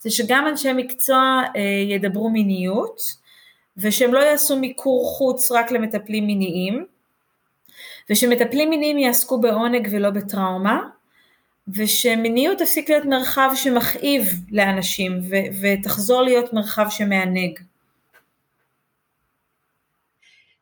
זה 0.00 0.10
שגם 0.10 0.46
אנשי 0.48 0.72
מקצוע 0.72 1.42
אה, 1.56 1.60
ידברו 1.88 2.30
מיניות, 2.30 3.02
ושהם 3.76 4.14
לא 4.14 4.18
יעשו 4.18 4.56
מיקור 4.56 5.06
חוץ 5.06 5.52
רק 5.52 5.70
למטפלים 5.70 6.26
מיניים, 6.26 6.86
ושמטפלים 8.10 8.70
מיניים 8.70 8.98
יעסקו 8.98 9.40
בעונג 9.40 9.88
ולא 9.90 10.10
בטראומה, 10.10 10.80
ושמיניות 11.68 12.58
תפסיק 12.58 12.90
להיות 12.90 13.04
מרחב 13.04 13.50
שמכאיב 13.54 14.24
לאנשים 14.50 15.20
ו- 15.30 15.60
ותחזור 15.62 16.22
להיות 16.22 16.52
מרחב 16.52 16.86
שמענג. 16.90 17.58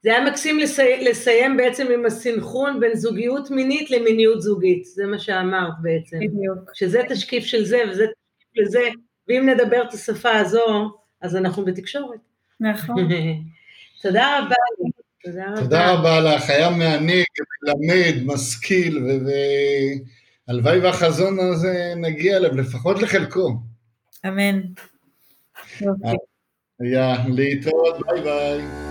זה 0.02 0.10
היה 0.10 0.30
מקסים 0.30 0.58
לסי... 0.58 1.04
לסיים 1.04 1.56
בעצם 1.56 1.86
עם 1.94 2.06
הסנכרון 2.06 2.80
בין 2.80 2.94
זוגיות 2.94 3.50
מינית 3.50 3.90
למיניות 3.90 4.42
זוגית, 4.42 4.84
זה 4.84 5.06
מה 5.06 5.18
שאמרת 5.18 5.72
בעצם. 5.82 6.16
בדיוק. 6.16 6.70
שזה 6.74 7.02
תשקיף 7.08 7.44
של 7.44 7.64
זה 7.64 7.78
וזה 7.90 8.06
תשקיף 8.06 8.66
לזה, 8.66 8.88
ואם 9.28 9.48
נדבר 9.48 9.82
את 9.88 9.92
השפה 9.92 10.30
הזו, 10.30 10.90
אז 11.20 11.36
אנחנו 11.36 11.64
בתקשורת. 11.64 12.18
נכון. 12.60 13.08
תודה 14.02 14.38
רבה. 14.38 14.54
תודה 15.56 15.92
רבה 15.92 16.20
לך, 16.20 16.50
היה 16.50 16.70
מעניג, 16.70 17.26
מלמד, 17.62 18.14
משכיל, 18.24 19.06
והלוואי 20.48 20.78
והחזון 20.78 21.38
הזה 21.38 21.92
נגיע 21.96 22.36
אליו, 22.36 22.56
לפחות 22.56 23.02
לחלקו. 23.02 23.56
אמן. 24.26 24.60
היה, 26.80 27.14
להתראות, 27.28 27.96
ביי 28.06 28.22
ביי. 28.22 28.87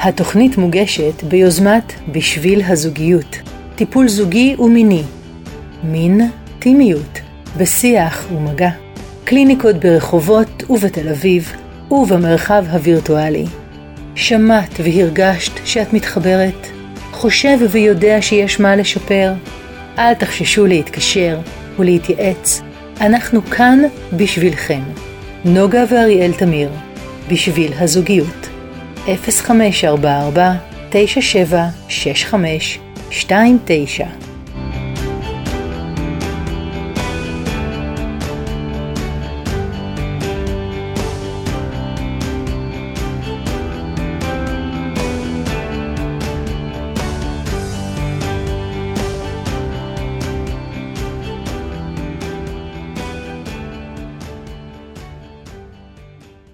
התוכנית 0.00 0.58
מוגשת 0.58 1.22
ביוזמת 1.22 1.92
בשביל 2.12 2.62
הזוגיות, 2.66 3.36
טיפול 3.76 4.08
זוגי 4.08 4.56
ומיני, 4.58 5.02
מין, 5.84 6.30
טימיות, 6.58 7.20
בשיח 7.56 8.26
ומגע, 8.32 8.70
קליניקות 9.24 9.76
ברחובות 9.76 10.62
ובתל 10.70 11.08
אביב 11.08 11.52
ובמרחב 11.90 12.64
הווירטואלי. 12.70 13.44
שמעת 14.14 14.80
והרגשת 14.84 15.52
שאת 15.64 15.92
מתחברת? 15.92 16.66
חושב 17.12 17.58
ויודע 17.70 18.22
שיש 18.22 18.60
מה 18.60 18.76
לשפר? 18.76 19.32
אל 19.98 20.14
תחששו 20.14 20.66
להתקשר 20.66 21.38
ולהתייעץ, 21.78 22.62
אנחנו 23.00 23.44
כאן 23.44 23.78
בשבילכם. 24.12 24.82
נוגה 25.44 25.84
ואריאל 25.90 26.32
תמיר, 26.32 26.70
בשביל 27.30 27.72
הזוגיות. 27.78 28.47
0544 29.16 30.60
9765 30.90 32.80
29 33.10 34.27